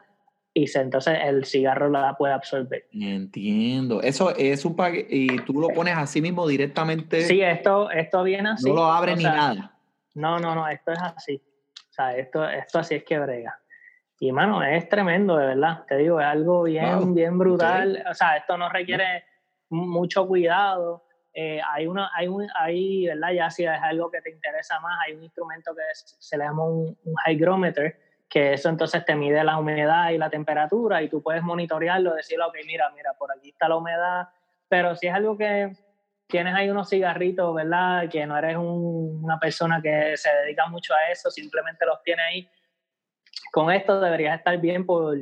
y 0.53 0.66
se, 0.66 0.80
entonces 0.80 1.18
el 1.22 1.45
cigarro 1.45 1.89
la 1.89 2.16
puede 2.16 2.32
absorber. 2.34 2.87
entiendo. 2.93 4.03
Eso 4.03 4.34
es 4.34 4.64
un 4.64 4.74
paquete 4.74 5.14
y 5.14 5.26
tú 5.45 5.53
lo 5.61 5.68
pones 5.68 5.97
así 5.97 6.20
mismo 6.20 6.49
directamente. 6.49 7.20
Sí, 7.22 7.41
esto, 7.41 7.91
esto 7.91 8.24
viene 8.24 8.49
así. 8.51 8.68
no 8.68 8.74
lo 8.74 8.84
abres 8.87 9.14
o 9.14 9.16
ni 9.18 9.22
sea, 9.22 9.32
nada. 9.32 9.78
No, 10.14 10.41
no, 10.41 10.55
no, 10.55 10.66
esto 10.68 10.91
es 10.93 10.99
así. 11.01 11.41
O 11.91 11.93
sea, 11.93 12.16
esto, 12.16 12.49
esto 12.49 12.80
así 12.80 12.97
es 12.97 13.05
que 13.05 13.18
brega. 13.20 13.57
Y 14.18 14.32
mano, 14.32 14.62
es 14.64 14.89
tremendo, 14.89 15.37
de 15.37 15.47
verdad. 15.47 15.84
Te 15.87 15.97
digo, 15.99 16.20
es 16.20 16.26
algo 16.26 16.62
bien, 16.64 16.99
Wow. 16.99 17.14
bien 17.14 17.39
brutal. 17.39 18.03
O 18.11 18.14
sea, 18.14 18.37
esto 18.39 18.57
no 18.57 18.68
requiere 18.70 19.24
mucho 19.69 20.27
cuidado. 20.27 21.05
Eh, 21.33 21.61
hay 21.71 21.87
una, 21.87 22.11
hay 22.14 22.29
un, 22.29 22.47
hay, 22.59 23.07
¿verdad? 23.07 23.31
Ya 23.33 23.51
si 23.51 23.64
es 23.64 23.71
algo 23.83 24.11
que 24.11 24.23
te 24.23 24.31
interesa 24.31 24.81
más, 24.81 24.99
hay 25.07 25.14
un 25.14 25.23
instrumento 25.23 25.75
que 25.75 25.83
es- 25.93 26.17
se 26.19 26.39
le 26.39 26.45
llama 26.45 26.64
un, 26.64 26.97
un 27.05 27.14
hygrometer, 27.27 27.99
que 28.29 28.55
eso 28.55 28.69
entonces 28.71 29.05
te 29.05 29.14
mide 29.14 29.45
la 29.45 29.59
humedad 29.59 30.11
y 30.11 30.19
la 30.19 30.31
temperatura 30.31 31.03
y 31.03 31.09
tú 31.09 31.23
puedes 31.23 31.43
monitorearlo, 31.43 32.14
decirle, 32.14 32.45
ok, 32.45 32.57
mira, 32.67 32.91
mira, 32.95 33.12
por 33.19 33.31
aquí 33.31 33.51
está 33.51 33.69
la 33.69 33.77
humedad. 33.77 34.29
Pero 34.69 34.97
si 34.97 35.07
es 35.09 35.14
algo 35.14 35.37
que 35.37 35.77
tienes 36.27 36.55
ahí 36.55 36.69
unos 36.71 36.89
cigarritos, 36.89 37.55
¿verdad? 37.55 38.09
Que 38.11 38.27
no 38.27 38.37
eres 38.37 38.57
un- 38.57 39.21
una 39.23 39.39
persona 39.39 39.81
que 39.83 40.17
se 40.17 40.31
dedica 40.43 40.67
mucho 40.67 40.95
a 40.95 41.12
eso, 41.12 41.31
simplemente 41.31 41.85
los 41.87 42.03
tienes 42.03 42.25
ahí. 42.27 42.51
Con 43.53 43.71
esto 43.71 44.01
deberías 44.01 44.39
estar 44.39 44.57
bien 44.59 44.85
por... 44.87 45.17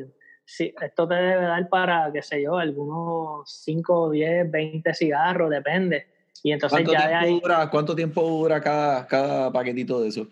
Sí, 0.44 0.74
esto 0.80 1.08
te 1.08 1.14
debe 1.14 1.42
dar 1.42 1.68
para, 1.68 2.10
qué 2.12 2.22
sé 2.22 2.42
yo, 2.42 2.56
algunos 2.56 3.50
5, 3.50 4.10
10, 4.10 4.50
20 4.50 4.94
cigarros, 4.94 5.50
depende. 5.50 6.06
Y 6.42 6.52
entonces 6.52 6.76
¿Cuánto 6.78 6.92
ya 6.92 7.00
de 7.00 7.08
tiempo, 7.08 7.26
ahí, 7.26 7.40
dura, 7.40 7.70
¿Cuánto 7.70 7.96
tiempo 7.96 8.22
dura 8.22 8.60
cada, 8.60 9.06
cada 9.06 9.50
paquetito 9.52 10.00
de 10.00 10.08
eso? 10.08 10.26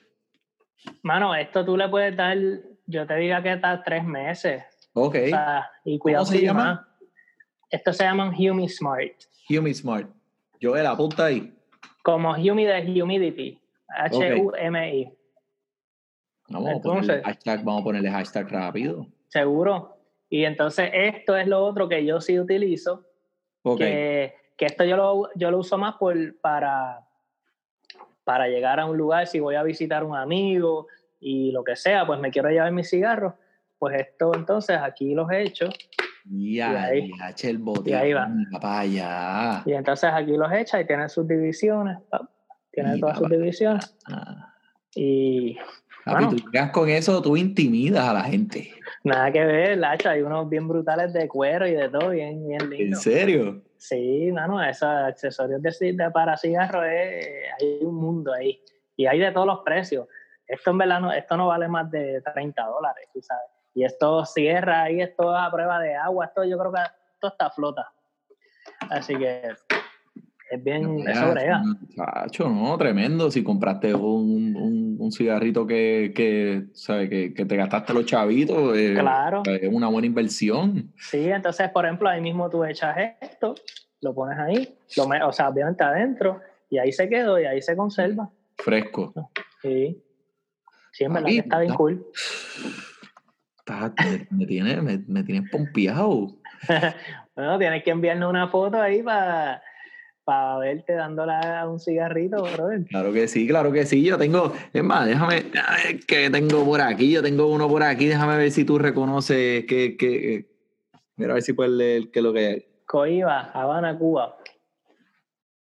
mano, 1.03 1.35
esto 1.35 1.65
tú 1.65 1.77
le 1.77 1.89
puedes 1.89 2.17
dar 2.17 2.37
yo 2.87 3.07
te 3.07 3.15
diría 3.15 3.43
que 3.43 3.53
está 3.53 3.83
tres 3.83 4.05
meses. 4.05 4.65
Ok. 4.93 5.15
O 5.25 5.27
sea, 5.29 5.71
y 5.85 5.99
cuidado 5.99 6.25
se 6.27 6.39
si 6.39 6.45
llama? 6.45 6.65
más. 6.65 7.09
Estos 7.71 7.97
se 7.97 8.05
llaman 8.05 8.35
Humi 8.35 8.69
Smart. 8.69 9.13
Humi 9.49 9.73
Smart. 9.73 10.09
Joel, 10.61 10.87
apunta 10.87 11.27
ahí. 11.27 11.55
Como 12.03 12.33
Humi 12.33 12.65
de 12.65 13.03
Humidity. 13.03 13.59
H-U-M-I. 13.89 15.13
Vamos 16.49 16.69
a, 16.69 16.73
Entonces- 16.73 17.07
ponerle 17.07 17.23
hashtag, 17.25 17.65
vamos 17.65 17.81
a 17.81 17.85
ponerle 17.85 18.11
hashtag 18.11 18.49
rápido. 18.49 19.07
Seguro. 19.29 19.97
Y 20.35 20.47
entonces 20.47 20.89
esto 20.95 21.37
es 21.37 21.47
lo 21.47 21.63
otro 21.63 21.91
que 21.91 22.07
yo 22.07 22.19
sí 22.23 22.41
utilizo. 22.41 23.05
Ok. 23.65 23.79
Que, 23.79 24.35
que 24.57 24.65
esto 24.65 24.83
yo 24.83 24.97
lo, 24.97 25.29
yo 25.35 25.51
lo 25.51 25.59
uso 25.59 25.77
más 25.77 25.97
por, 25.97 26.17
para, 26.41 27.01
para 28.25 28.49
llegar 28.49 28.81
a 28.81 28.87
un 28.87 28.97
lugar, 28.97 29.27
si 29.27 29.41
voy 29.41 29.57
a 29.57 29.63
visitar 29.63 30.03
un 30.05 30.17
amigo 30.17 30.87
y 31.21 31.53
lo 31.53 31.63
que 31.63 31.77
sea, 31.77 32.07
pues 32.07 32.19
me 32.19 32.31
quiero 32.31 32.49
llevar 32.49 32.73
mis 32.73 32.89
cigarros. 32.89 33.35
Pues 33.79 34.01
esto 34.01 34.33
entonces 34.35 34.79
aquí 34.81 35.13
los 35.15 35.31
he 35.31 35.43
hecho 35.43 35.69
Ya, 36.25 36.85
ahí- 36.85 37.11
ya, 37.19 37.49
el 37.51 37.59
bote. 37.59 37.91
y 37.91 37.93
ahí 37.93 38.13
va. 38.15 38.27
Y 39.67 39.73
entonces 39.75 40.11
aquí 40.15 40.35
los 40.37 40.51
echa 40.51 40.81
y 40.81 40.87
tienen 40.87 41.11
sus 41.11 41.29
divisiones. 41.29 41.99
Tienen 42.71 43.01
todas 43.01 43.19
sus 43.19 43.29
divisiones. 43.29 43.95
Ah. 44.11 44.55
Y 44.95 45.59
Papi, 46.05 46.25
Bueno. 46.25 46.29
tú 46.31 46.51
llegas 46.51 46.71
con 46.71 46.89
eso, 46.89 47.23
tú 47.23 47.37
intimidas 47.37 48.09
a 48.09 48.13
la 48.15 48.23
gente. 48.25 48.73
nada 49.05 49.31
que 49.31 49.45
ver, 49.45 49.79
Lacho, 49.79 50.09
hay 50.11 50.23
unos 50.23 50.49
bien 50.49 50.67
brutales 50.69 51.13
de 51.13 51.29
cuero 51.29 51.67
y 51.67 51.73
de 51.73 51.89
todo, 51.89 52.11
bien, 52.11 52.47
bien 52.49 52.63
¿En 52.63 52.71
lindos. 52.71 53.03
serio? 53.03 53.63
Sí, 53.77 54.31
mano, 54.33 54.63
esos 54.63 54.89
accesorios 54.89 55.61
de, 55.63 56.11
para 56.13 56.37
cigarros, 56.37 56.85
eh, 56.89 57.45
hay 57.61 57.79
un 57.83 57.95
mundo 57.97 58.33
ahí. 58.33 58.61
Y 58.97 59.07
hay 59.07 59.19
de 59.19 59.33
todos 59.33 59.47
los 59.47 59.61
precios. 59.61 60.07
Esto 60.47 60.71
en 60.71 60.79
verdad 60.79 61.01
no, 61.01 61.13
esto 61.13 61.37
no 61.37 61.47
vale 61.49 61.67
más 61.69 61.91
de 61.91 62.21
30 62.35 62.63
dólares, 62.65 63.09
tú 63.13 63.21
sabes. 63.23 63.47
Y 63.75 63.85
esto 63.85 64.25
cierra 64.27 64.83
ahí, 64.83 65.01
esto 65.01 65.35
es 65.35 65.41
a 65.41 65.51
prueba 65.51 65.81
de 65.81 65.95
agua, 65.97 66.27
esto 66.27 66.45
yo 66.45 66.59
creo 66.59 66.73
que 66.73 66.81
esto 67.15 67.29
está 67.29 67.51
flota. 67.51 67.91
Así 68.91 69.17
que 69.17 69.51
es 70.55 70.63
bien, 70.65 71.09
eso 71.09 71.31
brega. 71.31 71.63
Chacho, 71.97 72.49
no, 72.49 72.77
tremendo. 72.77 73.31
Si 73.31 73.43
compraste 73.43 73.95
un, 73.95 74.55
un, 74.55 74.97
un 74.99 75.13
cigarrito 75.13 75.67
que, 75.67 76.13
que, 76.15 76.65
¿sabes? 76.75 77.09
Que, 77.09 77.33
que 77.33 77.45
te 77.47 77.57
gastaste 77.57 77.95
los 77.95 78.05
chavitos, 78.05 78.77
eh, 78.77 78.95
Claro. 78.99 79.43
es 79.47 79.69
una 79.73 79.89
buena 79.89 80.07
inversión. 80.07 80.93
Sí, 80.99 81.29
entonces, 81.29 81.71
por 81.71 81.85
ejemplo, 81.87 82.09
ahí 82.09 82.21
mismo 82.21 82.51
tú 82.51 82.65
echas 82.65 82.97
esto, 83.23 83.55
lo 84.03 84.15
pones 84.15 84.39
ahí, 84.39 84.77
lo 84.97 85.09
me- 85.09 85.23
o 85.23 85.33
sea, 85.33 85.49
obviamente 85.49 85.83
adentro, 85.85 86.41
y 86.69 86.79
ahí 86.79 86.93
se 86.93 87.09
quedó 87.09 87.41
y 87.41 87.45
ahí 87.47 87.63
se 87.63 87.75
conserva. 87.75 88.29
Fresco. 88.59 89.13
Sí. 89.63 90.03
Sí, 90.93 91.05
en 91.05 91.13
verdad 91.15 91.29
que 91.29 91.39
está 91.39 91.59
bien 91.61 91.73
no. 91.73 91.79
cool. 91.79 92.07
Está- 93.59 93.95
me, 94.31 94.45
tienes 94.47 94.83
me, 94.83 94.99
me 95.07 95.23
tienes 95.25 95.51
pompeado. 95.51 96.37
Bueno, 97.35 97.59
tienes 97.59 97.83
que 97.83 97.91
enviarnos 97.91 98.29
una 98.29 98.49
foto 98.49 98.79
ahí 98.79 99.03
para 99.03 99.63
verte 100.59 100.95
dándole 100.95 101.33
a 101.33 101.69
un 101.69 101.81
cigarrito, 101.81 102.43
brother. 102.43 102.85
Claro 102.87 103.13
que 103.13 103.29
sí, 103.29 103.47
claro 103.47 103.73
que 103.73 103.87
sí. 103.87 104.03
Yo 104.05 104.19
tengo, 104.19 104.53
es 104.73 104.83
más, 104.83 105.07
déjame, 105.07 105.45
a 105.61 105.77
ver 105.77 106.01
qué 106.07 106.31
tengo 106.31 106.65
por 106.65 106.81
aquí. 106.81 107.11
Yo 107.11 107.23
tengo 107.23 107.47
uno 107.47 107.69
por 107.69 107.83
aquí. 107.83 108.07
Déjame 108.07 108.37
ver 108.37 108.51
si 108.51 108.65
tú 108.65 108.79
reconoces 108.79 109.65
que, 109.67 109.97
que 109.97 110.47
mira 111.17 111.33
a 111.33 111.35
ver 111.35 111.43
si 111.43 111.53
puedes 111.53 111.73
leer 111.73 112.11
qué 112.11 112.19
es 112.19 112.23
lo 112.23 112.33
que 112.33 112.47
hay. 112.47 112.67
Coiba, 112.87 113.51
Habana, 113.53 113.99
Cuba. 113.99 114.37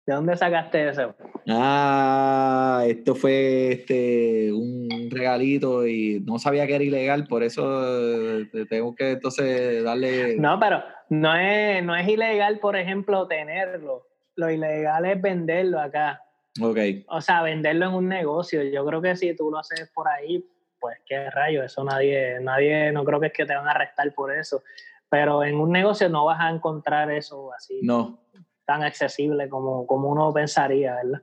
¿De 0.06 0.14
dónde 0.14 0.36
sacaste 0.36 0.88
eso? 0.88 1.16
Ah, 1.48 2.84
esto 2.86 3.16
fue 3.16 3.72
este 3.72 4.52
un 4.52 5.08
regalito 5.10 5.84
y 5.84 6.20
no 6.24 6.38
sabía 6.38 6.64
que 6.68 6.76
era 6.76 6.84
ilegal, 6.84 7.26
por 7.26 7.42
eso 7.42 8.40
eh, 8.40 8.66
tengo 8.70 8.94
que 8.94 9.10
entonces 9.10 9.82
darle. 9.82 10.36
No, 10.38 10.60
pero 10.60 10.84
no 11.08 11.34
es, 11.34 11.82
no 11.82 11.96
es 11.96 12.06
ilegal, 12.06 12.60
por 12.60 12.76
ejemplo, 12.76 13.26
tenerlo. 13.26 14.06
Lo 14.36 14.50
ilegal 14.50 15.04
es 15.06 15.20
venderlo 15.20 15.80
acá. 15.80 16.22
Ok, 16.60 16.78
O 17.08 17.20
sea, 17.20 17.42
venderlo 17.42 17.86
en 17.86 17.94
un 17.94 18.08
negocio. 18.08 18.62
Yo 18.62 18.84
creo 18.86 19.02
que 19.02 19.16
si 19.16 19.34
tú 19.34 19.50
lo 19.50 19.58
haces 19.58 19.90
por 19.94 20.08
ahí, 20.08 20.44
pues 20.80 20.98
qué 21.06 21.30
rayo, 21.30 21.62
eso 21.62 21.84
nadie, 21.84 22.38
nadie, 22.40 22.92
no 22.92 23.04
creo 23.04 23.20
que 23.20 23.26
es 23.26 23.32
que 23.32 23.44
te 23.44 23.54
van 23.54 23.66
a 23.66 23.72
arrestar 23.72 24.12
por 24.14 24.32
eso. 24.32 24.62
Pero 25.08 25.44
en 25.44 25.56
un 25.56 25.70
negocio 25.72 26.08
no 26.08 26.24
vas 26.24 26.40
a 26.40 26.50
encontrar 26.50 27.10
eso 27.10 27.52
así 27.52 27.80
no. 27.82 28.18
tan 28.64 28.82
accesible 28.82 29.48
como, 29.48 29.86
como 29.86 30.08
uno 30.08 30.32
pensaría, 30.32 30.96
¿verdad? 30.96 31.22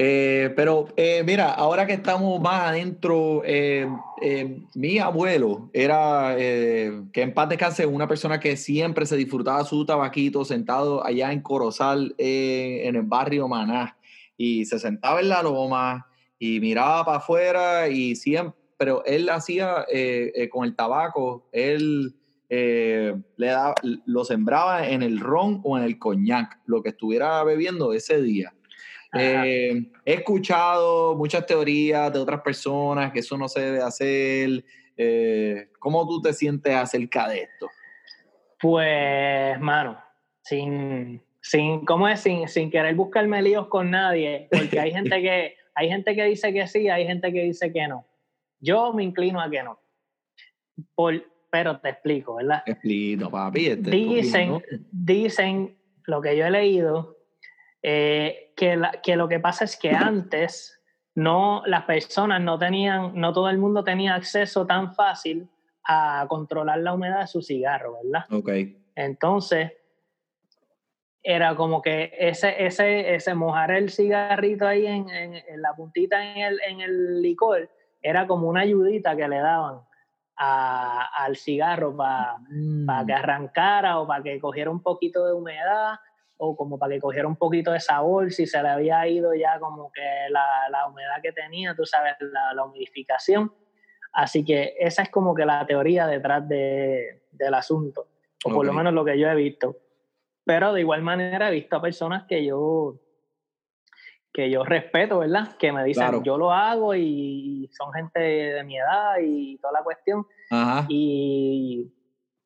Eh, 0.00 0.52
pero 0.54 0.86
eh, 0.96 1.24
mira, 1.26 1.50
ahora 1.50 1.84
que 1.84 1.94
estamos 1.94 2.40
más 2.40 2.68
adentro, 2.68 3.42
eh, 3.44 3.88
eh, 4.22 4.60
mi 4.76 5.00
abuelo 5.00 5.70
era, 5.72 6.36
eh, 6.38 7.02
que 7.12 7.22
en 7.22 7.34
paz 7.34 7.48
descanse, 7.48 7.84
una 7.84 8.06
persona 8.06 8.38
que 8.38 8.56
siempre 8.56 9.06
se 9.06 9.16
disfrutaba 9.16 9.64
su 9.64 9.84
tabaquito 9.84 10.44
sentado 10.44 11.04
allá 11.04 11.32
en 11.32 11.40
Corozal, 11.40 12.14
en 12.16 12.94
el 12.94 13.02
barrio 13.02 13.48
Maná, 13.48 13.96
y 14.36 14.66
se 14.66 14.78
sentaba 14.78 15.18
en 15.18 15.30
la 15.30 15.42
loma 15.42 16.06
y 16.38 16.60
miraba 16.60 17.04
para 17.04 17.18
afuera 17.18 17.88
y 17.88 18.14
siempre, 18.14 18.54
pero 18.76 19.04
él 19.04 19.28
hacía 19.28 19.84
con 20.52 20.64
el 20.64 20.76
tabaco, 20.76 21.48
él 21.50 22.14
le 22.48 23.46
daba, 23.46 23.74
lo 23.82 24.24
sembraba 24.24 24.88
en 24.88 25.02
el 25.02 25.18
ron 25.18 25.60
o 25.64 25.76
en 25.76 25.82
el 25.82 25.98
coñac, 25.98 26.60
lo 26.66 26.84
que 26.84 26.90
estuviera 26.90 27.42
bebiendo 27.42 27.92
ese 27.92 28.22
día. 28.22 28.54
Eh, 29.14 29.90
he 30.04 30.12
escuchado 30.12 31.16
muchas 31.16 31.46
teorías 31.46 32.12
de 32.12 32.18
otras 32.18 32.40
personas 32.42 33.12
que 33.12 33.20
eso 33.20 33.38
no 33.38 33.48
se 33.48 33.60
debe 33.60 33.82
hacer. 33.82 34.64
Eh, 34.96 35.68
¿Cómo 35.78 36.06
tú 36.06 36.20
te 36.20 36.32
sientes 36.32 36.74
acerca 36.74 37.28
de 37.28 37.42
esto? 37.42 37.68
Pues, 38.60 39.58
mano, 39.60 39.98
sin, 40.42 41.22
sin, 41.40 41.84
¿cómo 41.84 42.08
es? 42.08 42.20
Sin, 42.20 42.48
sin 42.48 42.70
querer 42.70 42.94
buscarme 42.94 43.40
líos 43.40 43.68
con 43.68 43.90
nadie, 43.90 44.48
porque 44.50 44.80
hay 44.80 44.92
gente 44.92 45.22
que, 45.22 45.54
hay 45.74 45.88
gente 45.88 46.14
que 46.14 46.24
dice 46.24 46.52
que 46.52 46.66
sí, 46.66 46.88
hay 46.88 47.06
gente 47.06 47.32
que 47.32 47.44
dice 47.44 47.72
que 47.72 47.86
no. 47.86 48.04
Yo 48.60 48.92
me 48.92 49.04
inclino 49.04 49.40
a 49.40 49.48
que 49.48 49.62
no. 49.62 49.78
Por, 50.94 51.22
pero 51.50 51.78
te 51.80 51.90
explico, 51.90 52.34
¿verdad? 52.36 52.62
Explico, 52.66 53.30
papi. 53.30 53.76
Dicen, 53.76 54.50
¿no? 54.50 54.62
dicen 54.90 55.78
lo 56.04 56.20
que 56.20 56.36
yo 56.36 56.46
he 56.46 56.50
leído, 56.50 57.17
eh, 57.82 58.52
que, 58.56 58.76
la- 58.76 58.92
que 59.02 59.16
lo 59.16 59.28
que 59.28 59.40
pasa 59.40 59.64
es 59.64 59.76
que 59.76 59.90
antes 59.92 60.80
no, 61.14 61.62
las 61.66 61.84
personas 61.84 62.40
no 62.40 62.58
tenían, 62.58 63.12
no 63.14 63.32
todo 63.32 63.48
el 63.50 63.58
mundo 63.58 63.82
tenía 63.84 64.14
acceso 64.14 64.66
tan 64.66 64.94
fácil 64.94 65.48
a 65.84 66.26
controlar 66.28 66.78
la 66.80 66.92
humedad 66.94 67.20
de 67.20 67.26
su 67.26 67.40
cigarro, 67.42 67.98
¿verdad? 68.02 68.24
Ok. 68.30 68.50
Entonces, 68.94 69.72
era 71.22 71.54
como 71.56 71.82
que 71.82 72.12
ese, 72.18 72.64
ese, 72.64 73.14
ese 73.14 73.34
mojar 73.34 73.70
el 73.72 73.90
cigarrito 73.90 74.66
ahí 74.66 74.86
en, 74.86 75.08
en- 75.10 75.34
en 75.34 75.62
la 75.62 75.74
puntita 75.74 76.22
en 76.22 76.38
el, 76.38 76.60
en 76.66 76.80
el 76.80 77.22
licor, 77.22 77.68
era 78.00 78.26
como 78.26 78.48
una 78.48 78.60
ayudita 78.60 79.16
que 79.16 79.26
le 79.28 79.38
daban 79.38 79.80
a- 80.36 81.08
al 81.24 81.36
cigarro 81.36 81.96
para 81.96 82.36
para 82.86 83.04
que 83.06 83.12
arrancara 83.12 83.98
o 83.98 84.06
para 84.06 84.22
que 84.22 84.38
cogiera 84.40 84.70
un 84.70 84.80
poquito 84.82 85.26
de 85.26 85.32
humedad 85.32 85.98
o 86.38 86.56
como 86.56 86.78
para 86.78 86.94
que 86.94 87.00
cogiera 87.00 87.28
un 87.28 87.36
poquito 87.36 87.72
de 87.72 87.80
sabor 87.80 88.32
si 88.32 88.46
se 88.46 88.62
le 88.62 88.68
había 88.68 89.06
ido 89.06 89.34
ya 89.34 89.58
como 89.58 89.90
que 89.92 90.00
la, 90.30 90.44
la 90.70 90.86
humedad 90.86 91.20
que 91.22 91.32
tenía, 91.32 91.74
tú 91.74 91.84
sabes, 91.84 92.14
la, 92.20 92.54
la 92.54 92.64
humidificación. 92.64 93.52
Así 94.12 94.44
que 94.44 94.74
esa 94.78 95.02
es 95.02 95.10
como 95.10 95.34
que 95.34 95.44
la 95.44 95.66
teoría 95.66 96.06
detrás 96.06 96.48
de, 96.48 97.24
del 97.30 97.54
asunto, 97.54 98.06
o 98.44 98.50
por 98.50 98.64
lo 98.64 98.72
menos 98.72 98.92
lo 98.94 99.04
que 99.04 99.18
yo 99.18 99.28
he 99.28 99.34
visto. 99.34 99.76
Pero 100.44 100.72
de 100.72 100.80
igual 100.80 101.02
manera 101.02 101.48
he 101.48 101.52
visto 101.52 101.76
a 101.76 101.82
personas 101.82 102.24
que 102.26 102.44
yo 102.44 102.94
que 104.32 104.50
yo 104.50 104.62
respeto, 104.62 105.18
¿verdad? 105.18 105.56
Que 105.58 105.72
me 105.72 105.82
dicen, 105.84 106.04
Claro. 106.04 106.22
yo 106.22 106.38
lo 106.38 106.52
hago 106.52 106.94
y 106.94 107.68
son 107.72 107.92
gente 107.92 108.20
de 108.20 108.62
mi 108.62 108.78
edad 108.78 109.16
y 109.20 109.58
toda 109.58 109.72
la 109.72 109.82
cuestión. 109.82 110.26
Ajá. 110.50 110.86
Y 110.88 111.92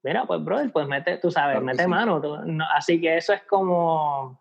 mira, 0.03 0.24
pues, 0.26 0.44
brother, 0.44 0.70
pues 0.72 0.86
mete, 0.86 1.18
tú 1.18 1.30
sabes, 1.30 1.55
Claro 1.55 1.66
mete 1.66 1.82
sí. 1.84 1.88
mano. 1.88 2.20
tú- 2.20 2.36
no, 2.46 2.64
así 2.74 3.00
que 3.00 3.16
eso 3.16 3.32
es 3.32 3.42
como. 3.42 4.40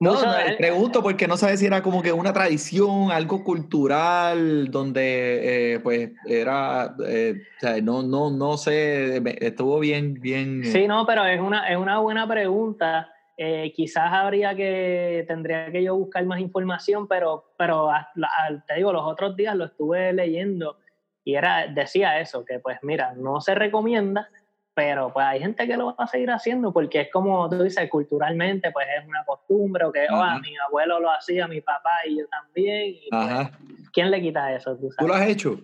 No, 0.00 0.14
no, 0.20 0.32
de- 0.32 0.56
pregunto 0.56 1.00
porque 1.00 1.28
no 1.28 1.36
sabes 1.36 1.60
si 1.60 1.66
era 1.66 1.80
como 1.80 2.02
que 2.02 2.12
una 2.12 2.32
tradición, 2.32 3.12
algo 3.12 3.44
cultural, 3.44 4.68
donde 4.68 5.74
eh, 5.74 5.78
pues 5.80 6.10
era, 6.26 6.96
eh, 7.06 7.34
o 7.56 7.60
sea, 7.60 7.80
no, 7.80 8.02
no, 8.02 8.28
no 8.28 8.56
sé, 8.56 9.22
estuvo 9.40 9.78
bien, 9.78 10.14
bien. 10.20 10.64
Sí, 10.64 10.88
no, 10.88 11.06
pero 11.06 11.24
es 11.24 11.40
una, 11.40 11.68
es 11.70 11.76
una 11.76 12.00
buena 12.00 12.26
pregunta. 12.26 13.12
Eh, 13.36 13.72
quizás 13.76 14.12
habría 14.12 14.56
que, 14.56 15.24
tendría 15.28 15.70
que 15.70 15.84
yo 15.84 15.94
buscar 15.96 16.24
más 16.26 16.40
información, 16.40 17.06
pero, 17.06 17.52
pero 17.56 17.88
a- 17.88 17.98
a- 18.00 18.64
te 18.66 18.74
digo, 18.74 18.92
los 18.92 19.04
otros 19.04 19.36
días 19.36 19.54
lo 19.54 19.66
estuve 19.66 20.12
leyendo 20.12 20.78
y 21.24 21.34
era, 21.34 21.66
decía 21.66 22.20
eso, 22.20 22.44
que 22.44 22.58
pues 22.58 22.78
mira, 22.82 23.14
no 23.14 23.40
se 23.40 23.54
recomienda, 23.54 24.28
pero 24.74 25.12
pues 25.12 25.26
hay 25.26 25.40
gente 25.40 25.66
que 25.66 25.76
lo 25.76 25.86
va 25.86 25.94
a 25.98 26.06
seguir 26.06 26.30
haciendo 26.30 26.72
porque 26.72 27.02
es 27.02 27.10
como 27.12 27.48
tú 27.48 27.62
dices, 27.62 27.88
culturalmente 27.90 28.70
pues 28.72 28.86
es 28.98 29.06
una 29.06 29.24
costumbre 29.24 29.84
o 29.84 29.92
que 29.92 30.06
oh, 30.10 30.40
mi 30.40 30.56
abuelo 30.66 30.98
lo 31.00 31.10
hacía, 31.10 31.46
mi 31.46 31.60
papá 31.60 31.90
y 32.06 32.18
yo 32.18 32.26
también. 32.28 32.90
Y, 32.90 33.08
pues. 33.10 33.50
¿Quién 33.92 34.10
le 34.10 34.20
quita 34.20 34.54
eso? 34.54 34.76
¿Tú 34.76 34.88
¿Tú 34.98 35.06
lo 35.06 35.14
has 35.14 35.28
hecho? 35.28 35.60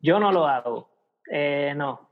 Yo 0.00 0.18
no 0.18 0.32
lo 0.32 0.46
hago. 0.46 0.90
Eh, 1.30 1.72
no, 1.76 2.10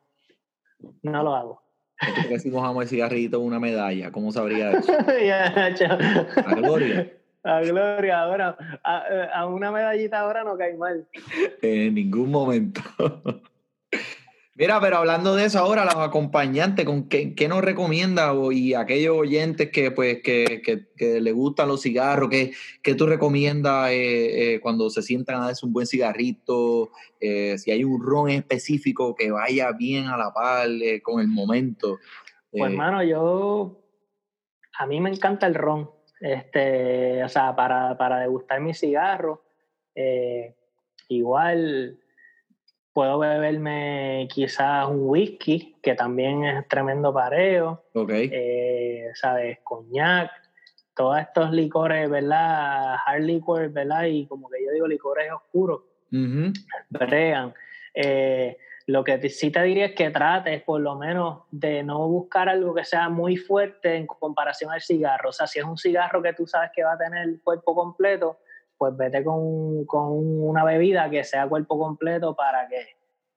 no 1.02 1.22
lo 1.22 1.34
hago. 1.34 1.62
¿Tú 2.00 2.22
crees 2.26 2.42
si 2.42 2.50
mojamos 2.50 2.84
el 2.84 2.88
cigarrito 2.88 3.40
una 3.40 3.60
medalla? 3.60 4.10
¿Cómo 4.10 4.32
sabría 4.32 4.72
eso? 4.72 4.92
Ya, 5.24 5.74
chao. 5.74 5.98
A 6.36 6.54
gloria. 6.54 7.12
A 7.44 7.60
Gloria, 7.60 8.22
ahora, 8.22 8.56
a, 8.84 9.24
a 9.34 9.46
una 9.46 9.70
medallita 9.72 10.20
ahora 10.20 10.44
no 10.44 10.56
cae 10.56 10.76
mal. 10.76 11.06
En 11.60 11.94
ningún 11.94 12.30
momento. 12.30 12.80
Mira, 14.54 14.78
pero 14.80 14.98
hablando 14.98 15.34
de 15.34 15.46
eso 15.46 15.58
ahora, 15.58 15.84
los 15.84 15.96
acompañantes, 15.96 16.84
¿con 16.84 17.08
qué, 17.08 17.34
qué 17.34 17.48
nos 17.48 17.62
recomienda? 17.62 18.32
Y 18.52 18.74
aquellos 18.74 19.16
oyentes 19.16 19.70
que 19.70 19.90
pues 19.90 20.22
que, 20.22 20.60
que, 20.62 20.88
que 20.94 21.20
les 21.20 21.34
gustan 21.34 21.68
los 21.68 21.80
cigarros, 21.82 22.28
¿qué, 22.28 22.52
qué 22.82 22.94
tú 22.94 23.06
recomiendas 23.06 23.90
eh, 23.90 24.54
eh, 24.54 24.60
cuando 24.60 24.90
se 24.90 25.02
sientan 25.02 25.42
a 25.42 25.46
darse 25.46 25.64
un 25.64 25.72
buen 25.72 25.86
cigarrito? 25.86 26.90
Eh, 27.18 27.56
si 27.58 27.70
hay 27.70 27.82
un 27.82 28.00
ron 28.04 28.28
específico 28.28 29.14
que 29.14 29.30
vaya 29.30 29.72
bien 29.72 30.06
a 30.06 30.18
la 30.18 30.32
par 30.32 30.68
eh, 30.68 31.00
con 31.02 31.20
el 31.20 31.28
momento. 31.28 31.98
Pues, 32.50 32.62
Eh, 32.62 32.66
hermano, 32.66 33.02
yo. 33.02 33.80
A 34.78 34.86
mí 34.86 35.00
me 35.00 35.10
encanta 35.10 35.46
el 35.46 35.54
ron. 35.54 35.90
Este, 36.22 37.22
o 37.24 37.28
sea, 37.28 37.54
para, 37.54 37.96
para 37.98 38.20
degustar 38.20 38.60
mi 38.60 38.72
cigarro. 38.74 39.42
eh, 39.94 40.54
igual 41.08 41.98
puedo 42.92 43.18
beberme 43.18 44.28
quizás 44.30 44.86
un 44.88 45.08
whisky, 45.08 45.76
que 45.82 45.94
también 45.94 46.44
es 46.44 46.68
tremendo 46.68 47.12
pareo. 47.12 47.84
ok. 47.94 48.10
eh, 48.14 49.10
¿sabes? 49.14 49.58
Coñac. 49.62 50.30
Todos 50.94 51.18
estos 51.20 51.50
licores, 51.52 52.08
¿verdad? 52.10 52.96
Hard 53.06 53.22
liquor, 53.22 53.70
¿verdad? 53.70 54.04
Y 54.04 54.26
como 54.26 54.48
que 54.50 54.64
yo 54.64 54.72
digo, 54.72 54.86
licores 54.86 55.32
oscuros 55.32 55.80
bregan. 56.90 57.54
Eh, 57.94 58.58
lo 58.92 59.04
que 59.04 59.28
sí 59.30 59.50
te 59.50 59.62
diría 59.62 59.86
es 59.86 59.94
que 59.94 60.10
trates 60.10 60.62
por 60.62 60.80
lo 60.80 60.96
menos 60.96 61.44
de 61.50 61.82
no 61.82 62.06
buscar 62.08 62.48
algo 62.50 62.74
que 62.74 62.84
sea 62.84 63.08
muy 63.08 63.36
fuerte 63.38 63.96
en 63.96 64.06
comparación 64.06 64.70
al 64.70 64.82
cigarro. 64.82 65.30
O 65.30 65.32
sea, 65.32 65.46
si 65.46 65.58
es 65.58 65.64
un 65.64 65.78
cigarro 65.78 66.20
que 66.22 66.34
tú 66.34 66.46
sabes 66.46 66.70
que 66.74 66.84
va 66.84 66.92
a 66.92 66.98
tener 66.98 67.22
el 67.26 67.40
cuerpo 67.42 67.74
completo, 67.74 68.38
pues 68.76 68.94
vete 68.96 69.24
con, 69.24 69.86
con 69.86 70.08
una 70.12 70.62
bebida 70.64 71.08
que 71.08 71.24
sea 71.24 71.48
cuerpo 71.48 71.78
completo 71.78 72.36
para 72.36 72.68
que, 72.68 72.84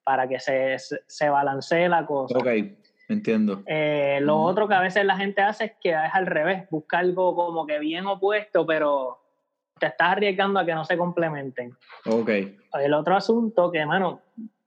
para 0.04 0.28
que 0.28 0.40
se, 0.40 0.78
se- 0.78 1.30
balancee 1.30 1.88
la 1.88 2.06
cosa. 2.06 2.38
Ok, 2.38 2.48
entiendo. 3.08 3.64
Eh, 3.66 4.20
lo 4.22 4.36
Ujú. 4.36 4.46
otro 4.48 4.68
que 4.68 4.74
a 4.76 4.82
veces 4.82 5.06
la 5.06 5.16
gente 5.16 5.42
hace 5.42 5.66
es 5.66 5.72
que 5.80 5.92
es 5.92 6.14
al 6.14 6.26
revés, 6.26 6.70
busca 6.70 6.98
algo 6.98 7.34
como 7.34 7.66
que 7.66 7.80
bien 7.80 8.08
opuesto, 8.08 8.66
pero 8.66 9.20
te 9.80 9.88
estás 9.88 10.10
arriesgando 10.12 10.60
a 10.60 10.66
que 10.66 10.74
no 10.76 10.84
se 10.84 10.98
complementen. 10.98 11.72
Ok. 12.08 12.30
El 12.82 12.94
otro 12.94 13.16
asunto 13.16 13.72
que, 13.72 13.86
mano, 13.86 14.22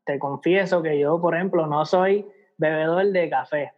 te 0.08 0.18
confieso 0.18 0.82
que 0.82 0.98
yo, 0.98 1.20
por 1.20 1.34
ejemplo, 1.34 1.66
no 1.66 1.84
soy 1.84 2.26
bebedor 2.56 3.04
de 3.08 3.28
café. 3.28 3.74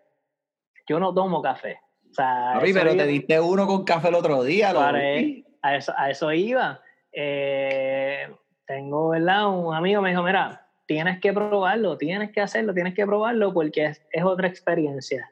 Yo 0.87 1.01
no 1.01 1.13
tomo 1.13 1.43
café. 1.43 1.81
O 2.09 2.15
sea, 2.15 2.53
Papi, 2.55 2.73
pero 2.73 2.93
iba- 2.93 3.03
te 3.03 3.09
diste 3.09 3.41
uno 3.41 3.67
con 3.67 3.83
café 3.83 4.11
el 4.11 4.15
otro 4.15 4.45
día. 4.45 4.73
lo 4.73 4.79
a, 4.81 5.75
eso, 5.75 5.93
a 5.97 6.09
eso 6.09 6.33
iba. 6.33 6.81
Eh, 7.11 8.33
tengo, 8.65 9.09
¿verdad? 9.09 9.49
Un 9.49 9.75
amigo 9.75 10.01
me 10.03 10.11
dijo, 10.11 10.23
mira, 10.23 10.69
tienes 10.87 11.19
que 11.19 11.33
probarlo, 11.33 11.99
tienes 11.99 12.31
que 12.31 12.41
hacerlo, 12.41 12.73
tienes 12.75 12.95
que 12.95 13.05
probarlo 13.05 13.53
porque 13.53 13.87
es, 13.87 14.07
es 14.13 14.23
otra 14.23 14.47
experiencia. 14.47 15.29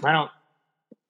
Bueno, 0.00 0.30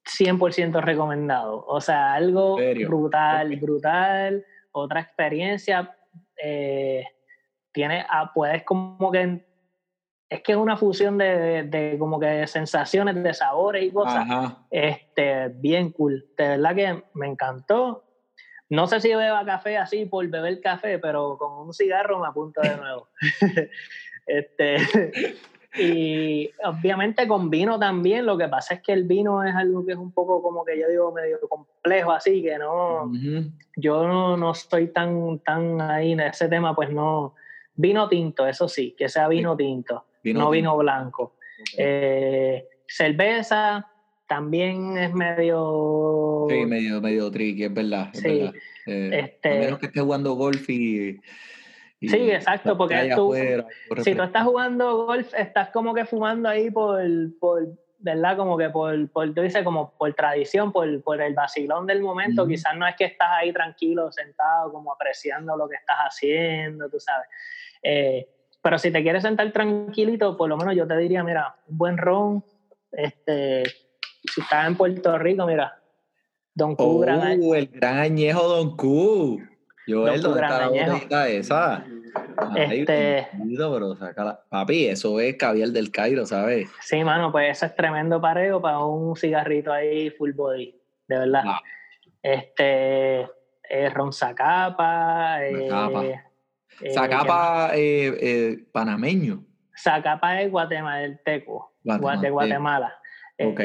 100% 0.03 0.81
recomendado. 0.81 1.63
O 1.67 1.79
sea, 1.79 2.13
algo 2.15 2.57
brutal, 2.87 3.55
brutal, 3.57 4.43
otra 4.71 5.01
experiencia. 5.01 5.95
Eh, 6.43 7.03
tiene, 7.71 8.05
ah, 8.09 8.31
puedes 8.33 8.63
como 8.63 9.11
que... 9.11 9.47
Es 10.29 10.43
que 10.43 10.51
es 10.51 10.57
una 10.59 10.77
fusión 10.77 11.17
de, 11.17 11.25
de- 11.25 11.63
de 11.63 11.97
como 11.97 12.19
que 12.19 12.27
de 12.27 12.47
sensaciones, 12.47 13.15
de 13.15 13.33
sabores 13.33 13.83
y 13.83 13.91
cosas 13.91 14.29
Ajá. 14.29 14.57
este, 14.69 15.47
bien 15.55 15.91
cool. 15.91 16.23
De 16.37 16.49
verdad 16.49 16.75
que 16.75 17.03
me 17.15 17.25
encantó. 17.27 18.03
No 18.69 18.85
sé 18.85 18.99
si 19.01 19.09
beba 19.09 19.43
café 19.43 19.77
así 19.77 20.05
por 20.05 20.27
beber 20.27 20.61
café, 20.61 20.99
pero 20.99 21.35
con 21.39 21.65
un 21.67 21.73
cigarro 21.73 22.19
me 22.19 22.27
apunto 22.27 22.61
de 22.61 22.77
nuevo. 22.77 23.07
este, 24.27 24.77
y 25.79 26.51
obviamente 26.63 27.27
con 27.27 27.49
vino 27.49 27.79
también. 27.79 28.27
Lo 28.27 28.37
que 28.37 28.47
pasa 28.47 28.75
es 28.75 28.81
que 28.83 28.93
el 28.93 29.05
vino 29.05 29.43
es 29.43 29.55
algo 29.55 29.83
que 29.83 29.93
es 29.93 29.97
un 29.97 30.11
poco 30.11 30.43
como 30.43 30.63
que 30.63 30.79
yo 30.79 30.87
digo 30.87 31.11
medio 31.11 31.39
complejo, 31.49 32.11
así 32.11 32.43
que 32.43 32.59
no, 32.59 33.05
Ujú. 33.05 33.49
yo 33.77 34.07
no, 34.07 34.37
no 34.37 34.51
estoy 34.51 34.89
tan, 34.89 35.39
tan 35.39 35.81
ahí 35.81 36.11
en 36.11 36.19
ese 36.19 36.47
tema, 36.47 36.75
pues 36.75 36.91
no. 36.91 37.33
Vino 37.81 38.09
tinto, 38.09 38.45
eso 38.45 38.67
sí, 38.67 38.93
que 38.97 39.07
sea 39.07 39.29
vino 39.29 39.55
tinto, 39.55 40.05
Vino 40.21 40.39
no 40.41 40.45
tinto. 40.47 40.51
vino 40.51 40.77
blanco. 40.77 41.37
Eh, 41.77 42.67
cerveza 42.85 43.87
también 44.27 44.97
es 44.97 45.13
medio. 45.13 46.45
Sí, 46.49 46.65
medio, 46.65 46.99
medio 46.99 47.31
tricky, 47.31 47.63
es 47.63 47.73
verdad. 47.73 48.09
Es 48.13 48.19
Sí, 48.19 48.27
verdad. 48.39 48.53
Eh, 48.85 49.09
este- 49.23 49.49
A 49.57 49.59
menos 49.61 49.79
que 49.79 49.85
estés 49.85 50.03
jugando 50.03 50.33
golf 50.33 50.69
y. 50.69 51.21
y 52.01 52.09
Sí, 52.09 52.29
exacto, 52.31 52.77
porque 52.77 53.11
tú- 53.15 53.31
afuera, 53.31 53.65
si 54.03 54.13
tú 54.13 54.23
estás 54.23 54.43
jugando 54.43 55.05
golf, 55.05 55.33
estás 55.33 55.69
como 55.69 55.93
que 55.93 56.03
fumando 56.05 56.49
ahí 56.49 56.69
por, 56.69 57.01
por 57.39 57.65
¿verdad? 58.01 58.37
Como 58.37 58.57
que 58.57 58.69
por, 58.69 59.09
por, 59.09 59.33
tú 59.33 59.41
dices, 59.41 59.63
como 59.63 59.93
por 59.97 60.13
tradición, 60.13 60.71
por, 60.71 61.01
por 61.03 61.21
el 61.21 61.33
vacilón 61.33 61.85
del 61.85 62.01
momento. 62.01 62.47
Quizás 62.47 62.75
no 62.77 62.87
es 62.87 62.95
que 62.95 63.03
estás 63.05 63.29
ahí 63.31 63.51
tranquilo, 63.53 64.09
sentado, 64.11 64.71
como 64.71 64.91
apreciando 64.93 65.57
lo 65.57 65.67
que 65.67 65.75
estás 65.75 65.97
haciendo, 65.99 66.89
tú 66.89 66.97
sabes. 66.99 67.27
Eh, 67.83 68.27
pero 68.61 68.77
si 68.77 68.91
te 68.91 69.01
quieres 69.01 69.23
sentar 69.23 69.51
tranquilito, 69.51 70.35
por 70.35 70.49
lo 70.49 70.57
menos 70.57 70.75
yo 70.75 70.85
te 70.87 70.97
diría, 70.97 71.23
mira, 71.23 71.55
un 71.67 71.77
buen 71.77 71.97
ron, 71.97 72.43
este, 72.91 73.63
si 74.23 74.41
estás 74.41 74.67
en 74.67 74.75
Puerto 74.75 75.17
Rico, 75.17 75.45
mira, 75.45 75.75
Don 76.53 76.75
Q, 76.75 76.83
Oh, 76.83 76.99
gran 76.99 77.41
el 77.41 77.67
gran 77.67 77.97
añejo 77.99 78.47
Don 78.47 78.75
Q. 78.75 79.41
Joel, 79.87 80.21
Don 80.21 80.33
Q, 80.33 80.39
¿dónde 80.39 80.41
está 80.41 80.57
gran 80.57 80.61
añejo. 80.69 80.91
botellita 80.91 81.29
esa? 81.29 81.85
Ay, 82.37 82.79
Este- 82.81 83.27
sácala. 83.97 84.41
Papi, 84.49 84.87
eso 84.87 85.19
es 85.19 85.35
caviar 85.37 85.69
del 85.69 85.91
Cairo, 85.91 86.25
¿sabes? 86.25 86.69
Sí, 86.81 87.03
mano, 87.03 87.31
pues 87.31 87.51
eso 87.57 87.65
es 87.67 87.75
tremendo 87.75 88.19
pareo 88.19 88.61
para 88.61 88.79
un 88.79 89.15
cigarrito 89.15 89.71
ahí 89.71 90.09
full 90.11 90.31
body, 90.33 90.75
de 91.07 91.17
verdad. 91.19 91.43
Wow. 91.43 91.53
Este, 92.21 93.21
eh, 93.69 93.89
ron 93.93 94.11
Zacapa, 94.11 95.45
eh, 95.45 95.69
Zacapa. 96.79 96.91
eh. 96.91 96.93
Zacapa 96.93 97.71
eh, 97.75 98.17
eh, 98.21 98.57
panameño. 98.71 99.43
Zacapa 99.77 100.41
es 100.41 100.51
guatemalteco, 100.51 101.73
gua- 101.83 102.19
de. 102.19 102.29
Guatemala. 102.29 102.95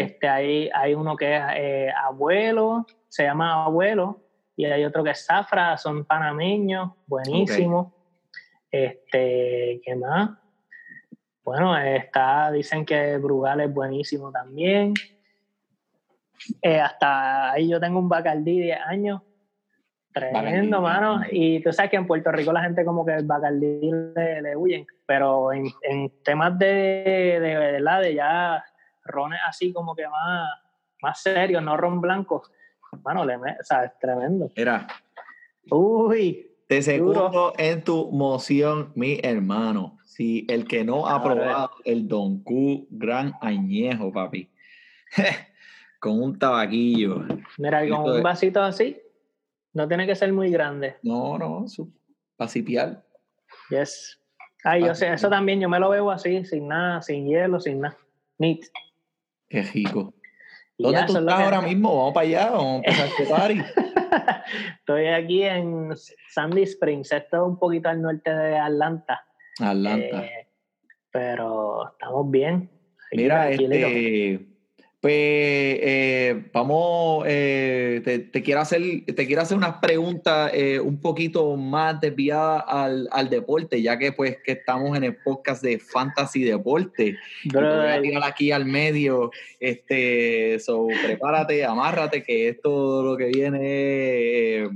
Este, 0.04 0.28
ahí 0.28 0.70
hay 0.72 0.94
uno 0.94 1.16
que 1.16 1.36
es 1.36 1.42
eh, 1.56 1.88
abuelo, 1.96 2.86
se 3.08 3.24
llama 3.24 3.64
abuelo, 3.64 4.20
y 4.56 4.66
hay 4.66 4.84
otro 4.84 5.02
que 5.02 5.10
es 5.10 5.26
zafra, 5.26 5.76
son 5.76 6.04
panameños, 6.04 6.92
buenísimo. 7.06 7.92
Este, 8.70 9.80
¿qué 9.84 9.96
más? 9.96 10.30
Bueno, 11.44 11.76
está, 11.76 12.50
dicen 12.52 12.84
que 12.86 13.18
Brugal 13.18 13.60
es 13.60 13.72
buenísimo 13.74 14.30
también. 14.30 14.94
Eh, 16.62 16.80
hasta 16.80 17.52
ahí 17.52 17.68
yo 17.68 17.80
tengo 17.80 17.98
un 17.98 18.08
Bacardí 18.08 18.60
10 18.60 18.78
años. 18.86 19.22
Tremendo, 20.14 20.80
mano. 20.80 21.22
Y 21.30 21.60
tú 21.60 21.72
sabes 21.72 21.90
que 21.90 21.96
en 21.96 22.06
Puerto 22.06 22.30
Rico 22.30 22.52
la 22.52 22.62
gente 22.62 22.84
como 22.84 23.04
que 23.04 23.14
el 23.14 23.26
Bacardí 23.26 23.90
le, 24.14 24.42
le 24.42 24.56
huyen. 24.56 24.86
Pero 25.06 25.52
en, 25.52 25.66
en 25.82 26.10
temas 26.22 26.56
de, 26.58 27.38
de 27.40 27.58
verdad, 27.58 28.00
de 28.00 28.14
ya 28.14 28.64
rones 29.04 29.40
así 29.46 29.72
como 29.72 29.94
que 29.94 30.08
más, 30.08 30.48
más 31.02 31.20
serios, 31.20 31.62
no 31.62 31.76
ron 31.76 32.00
blancos, 32.00 32.50
mano, 33.04 33.24
le 33.24 33.36
o 33.36 33.40
sea, 33.62 33.84
es 33.84 33.98
tremendo. 33.98 34.50
Mira, 34.56 34.86
Uy, 35.70 36.50
te 36.68 36.98
Duro. 36.98 37.52
en 37.58 37.82
tu 37.82 38.10
moción, 38.10 38.92
mi 38.94 39.20
hermano. 39.22 39.98
Si 40.04 40.46
el 40.48 40.66
que 40.66 40.84
no 40.84 41.06
ha 41.06 41.22
probado 41.22 41.70
el 41.84 42.06
Don 42.06 42.42
Q 42.42 42.86
gran 42.90 43.34
añejo, 43.40 44.12
papi. 44.12 44.50
Con 46.00 46.22
un 46.22 46.38
tabaquillo. 46.38 47.24
mira, 47.56 47.84
y 47.84 47.88
con 47.88 48.10
un 48.10 48.22
vasito 48.22 48.62
así, 48.62 49.00
no 49.74 49.86
tiene 49.88 50.06
que 50.06 50.14
ser 50.14 50.32
muy 50.32 50.50
grande. 50.50 50.96
No, 51.02 51.36
no, 51.38 51.68
su 51.68 51.92
pacipial. 52.36 53.04
Yes. 53.70 54.20
Ay, 54.64 54.84
yo 54.84 54.94
sé, 54.94 55.12
eso 55.12 55.28
también 55.28 55.60
yo 55.60 55.68
me 55.68 55.78
lo 55.78 55.90
bebo 55.90 56.10
así, 56.10 56.44
sin 56.44 56.68
nada, 56.68 57.02
sin 57.02 57.26
hielo, 57.26 57.60
sin 57.60 57.80
nada. 57.80 57.96
Neat. 58.38 58.60
Qué 59.48 59.62
rico. 59.62 60.14
¿Dónde 60.78 61.00
ya, 61.00 61.06
tú 61.06 61.18
estás 61.18 61.36
que- 61.36 61.42
ahora 61.44 61.60
mismo? 61.60 61.96
Vamos 61.96 62.14
para 62.14 62.26
allá, 62.26 62.50
vamos 62.50 62.72
a 62.72 62.76
empezar 62.76 63.06
este 63.08 63.26
party. 63.26 63.60
Estoy 64.80 65.06
aquí 65.08 65.42
en 65.42 65.90
Sandy 66.30 66.62
Springs, 66.62 67.12
esto 67.12 67.36
es 67.36 67.42
un 67.42 67.58
poquito 67.58 67.88
al 67.88 68.00
norte 68.00 68.32
de 68.34 68.56
Atlanta. 68.58 69.24
Atlanta. 69.60 70.24
Eh, 70.24 70.48
pero 71.10 71.90
estamos 71.92 72.30
bien. 72.30 72.70
Mira, 73.12 73.50
este, 73.50 74.46
Pues 75.04 75.16
eh, 75.16 76.44
vamos, 76.50 77.26
eh, 77.28 78.00
te, 78.32 78.42
quiero 78.42 78.62
hacer, 78.62 78.80
te 79.04 79.26
quiero 79.26 79.42
hacer 79.42 79.54
unas 79.54 79.76
preguntas 79.76 80.50
eh, 80.54 80.80
un 80.80 80.98
poquito 80.98 81.54
más 81.58 82.00
desviadas 82.00 82.64
al, 82.66 83.06
al, 83.12 83.28
deporte, 83.28 83.82
ya 83.82 83.98
que 83.98 84.12
pues 84.12 84.38
que 84.42 84.52
estamos 84.52 84.96
en 84.96 85.04
el 85.04 85.16
podcast 85.16 85.62
de 85.62 85.78
Fantasy 85.78 86.44
Deporte. 86.44 87.18
Voy 87.52 87.64
a 87.66 88.00
tirar 88.00 88.24
aquí 88.24 88.50
al 88.50 88.64
medio, 88.64 89.30
este, 89.60 90.58
so, 90.58 90.86
prepárate, 91.04 91.66
amárrate, 91.66 92.22
que 92.22 92.48
esto 92.48 93.02
lo 93.02 93.18
que 93.18 93.26
viene 93.26 94.70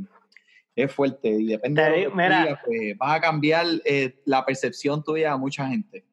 es 0.77 0.93
fuerte 0.93 1.31
y 1.31 1.47
depende 1.47 1.83
de 1.83 2.05
lo 2.05 2.11
que 2.11 2.57
pues, 2.67 2.99
vas 2.99 3.17
a 3.17 3.21
cambiar 3.23 3.65
la 4.27 4.45
percepción 4.45 5.03
tuya 5.03 5.33
a 5.33 5.39
mucha 5.39 5.67
gente. 5.67 6.05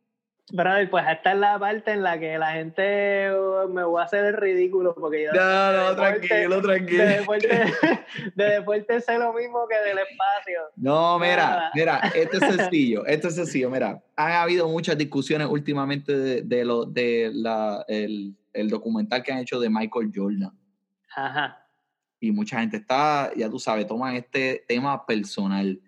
Brother, 0.51 0.89
pues 0.91 1.03
esta 1.09 1.31
es 1.31 1.39
la 1.39 1.57
parte 1.57 1.91
en 1.91 2.03
la 2.03 2.19
que 2.19 2.37
la 2.37 2.51
gente 2.51 3.31
uh, 3.35 3.67
me 3.67 3.83
voy 3.83 3.99
a 3.99 4.05
hacer 4.05 4.25
el 4.25 4.33
ridículo 4.37 4.93
porque 4.93 5.23
yo. 5.23 5.31
No, 5.33 5.71
no, 5.71 5.95
tranquilo, 5.95 6.61
tranquilo. 6.61 7.03
De 7.03 7.09
deporte, 7.09 7.47
de 8.35 8.43
deporte 8.43 9.01
sé 9.01 9.17
lo 9.17 9.33
mismo 9.33 9.67
que 9.67 9.75
del 9.77 9.97
espacio. 9.97 10.59
No, 10.75 11.17
mira, 11.17 11.71
mira, 11.73 11.97
esto 12.13 12.37
es 12.37 12.55
sencillo, 12.55 13.05
esto 13.07 13.29
es 13.29 13.35
sencillo, 13.35 13.71
mira. 13.71 14.03
Ha 14.15 14.43
habido 14.43 14.69
muchas 14.69 14.95
discusiones 14.97 15.47
últimamente 15.47 16.15
de, 16.15 16.41
de 16.43 16.63
lo, 16.63 16.85
de 16.85 17.31
la, 17.33 17.83
el, 17.87 18.35
el 18.53 18.69
documental 18.69 19.23
que 19.23 19.31
han 19.31 19.39
hecho 19.39 19.59
de 19.59 19.69
Michael 19.71 20.11
Jordan. 20.13 20.55
Ajá. 21.15 21.67
Y 22.19 22.31
mucha 22.31 22.59
gente 22.59 22.77
está, 22.77 23.31
ya 23.35 23.49
tú 23.49 23.57
sabes, 23.57 23.87
toman 23.87 24.15
este 24.15 24.63
tema 24.67 25.05
personal. 25.07 25.81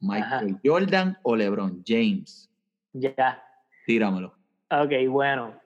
Michael 0.00 0.58
Jordan 0.64 1.16
o 1.22 1.36
LeBron 1.36 1.82
James. 1.86 2.50
Ya. 2.92 3.44
Tíramelo. 3.86 4.34
Ok, 4.70 4.92
bueno. 5.08 5.60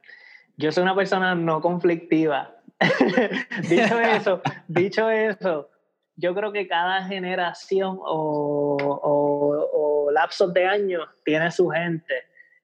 Yo 0.56 0.70
soy 0.72 0.82
una 0.82 0.94
persona 0.94 1.34
no 1.34 1.60
conflictiva. 1.60 2.54
dicho 3.68 4.00
eso, 4.00 4.42
dicho 4.68 5.10
eso, 5.10 5.70
yo 6.16 6.34
creo 6.34 6.52
que 6.52 6.66
cada 6.68 7.04
generación 7.04 7.98
o, 8.00 8.76
o, 8.80 10.10
lapsos 10.10 10.52
de 10.52 10.66
años 10.66 11.08
tiene 11.24 11.50
su 11.50 11.68
gente 11.68 12.14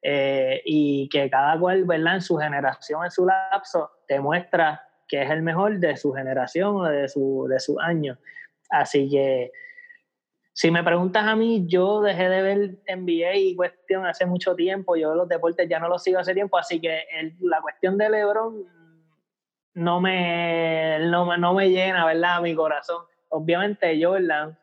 eh, 0.02 0.62
y 0.64 1.08
que 1.08 1.28
cada 1.28 1.58
cual, 1.58 1.84
¿verdad? 1.84 2.16
En 2.16 2.22
su 2.22 2.36
generación, 2.36 3.04
en 3.04 3.10
su 3.10 3.26
lapso, 3.26 3.90
demuestra 4.08 4.86
que 5.08 5.22
es 5.22 5.30
el 5.30 5.42
mejor 5.42 5.78
de 5.78 5.96
su 5.96 6.12
generación 6.12 6.76
o 6.76 6.84
de 6.84 7.08
su, 7.08 7.46
de 7.48 7.58
su 7.58 7.80
año. 7.80 8.16
Así 8.70 9.08
que 9.10 9.50
si 10.52 10.70
me 10.70 10.82
preguntas 10.82 11.24
a 11.24 11.36
mí, 11.36 11.64
yo 11.66 12.00
dejé 12.00 12.28
de 12.28 12.42
ver 12.42 12.78
NBA 12.88 13.36
y 13.36 13.56
cuestión 13.56 14.04
hace 14.04 14.26
mucho 14.26 14.54
tiempo, 14.54 14.96
yo 14.96 15.14
los 15.14 15.28
deportes 15.28 15.68
ya 15.68 15.78
no 15.78 15.88
los 15.88 16.02
sigo 16.02 16.18
hace 16.18 16.34
tiempo, 16.34 16.58
así 16.58 16.80
que 16.80 17.04
la 17.40 17.60
cuestión 17.60 17.96
de 17.96 18.10
LeBron 18.10 18.64
no 19.74 20.00
me, 20.00 20.98
no, 21.08 21.36
no 21.36 21.54
me 21.54 21.70
llena, 21.70 22.04
¿verdad? 22.04 22.42
Mi 22.42 22.54
corazón. 22.54 23.04
Obviamente 23.28 23.98
Jordan 24.02 24.58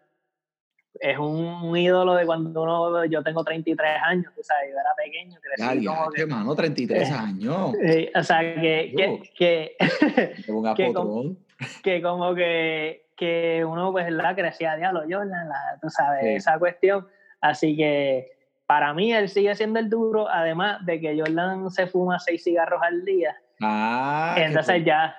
es 0.99 1.17
un, 1.17 1.75
ídolo 1.77 2.15
de 2.15 2.25
cuando 2.25 2.63
uno, 2.63 3.05
yo 3.05 3.23
tengo 3.23 3.43
33 3.43 4.01
años, 4.03 4.33
tú 4.35 4.41
sabes, 4.43 4.69
yo 4.69 4.75
era 4.75 4.89
pequeño, 4.97 5.39
crecí 5.41 5.83
ya, 5.83 5.95
como 5.95 6.11
que, 6.11 6.25
mano, 6.25 6.55
33 6.55 7.11
años. 7.11 7.73
o 8.15 8.23
sea, 8.23 8.39
que, 8.55 8.93
que, 8.95 9.31
que, 9.35 9.75
que, 10.75 10.93
como, 10.93 11.35
que 11.83 12.01
como 12.01 12.35
que 12.35 13.06
que 13.18 13.65
uno 13.65 13.91
pues 13.91 14.09
la 14.11 14.36
crecía 14.36 14.76
diablo 14.76 15.01
Jordan, 15.01 15.49
la, 15.49 15.80
tú 15.82 15.89
sabes, 15.89 16.24
esa 16.24 16.57
cuestión. 16.59 17.07
Así 17.41 17.76
que 17.76 18.32
para 18.68 18.93
mí 18.93 19.11
él 19.13 19.28
sigue 19.30 19.55
siendo 19.55 19.80
el 19.80 19.89
duro, 19.89 20.30
además 20.30 20.86
de 20.86 20.99
que 21.01 21.18
Jordan 21.18 21.70
se 21.72 21.88
fuma 21.88 22.20
seis 22.20 22.43
cigarros 22.43 22.82
al 22.84 23.03
día. 23.03 23.36
Ah, 23.61 24.36
Entonces 24.38 24.86
ya, 24.86 25.15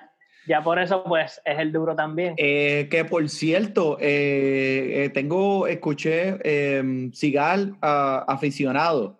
ya 0.47 0.63
por 0.63 0.79
eso 0.79 1.03
pues 1.03 1.41
es 1.43 1.59
el 1.59 1.71
duro 1.71 1.95
también. 1.95 2.35
Eh, 2.37 2.87
que 2.89 3.05
por 3.05 3.27
cierto, 3.27 3.97
eh, 3.99 5.05
eh, 5.05 5.09
tengo, 5.09 5.67
escuché 5.67 6.37
em, 6.43 7.11
cigar 7.11 7.59
uh, 7.59 8.23
aficionado. 8.27 9.17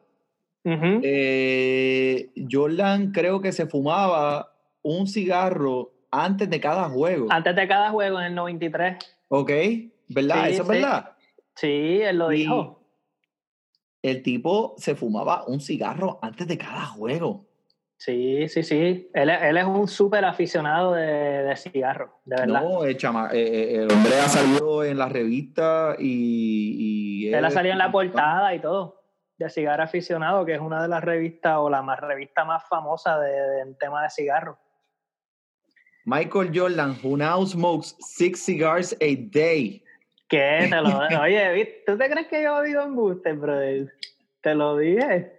Jordan 2.52 3.12
creo 3.12 3.42
que 3.42 3.52
se 3.52 3.66
fumaba 3.66 4.54
un 4.84 5.08
cigarro 5.08 5.92
antes 6.12 6.49
de 6.49 6.60
cada 6.60 6.89
juego. 6.89 7.28
Antes 7.30 7.55
de 7.55 7.68
cada 7.68 7.91
juego 7.91 8.20
en 8.20 8.28
el 8.28 8.36
93. 8.36 8.97
Ok, 9.30 9.51
¿verdad? 10.07 10.49
¿Eso 10.49 10.64
es 10.64 10.68
verdad? 10.68 11.12
Sí, 11.55 12.01
él 12.01 12.18
lo 12.18 12.30
dijo. 12.30 12.80
El 14.01 14.24
tipo 14.24 14.76
se 14.78 14.95
fumaba 14.95 15.45
un 15.45 15.60
cigarro 15.60 16.20
antes 16.22 16.47
de 16.47 16.57
cada 16.57 16.86
juego. 16.86 17.45
Sí, 17.97 18.47
sí, 18.47 18.64
sí. 18.64 19.10
Él, 19.14 19.30
él 19.30 19.57
es 19.57 19.66
un 19.66 19.89
súper 19.89 20.24
aficionado 20.24 20.93
de, 20.93 21.03
de 21.03 21.55
cigarros, 21.57 22.12
de 22.24 22.38
verdad. 22.38 22.62
No, 22.62 22.86
el, 22.86 22.95
chama, 22.95 23.30
eh, 23.34 23.41
eh, 23.41 23.76
el, 23.76 23.91
hombre 23.91 24.18
ha 24.18 24.30
salido 24.30 24.86
en 24.86 24.97
la 24.97 25.10
revista 25.10 25.97
y... 25.99 27.28
él, 27.28 27.43
ha 27.43 27.51
salido 27.51 27.74
en 27.74 27.80
la 27.80 27.91
portada 27.91 28.55
y 28.55 28.60
todo, 28.60 29.01
de 29.38 29.49
Cigarro 29.49 29.84
Aficionado, 29.84 30.45
que 30.45 30.53
es 30.53 30.62
una 30.62 30.82
de 30.82 30.88
las 30.88 31.03
revistas 31.03 31.57
o 31.57 31.70
la 31.70 31.82
más 31.82 31.99
revista 31.99 32.45
más 32.45 32.64
famosa 32.70 33.20
de, 33.20 33.32
de 33.32 33.74
tema 33.78 34.03
de 34.03 34.10
cigarros. 34.10 34.55
Michael 36.10 36.49
Jordan, 36.51 36.95
who 37.03 37.18
now 37.18 37.45
smokes 37.45 37.93
six 37.99 38.41
cigars 38.41 38.95
a 38.99 39.16
day. 39.16 39.84
¿Qué? 40.28 40.68
Te 40.70 40.82
lo, 40.82 41.22
oye, 41.22 41.84
¿tú 41.86 41.97
te 41.97 42.10
crees 42.10 42.28
que 42.28 42.41
yo 42.41 42.64
digo 42.64 42.82
embuste, 42.82 43.34
brother? 43.34 43.93
Te 44.41 44.55
lo 44.55 44.76
dije. 44.78 45.32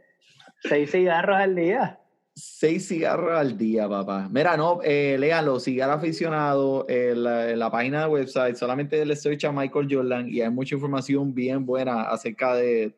Seis 0.62 0.92
cigarros 0.92 1.36
al 1.36 1.56
día. 1.56 1.98
Seis 2.36 2.86
cigarros 2.86 3.32
al 3.32 3.58
día, 3.58 3.88
papá. 3.88 4.28
Mira, 4.30 4.56
no, 4.56 4.80
eh, 4.84 5.16
léanlo, 5.18 5.58
cigarro 5.58 5.94
aficionado, 5.94 6.86
en 6.88 7.24
la, 7.58 7.70
página 7.70 8.02
de 8.02 8.06
website, 8.06 8.54
solamente 8.54 9.04
le 9.04 9.16
search 9.16 9.44
a 9.46 9.52
Michael 9.52 9.88
Jordan 9.90 10.28
y 10.28 10.40
hay 10.40 10.50
mucha 10.50 10.76
información 10.76 11.34
bien 11.34 11.66
buena 11.66 12.02
acerca 12.02 12.54
de, 12.54 12.94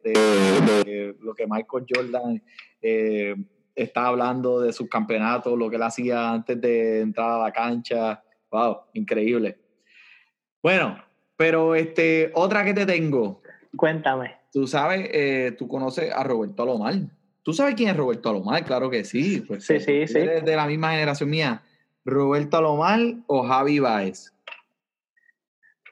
lo 1.20 1.34
que 1.34 1.46
Michael 1.46 1.86
Jordan 1.88 2.42
eh, 2.82 3.34
está 3.74 4.06
hablando 4.06 4.60
de 4.60 4.72
sus 4.72 4.88
campeonatos, 4.88 5.58
lo 5.58 5.70
que 5.70 5.76
él 5.76 5.82
hacía 5.82 6.30
antes 6.30 6.60
de 6.60 7.00
entrar 7.00 7.30
a 7.30 7.44
la 7.44 7.52
cancha. 7.52 8.22
Wow, 8.50 8.82
increíble. 8.94 9.58
Bueno, 10.62 11.02
pero 11.36 11.74
este, 11.74 12.30
otra 12.34 12.64
que 12.64 12.74
te 12.74 12.86
tengo. 12.86 13.42
Cuéntame. 13.76 14.36
Tú 14.52 14.66
sabes, 14.66 15.08
eh, 15.12 15.54
tú 15.58 15.66
conoces 15.66 16.12
a 16.12 16.22
Roberto 16.22 16.62
Alomar. 16.62 16.94
¿Tú 17.42 17.52
sabes 17.52 17.74
quién 17.74 17.88
es 17.88 17.96
Roberto 17.96 18.28
Alomar? 18.28 18.64
Claro 18.64 18.90
que 18.90 19.04
sí. 19.04 19.40
Pues, 19.40 19.64
sí, 19.64 19.80
sí, 19.80 20.06
sí. 20.06 20.18
Eres 20.18 20.44
de 20.44 20.56
la 20.56 20.66
misma 20.66 20.92
generación 20.92 21.30
mía. 21.30 21.62
¿Roberto 22.04 22.58
Alomar 22.58 23.00
o 23.26 23.42
Javi 23.42 23.78
Baez? 23.78 24.32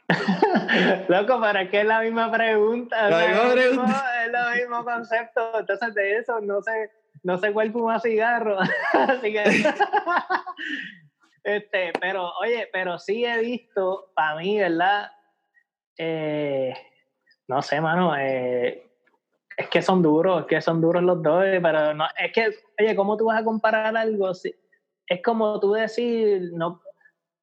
Loco, 1.09 1.41
¿para 1.41 1.71
qué 1.71 1.81
es 1.81 1.87
la 1.87 2.01
misma 2.01 2.31
pregunta? 2.31 3.09
La 3.09 3.29
misma 3.29 3.53
pregunta. 3.53 4.05
Es 4.25 4.33
el 4.35 4.61
mismo 4.61 4.85
concepto. 4.85 5.61
Entonces, 5.61 5.95
de 5.95 6.19
eso 6.19 6.41
no 6.41 6.61
sé 6.63 6.91
no 7.23 7.39
sé 7.39 7.53
cuál 7.53 7.73
fuma 7.73 8.01
cigarro, 8.01 8.59
así 8.93 9.33
que... 9.33 9.45
este, 11.45 11.93
pero, 12.01 12.33
oye, 12.41 12.69
pero 12.73 12.99
sí 12.99 13.25
he 13.25 13.39
visto, 13.41 14.11
para 14.15 14.37
mí, 14.37 14.59
¿verdad? 14.59 15.11
Eh, 15.97 16.75
no 17.49 17.63
sé, 17.63 17.81
mano, 17.81 18.17
eh, 18.17 18.91
es 19.57 19.69
que 19.69 19.83
son 19.83 20.03
duros, 20.03 20.43
es 20.43 20.47
que 20.47 20.61
son 20.61 20.81
duros 20.81 21.03
los 21.03 21.23
dos, 21.23 21.45
pero 21.63 21.95
no, 21.95 22.07
es 22.17 22.33
que, 22.33 22.51
oye, 22.79 22.97
¿cómo 22.97 23.17
tú 23.17 23.27
vas 23.27 23.41
a 23.41 23.45
comparar 23.45 23.97
algo? 23.97 24.31
Es 25.07 25.23
como 25.23 25.61
tú 25.61 25.73
decir, 25.73 26.51
no, 26.55 26.83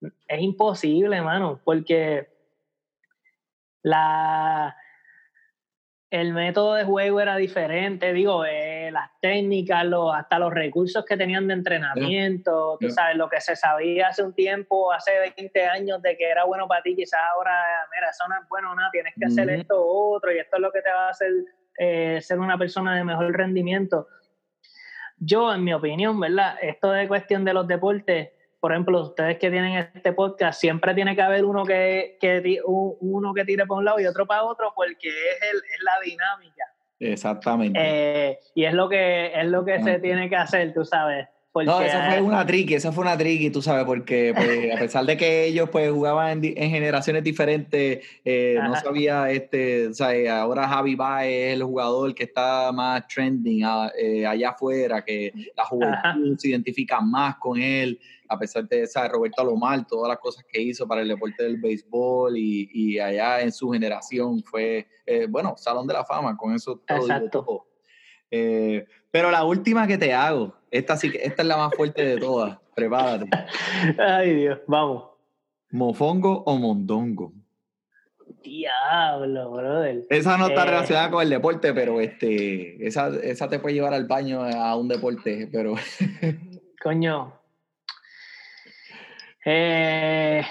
es 0.01 0.41
imposible, 0.41 1.21
mano, 1.21 1.61
porque 1.63 2.29
la 3.83 4.75
el 6.09 6.33
método 6.33 6.75
de 6.75 6.85
juego 6.85 7.19
era 7.19 7.35
diferente, 7.35 8.13
digo, 8.13 8.45
eh, 8.45 8.89
las 8.91 9.09
técnicas, 9.19 9.85
hasta 10.13 10.39
los 10.39 10.53
recursos 10.53 11.03
que 11.03 11.17
tenían 11.17 11.47
de 11.47 11.55
entrenamiento, 11.55 12.77
tú 12.79 12.89
sabes, 12.89 13.17
lo 13.17 13.27
que 13.27 13.41
se 13.41 13.57
sabía 13.57 14.07
hace 14.07 14.23
un 14.23 14.33
tiempo, 14.33 14.91
hace 14.93 15.11
20 15.35 15.65
años 15.65 16.01
de 16.01 16.15
que 16.15 16.29
era 16.29 16.45
bueno 16.45 16.65
para 16.67 16.81
ti, 16.81 16.95
quizás 16.95 17.19
ahora, 17.33 17.51
mira, 17.93 18.09
eso 18.09 18.25
no 18.29 18.35
es 18.35 18.47
bueno, 18.47 18.73
nada, 18.73 18.89
tienes 18.91 19.13
que 19.19 19.25
hacer 19.25 19.49
esto 19.49 19.85
u 19.85 20.15
otro 20.15 20.31
y 20.31 20.37
esto 20.37 20.55
es 20.55 20.61
lo 20.61 20.71
que 20.71 20.81
te 20.81 20.89
va 20.89 21.07
a 21.07 21.09
hacer 21.09 21.31
eh, 21.77 22.19
ser 22.21 22.39
una 22.39 22.57
persona 22.57 22.95
de 22.95 23.03
mejor 23.03 23.35
rendimiento. 23.35 24.07
Yo, 25.19 25.53
en 25.53 25.63
mi 25.63 25.73
opinión, 25.73 26.17
¿verdad? 26.19 26.55
Esto 26.61 26.91
de 26.91 27.07
cuestión 27.07 27.43
de 27.43 27.53
los 27.53 27.67
deportes, 27.67 28.29
por 28.59 28.71
ejemplo, 28.71 29.01
ustedes 29.01 29.37
que 29.37 29.51
tienen 29.51 29.77
este 29.77 30.13
podcast, 30.13 30.59
siempre 30.59 30.93
tiene 30.93 31.15
que 31.15 31.21
haber 31.21 31.45
uno 31.45 31.63
que, 31.63 32.17
que 32.19 32.59
uno 32.65 33.33
que 33.33 33.45
tire 33.45 33.65
para 33.65 33.79
un 33.79 33.85
lado 33.85 33.99
y 33.99 34.05
otro 34.05 34.25
para 34.25 34.43
otro, 34.43 34.73
porque 34.75 35.07
es, 35.07 35.53
el, 35.53 35.57
es 35.57 35.83
la 35.83 35.93
dinámica. 36.03 36.63
Exactamente. 36.99 37.79
Eh, 37.81 38.39
y 38.55 38.65
es 38.65 38.73
lo 38.73 38.89
que, 38.89 39.31
es 39.39 39.45
lo 39.45 39.63
que 39.63 39.81
se 39.83 39.99
tiene 39.99 40.29
que 40.29 40.35
hacer, 40.35 40.73
tú 40.73 40.83
sabes. 40.83 41.27
No, 41.65 41.81
esa 41.81 42.09
fue 42.09 42.21
una 42.21 42.45
tricky, 42.45 42.73
esa 42.75 42.91
fue 42.91 43.03
una 43.03 43.17
tricky, 43.17 43.49
tú 43.49 43.61
sabes, 43.61 43.85
porque 43.85 44.33
pues, 44.35 44.75
a 44.75 44.79
pesar 44.79 45.05
de 45.05 45.17
que 45.17 45.45
ellos 45.45 45.69
pues 45.69 45.91
jugaban 45.91 46.43
en, 46.43 46.69
generaciones 46.69 47.23
diferentes, 47.23 48.05
eh, 48.23 48.59
no 48.61 48.75
sabía, 48.75 49.29
este, 49.31 49.87
o 49.87 49.93
sea, 49.93 50.41
ahora 50.41 50.67
Javi 50.67 50.95
Baez 50.95 51.47
es 51.47 51.53
el 51.55 51.63
jugador 51.63 52.13
que 52.13 52.23
está 52.23 52.71
más 52.71 53.07
trending 53.07 53.63
ah, 53.65 53.91
eh, 53.97 54.25
allá 54.25 54.49
afuera, 54.49 55.03
que 55.03 55.33
la 55.55 55.65
juventud 55.65 56.37
se 56.37 56.49
identifica 56.49 56.99
más 57.01 57.37
con 57.37 57.59
él, 57.59 57.99
a 58.29 58.37
pesar 58.37 58.67
de 58.67 58.83
esa 58.83 59.07
Roberto 59.07 59.41
Alomar, 59.41 59.85
todas 59.87 60.09
las 60.09 60.19
cosas 60.19 60.45
que 60.51 60.61
hizo 60.61 60.87
para 60.87 61.01
el 61.01 61.07
deporte 61.07 61.43
del 61.43 61.57
béisbol 61.57 62.37
y, 62.37 62.69
y 62.73 62.99
allá 62.99 63.41
en 63.41 63.51
su 63.51 63.69
generación 63.69 64.43
fue, 64.43 64.87
eh, 65.05 65.27
bueno, 65.29 65.55
Salón 65.57 65.87
de 65.87 65.93
la 65.93 66.03
Fama, 66.03 66.35
con 66.35 66.53
eso 66.53 66.81
todo. 66.85 66.97
Exacto. 66.97 67.67
pero 68.29 69.31
la 69.31 69.45
última 69.45 69.87
que 69.87 69.97
te 69.97 70.13
hago, 70.13 70.56
esta 70.71 70.97
sí 70.97 71.11
que 71.11 71.23
esta 71.23 71.41
es 71.41 71.47
la 71.47 71.57
más 71.57 71.73
fuerte 71.75 72.05
de 72.05 72.17
todas. 72.17 72.57
Prepárate. 72.75 73.29
Ay, 73.97 74.35
Dios, 74.35 74.59
vamos. 74.67 75.09
¿Mofongo 75.71 76.43
o 76.45 76.57
mondongo? 76.57 77.33
Diablo, 78.43 79.51
brother. 79.51 80.05
Esa 80.09 80.37
no 80.37 80.47
está 80.47 80.63
eh. 80.63 80.65
relacionada 80.67 81.11
con 81.11 81.23
el 81.23 81.29
deporte, 81.29 81.73
pero 81.73 81.99
este, 81.99 82.85
esa, 82.85 83.09
esa 83.21 83.49
te 83.49 83.59
puede 83.59 83.75
llevar 83.75 83.93
al 83.93 84.05
baño 84.05 84.43
a 84.43 84.75
un 84.75 84.87
deporte, 84.87 85.49
pero. 85.51 85.75
Coño. 86.81 87.33
Eh, 89.43 90.43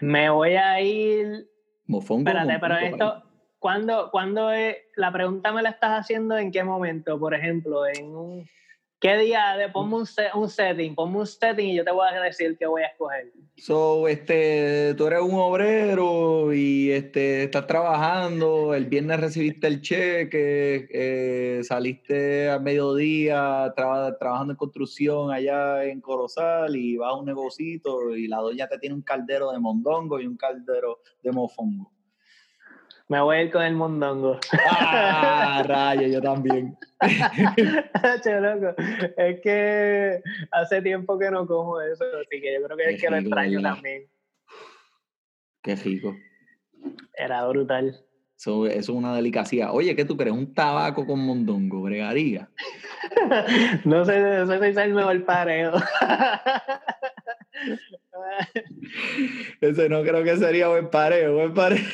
me 0.00 0.30
voy 0.30 0.54
a 0.54 0.80
ir. 0.80 1.48
Mofongo. 1.86 2.28
Espérate, 2.28 2.58
pero 2.58 2.76
esto, 2.76 3.22
¿cuándo, 3.58 4.10
cuándo 4.10 4.50
es, 4.50 4.76
la 4.96 5.12
pregunta 5.12 5.52
me 5.52 5.62
la 5.62 5.70
estás 5.70 6.00
haciendo 6.00 6.36
en 6.36 6.50
qué 6.50 6.64
momento? 6.64 7.18
Por 7.18 7.34
ejemplo, 7.34 7.86
en 7.86 8.14
un 8.14 8.48
¿Qué 8.98 9.14
día? 9.18 9.56
De, 9.58 9.68
ponme 9.68 9.96
un, 9.96 10.06
un, 10.34 10.48
setting, 10.48 10.94
ponme 10.94 11.18
un 11.18 11.26
setting 11.26 11.66
y 11.66 11.76
yo 11.76 11.84
te 11.84 11.90
voy 11.90 12.08
a 12.10 12.18
decir 12.22 12.56
qué 12.58 12.66
voy 12.66 12.80
a 12.80 12.86
escoger. 12.86 13.30
So, 13.58 14.08
este, 14.08 14.94
tú 14.94 15.06
eres 15.06 15.20
un 15.20 15.34
obrero 15.34 16.54
y 16.54 16.90
este, 16.92 17.44
estás 17.44 17.66
trabajando, 17.66 18.74
el 18.74 18.86
viernes 18.86 19.20
recibiste 19.20 19.66
el 19.66 19.82
cheque, 19.82 20.88
eh, 20.90 21.60
saliste 21.62 22.48
a 22.48 22.58
mediodía 22.58 23.70
trabajando 23.76 24.54
en 24.54 24.56
construcción 24.56 25.30
allá 25.30 25.84
en 25.84 26.00
Corozal 26.00 26.74
y 26.74 26.96
vas 26.96 27.10
a 27.10 27.16
un 27.16 27.26
negocito 27.26 28.16
y 28.16 28.28
la 28.28 28.38
doña 28.38 28.66
te 28.66 28.78
tiene 28.78 28.94
un 28.94 29.02
caldero 29.02 29.52
de 29.52 29.58
mondongo 29.58 30.20
y 30.20 30.26
un 30.26 30.38
caldero 30.38 31.00
de 31.22 31.32
mofongo. 31.32 31.95
Me 33.08 33.20
voy 33.20 33.36
a 33.36 33.42
ir 33.42 33.52
con 33.52 33.62
el 33.62 33.74
mondongo. 33.74 34.40
Ah, 34.68 35.62
rayo, 35.64 36.08
yo 36.08 36.20
también. 36.20 36.76
che, 38.22 38.40
loco. 38.40 38.74
Es 39.16 39.40
que 39.42 40.20
hace 40.50 40.82
tiempo 40.82 41.16
que 41.16 41.30
no 41.30 41.46
como 41.46 41.80
eso, 41.80 42.04
así 42.20 42.40
que 42.40 42.54
yo 42.54 42.66
creo 42.66 42.76
que 42.76 42.94
es 42.94 43.00
que 43.00 43.10
lo 43.10 43.16
extraño 43.16 43.62
también. 43.62 44.08
Qué 45.62 45.76
rico. 45.76 46.16
Era 47.14 47.46
brutal. 47.46 48.04
Eso, 48.36 48.66
es 48.66 48.88
una 48.88 49.14
delicacia. 49.14 49.72
Oye, 49.72 49.96
¿qué 49.96 50.04
tú 50.04 50.16
crees? 50.16 50.34
¿Un 50.34 50.52
tabaco 50.52 51.06
con 51.06 51.20
mondongo 51.20 51.82
bregaría? 51.82 52.50
no 53.84 54.04
sé, 54.04 54.20
no 54.20 54.46
sé 54.46 54.58
si 54.58 54.66
es 54.66 54.76
el 54.76 54.94
mejor 54.94 55.24
pareo. 55.24 55.72
Ese 59.60 59.88
no 59.88 60.02
creo 60.02 60.24
que 60.24 60.36
sería 60.36 60.68
buen 60.68 60.90
pareo, 60.90 61.34
buen 61.34 61.54
pareo. 61.54 61.78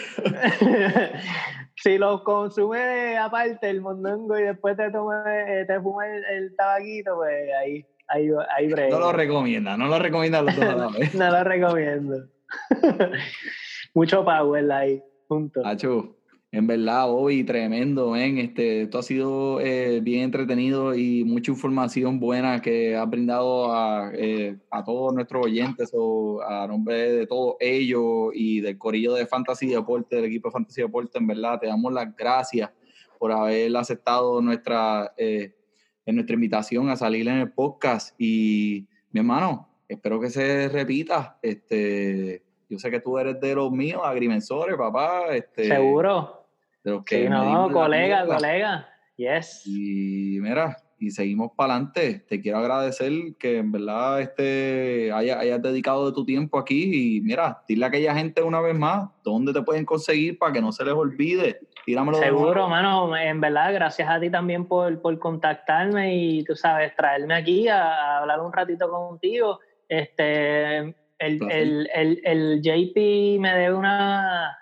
si 1.77 1.99
lo 1.99 2.25
consume 2.25 3.19
aparte 3.19 3.71
el 3.71 3.81
mondongo 3.81 4.39
y 4.39 4.43
después 4.43 4.77
te 4.77 4.91
toma, 4.91 5.25
eh, 5.27 5.65
te 5.67 5.81
fuma 5.81 6.07
el, 6.07 6.55
tabaquito, 6.57 7.17
pues 7.17 7.51
ahí, 7.61 7.87
ahí, 8.09 8.29
ahí 8.57 8.69
No 8.91 8.99
lo 8.99 9.13
recomienda, 9.13 9.77
no 9.77 9.89
lo 9.89 9.99
recomienda 9.99 10.43
los 10.43 10.57
dos 10.57 10.67
no 11.15 11.31
lo 11.31 11.45
recomiendo. 11.45 12.29
Mucho 13.95 14.25
power 14.25 14.73
ahí, 14.73 15.03
punto. 15.29 15.61
En 16.55 16.67
verdad, 16.67 17.11
hoy 17.11 17.45
tremendo, 17.45 18.11
ven. 18.11 18.37
Este, 18.37 18.83
esto 18.83 18.99
ha 18.99 19.03
sido 19.03 19.59
eh, 19.59 20.01
bien 20.03 20.25
entretenido 20.25 20.95
y 20.95 21.25
mucha 21.25 21.51
información 21.51 22.21
buena 22.21 22.61
que 22.61 22.95
ha 22.95 23.07
brindado 23.07 23.75
a, 23.75 24.13
eh, 24.13 24.59
a 24.71 24.85
todos 24.85 25.15
nuestros 25.15 25.47
oyentes 25.47 25.93
o 25.95 26.43
a 26.43 26.67
nombre 26.67 27.11
de 27.11 27.27
todos 27.27 27.57
ellos 27.59 28.33
y 28.35 28.61
del 28.61 28.77
corillo 28.77 29.15
de 29.15 29.27
Fantasy 29.27 29.69
Deporte, 29.69 30.17
del 30.17 30.27
equipo 30.27 30.49
de 30.49 30.53
Fantasy 30.53 30.83
Deporte. 30.83 31.17
En 31.17 31.27
verdad, 31.27 31.59
te 31.59 31.69
damos 31.69 31.91
las 31.91 32.15
gracias 32.15 32.71
por 33.19 33.33
haber 33.33 33.75
aceptado 33.75 34.43
nuestra, 34.43 35.15
eh, 35.17 35.55
en 36.05 36.17
nuestra 36.17 36.35
invitación 36.35 36.91
a 36.91 36.97
salir 36.97 37.29
en 37.29 37.39
el 37.39 37.51
podcast. 37.51 38.15
Y 38.21 38.87
mi 39.11 39.21
hermano, 39.21 39.71
espero 39.89 40.21
que 40.21 40.29
se 40.29 40.69
repita. 40.69 41.39
Este, 41.41 42.43
yo 42.69 42.79
sé 42.79 42.91
que 42.91 43.01
tú 43.01 43.17
eres 43.17 43.41
de 43.41 43.55
los 43.55 43.73
míos, 43.73 44.03
agrimensores, 44.05 44.77
papá. 44.77 45.35
Este, 45.35 45.65
Seguro 45.65 46.42
sí, 46.85 47.29
no, 47.29 47.71
colega, 47.71 48.27
colega. 48.27 48.89
Yes. 49.17 49.63
Y 49.67 50.39
mira, 50.41 50.77
y 51.03 51.11
seguimos 51.11 51.51
para 51.57 51.75
adelante. 51.75 52.25
Te 52.29 52.41
quiero 52.41 52.59
agradecer 52.59 53.13
que 53.39 53.59
en 53.59 53.73
verdad 53.73 54.21
este, 54.21 55.11
hayas, 55.13 55.61
dedicado 55.61 56.07
de 56.07 56.15
tu 56.15 56.25
tiempo 56.25 56.59
aquí 56.59 57.17
y 57.17 57.21
mira, 57.21 57.63
dile 57.69 57.85
a 57.85 57.89
aquella 57.89 58.15
gente 58.15 58.41
una 58.43 58.61
vez 58.61 58.79
más 58.79 59.11
dónde 59.25 59.53
te 59.53 59.63
pueden 59.63 59.85
conseguir 59.85 60.39
para 60.39 60.53
que 60.53 60.61
no 60.61 60.71
se 60.71 60.85
les 60.85 60.95
olvide. 60.95 61.59
Tíramelo 61.85 62.19
Seguro, 62.19 62.69
mano, 62.69 63.17
en 63.17 63.41
verdad, 63.41 63.75
gracias 63.75 64.09
a 64.09 64.21
ti 64.21 64.31
también 64.31 64.67
por, 64.67 65.01
por 65.03 65.19
contactarme 65.19 66.15
y 66.15 66.45
tú 66.45 66.55
sabes, 66.55 66.95
traerme 66.95 67.35
aquí 67.35 67.67
a, 67.67 68.19
hablar 68.19 68.41
un 68.41 68.53
ratito 68.53 68.89
contigo. 68.89 69.59
Este, 69.89 70.79
el, 70.79 70.95
el, 71.51 71.91
el, 71.93 72.21
el 72.23 72.63
JP 72.63 73.41
me 73.41 73.53
debe 73.55 73.75
una 73.75 74.57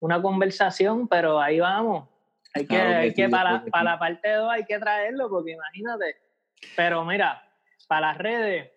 una 0.00 0.20
conversación, 0.22 1.08
pero 1.08 1.40
ahí 1.40 1.60
vamos. 1.60 2.08
Hay 2.54 2.66
que, 2.66 2.76
hay 2.76 3.14
que 3.14 3.28
para, 3.28 3.64
para 3.66 3.84
la 3.84 3.98
parte 3.98 4.32
2 4.32 4.50
hay 4.50 4.64
que 4.64 4.78
traerlo, 4.78 5.28
porque 5.28 5.52
imagínate. 5.52 6.16
Pero 6.76 7.04
mira, 7.04 7.42
para 7.86 8.08
las 8.08 8.18
redes, 8.18 8.70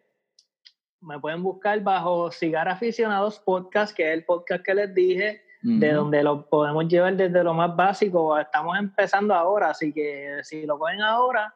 me 1.01 1.19
pueden 1.19 1.41
buscar 1.41 1.79
bajo 1.81 2.31
Cigar 2.31 2.67
Aficionados 2.67 3.39
Podcast, 3.39 3.95
que 3.95 4.07
es 4.07 4.13
el 4.13 4.25
podcast 4.25 4.63
que 4.63 4.75
les 4.75 4.93
dije, 4.93 5.41
de 5.63 5.93
donde 5.93 6.23
lo 6.23 6.49
podemos 6.49 6.87
llevar 6.87 7.15
desde 7.15 7.43
lo 7.43 7.53
más 7.53 7.75
básico. 7.75 8.37
Estamos 8.37 8.77
empezando 8.77 9.33
ahora, 9.33 9.69
así 9.69 9.93
que 9.93 10.39
si 10.43 10.65
lo 10.65 10.77
pueden 10.77 11.01
ahora, 11.01 11.53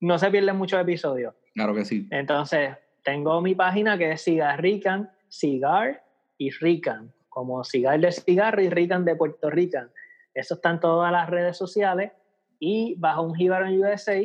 no 0.00 0.18
se 0.18 0.30
pierden 0.30 0.56
muchos 0.56 0.80
episodios. 0.80 1.34
Claro 1.54 1.74
que 1.74 1.84
sí. 1.84 2.06
Entonces, 2.10 2.76
tengo 3.02 3.40
mi 3.40 3.54
página 3.54 3.96
que 3.96 4.12
es 4.12 4.22
Cigar 4.22 4.60
Rican, 4.60 5.10
Cigar 5.28 6.04
y 6.36 6.50
Rican 6.50 7.12
como 7.40 7.64
Cigar 7.64 7.98
de 8.00 8.12
Cigarro 8.12 8.60
y 8.60 8.68
Rican 8.68 9.06
de 9.06 9.16
Puerto 9.16 9.48
Rican. 9.48 9.90
Eso 10.34 10.54
está 10.54 10.70
en 10.70 10.80
todas 10.80 11.10
las 11.10 11.28
redes 11.30 11.56
sociales 11.56 12.12
y 12.58 12.94
bajo 12.98 13.22
un 13.22 13.40
en 13.40 13.82
USA, 13.82 14.20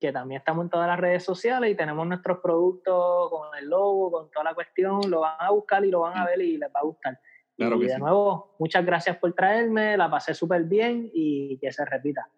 que 0.00 0.12
también 0.12 0.38
estamos 0.38 0.64
en 0.64 0.70
todas 0.70 0.86
las 0.86 0.98
redes 0.98 1.22
sociales 1.22 1.70
y 1.70 1.74
tenemos 1.74 2.06
nuestros 2.06 2.38
productos 2.38 3.28
con 3.30 3.54
el 3.58 3.66
logo, 3.68 4.10
con 4.10 4.30
toda 4.30 4.44
la 4.44 4.54
cuestión, 4.54 5.02
lo 5.10 5.20
van 5.20 5.36
a 5.38 5.50
buscar 5.50 5.84
y 5.84 5.90
lo 5.90 6.00
van 6.00 6.16
a 6.16 6.24
ver 6.24 6.40
y 6.40 6.56
les 6.56 6.70
va 6.70 6.80
a 6.80 6.84
gustar. 6.84 7.20
y 7.58 7.64
de 7.86 7.98
nuevo, 7.98 8.54
muchas 8.58 8.86
gracias 8.86 9.18
por 9.18 9.34
traerme, 9.34 9.98
la 9.98 10.10
pasé 10.10 10.32
súper 10.32 10.64
bien 10.64 11.10
y 11.12 11.58
que 11.58 11.70
se 11.70 11.84
repita. 11.84 12.30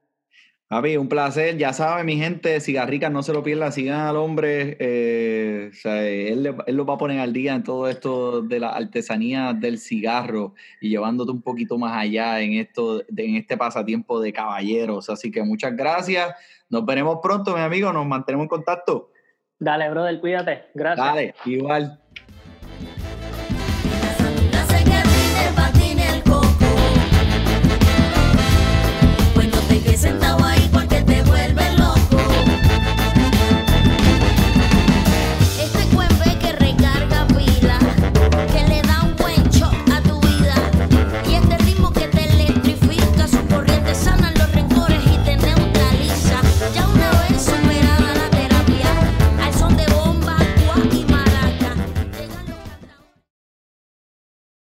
Papi, 0.71 0.97
un 0.97 1.09
placer. 1.09 1.57
Ya 1.57 1.73
saben, 1.73 2.07
mi 2.07 2.17
gente, 2.17 2.61
Cigarricas, 2.61 3.11
no 3.11 3.25
se 3.25 3.33
lo 3.33 3.43
pierdan, 3.43 3.73
sigan 3.73 4.03
al 4.03 4.15
hombre. 4.17 4.77
Eh, 4.79 5.73
él, 5.83 6.55
él, 6.65 6.77
lo 6.77 6.87
va 6.87 6.95
a 6.95 6.97
poner 6.97 7.19
al 7.19 7.33
día 7.33 7.57
en 7.57 7.65
todo 7.65 7.89
esto 7.89 8.41
de 8.41 8.61
la 8.61 8.69
artesanía 8.69 9.53
del 9.53 9.81
cigarro 9.81 10.55
y 10.81 10.91
llevándote 10.91 11.33
un 11.33 11.43
poquito 11.43 11.77
más 11.77 11.97
allá 11.97 12.41
en, 12.41 12.53
esto, 12.53 13.03
en 13.17 13.35
este 13.35 13.57
pasatiempo 13.57 14.21
de 14.21 14.33
caballeros. 14.33 15.11
Así 15.11 15.33
que 15.33 15.43
muchas 15.43 15.75
gracias. 15.75 16.37
Nos 16.69 16.87
veremos 16.87 17.19
pronto, 17.21 17.53
mi 17.57 17.63
amigo. 17.63 17.93
Nos 17.93 18.07
mantenemos 18.07 18.45
en 18.45 18.51
contacto. 18.51 19.11
Dale, 19.59 19.91
brother, 19.91 20.21
cuídate. 20.21 20.67
Gracias. 20.75 21.05
Dale, 21.05 21.35
igual. 21.47 22.01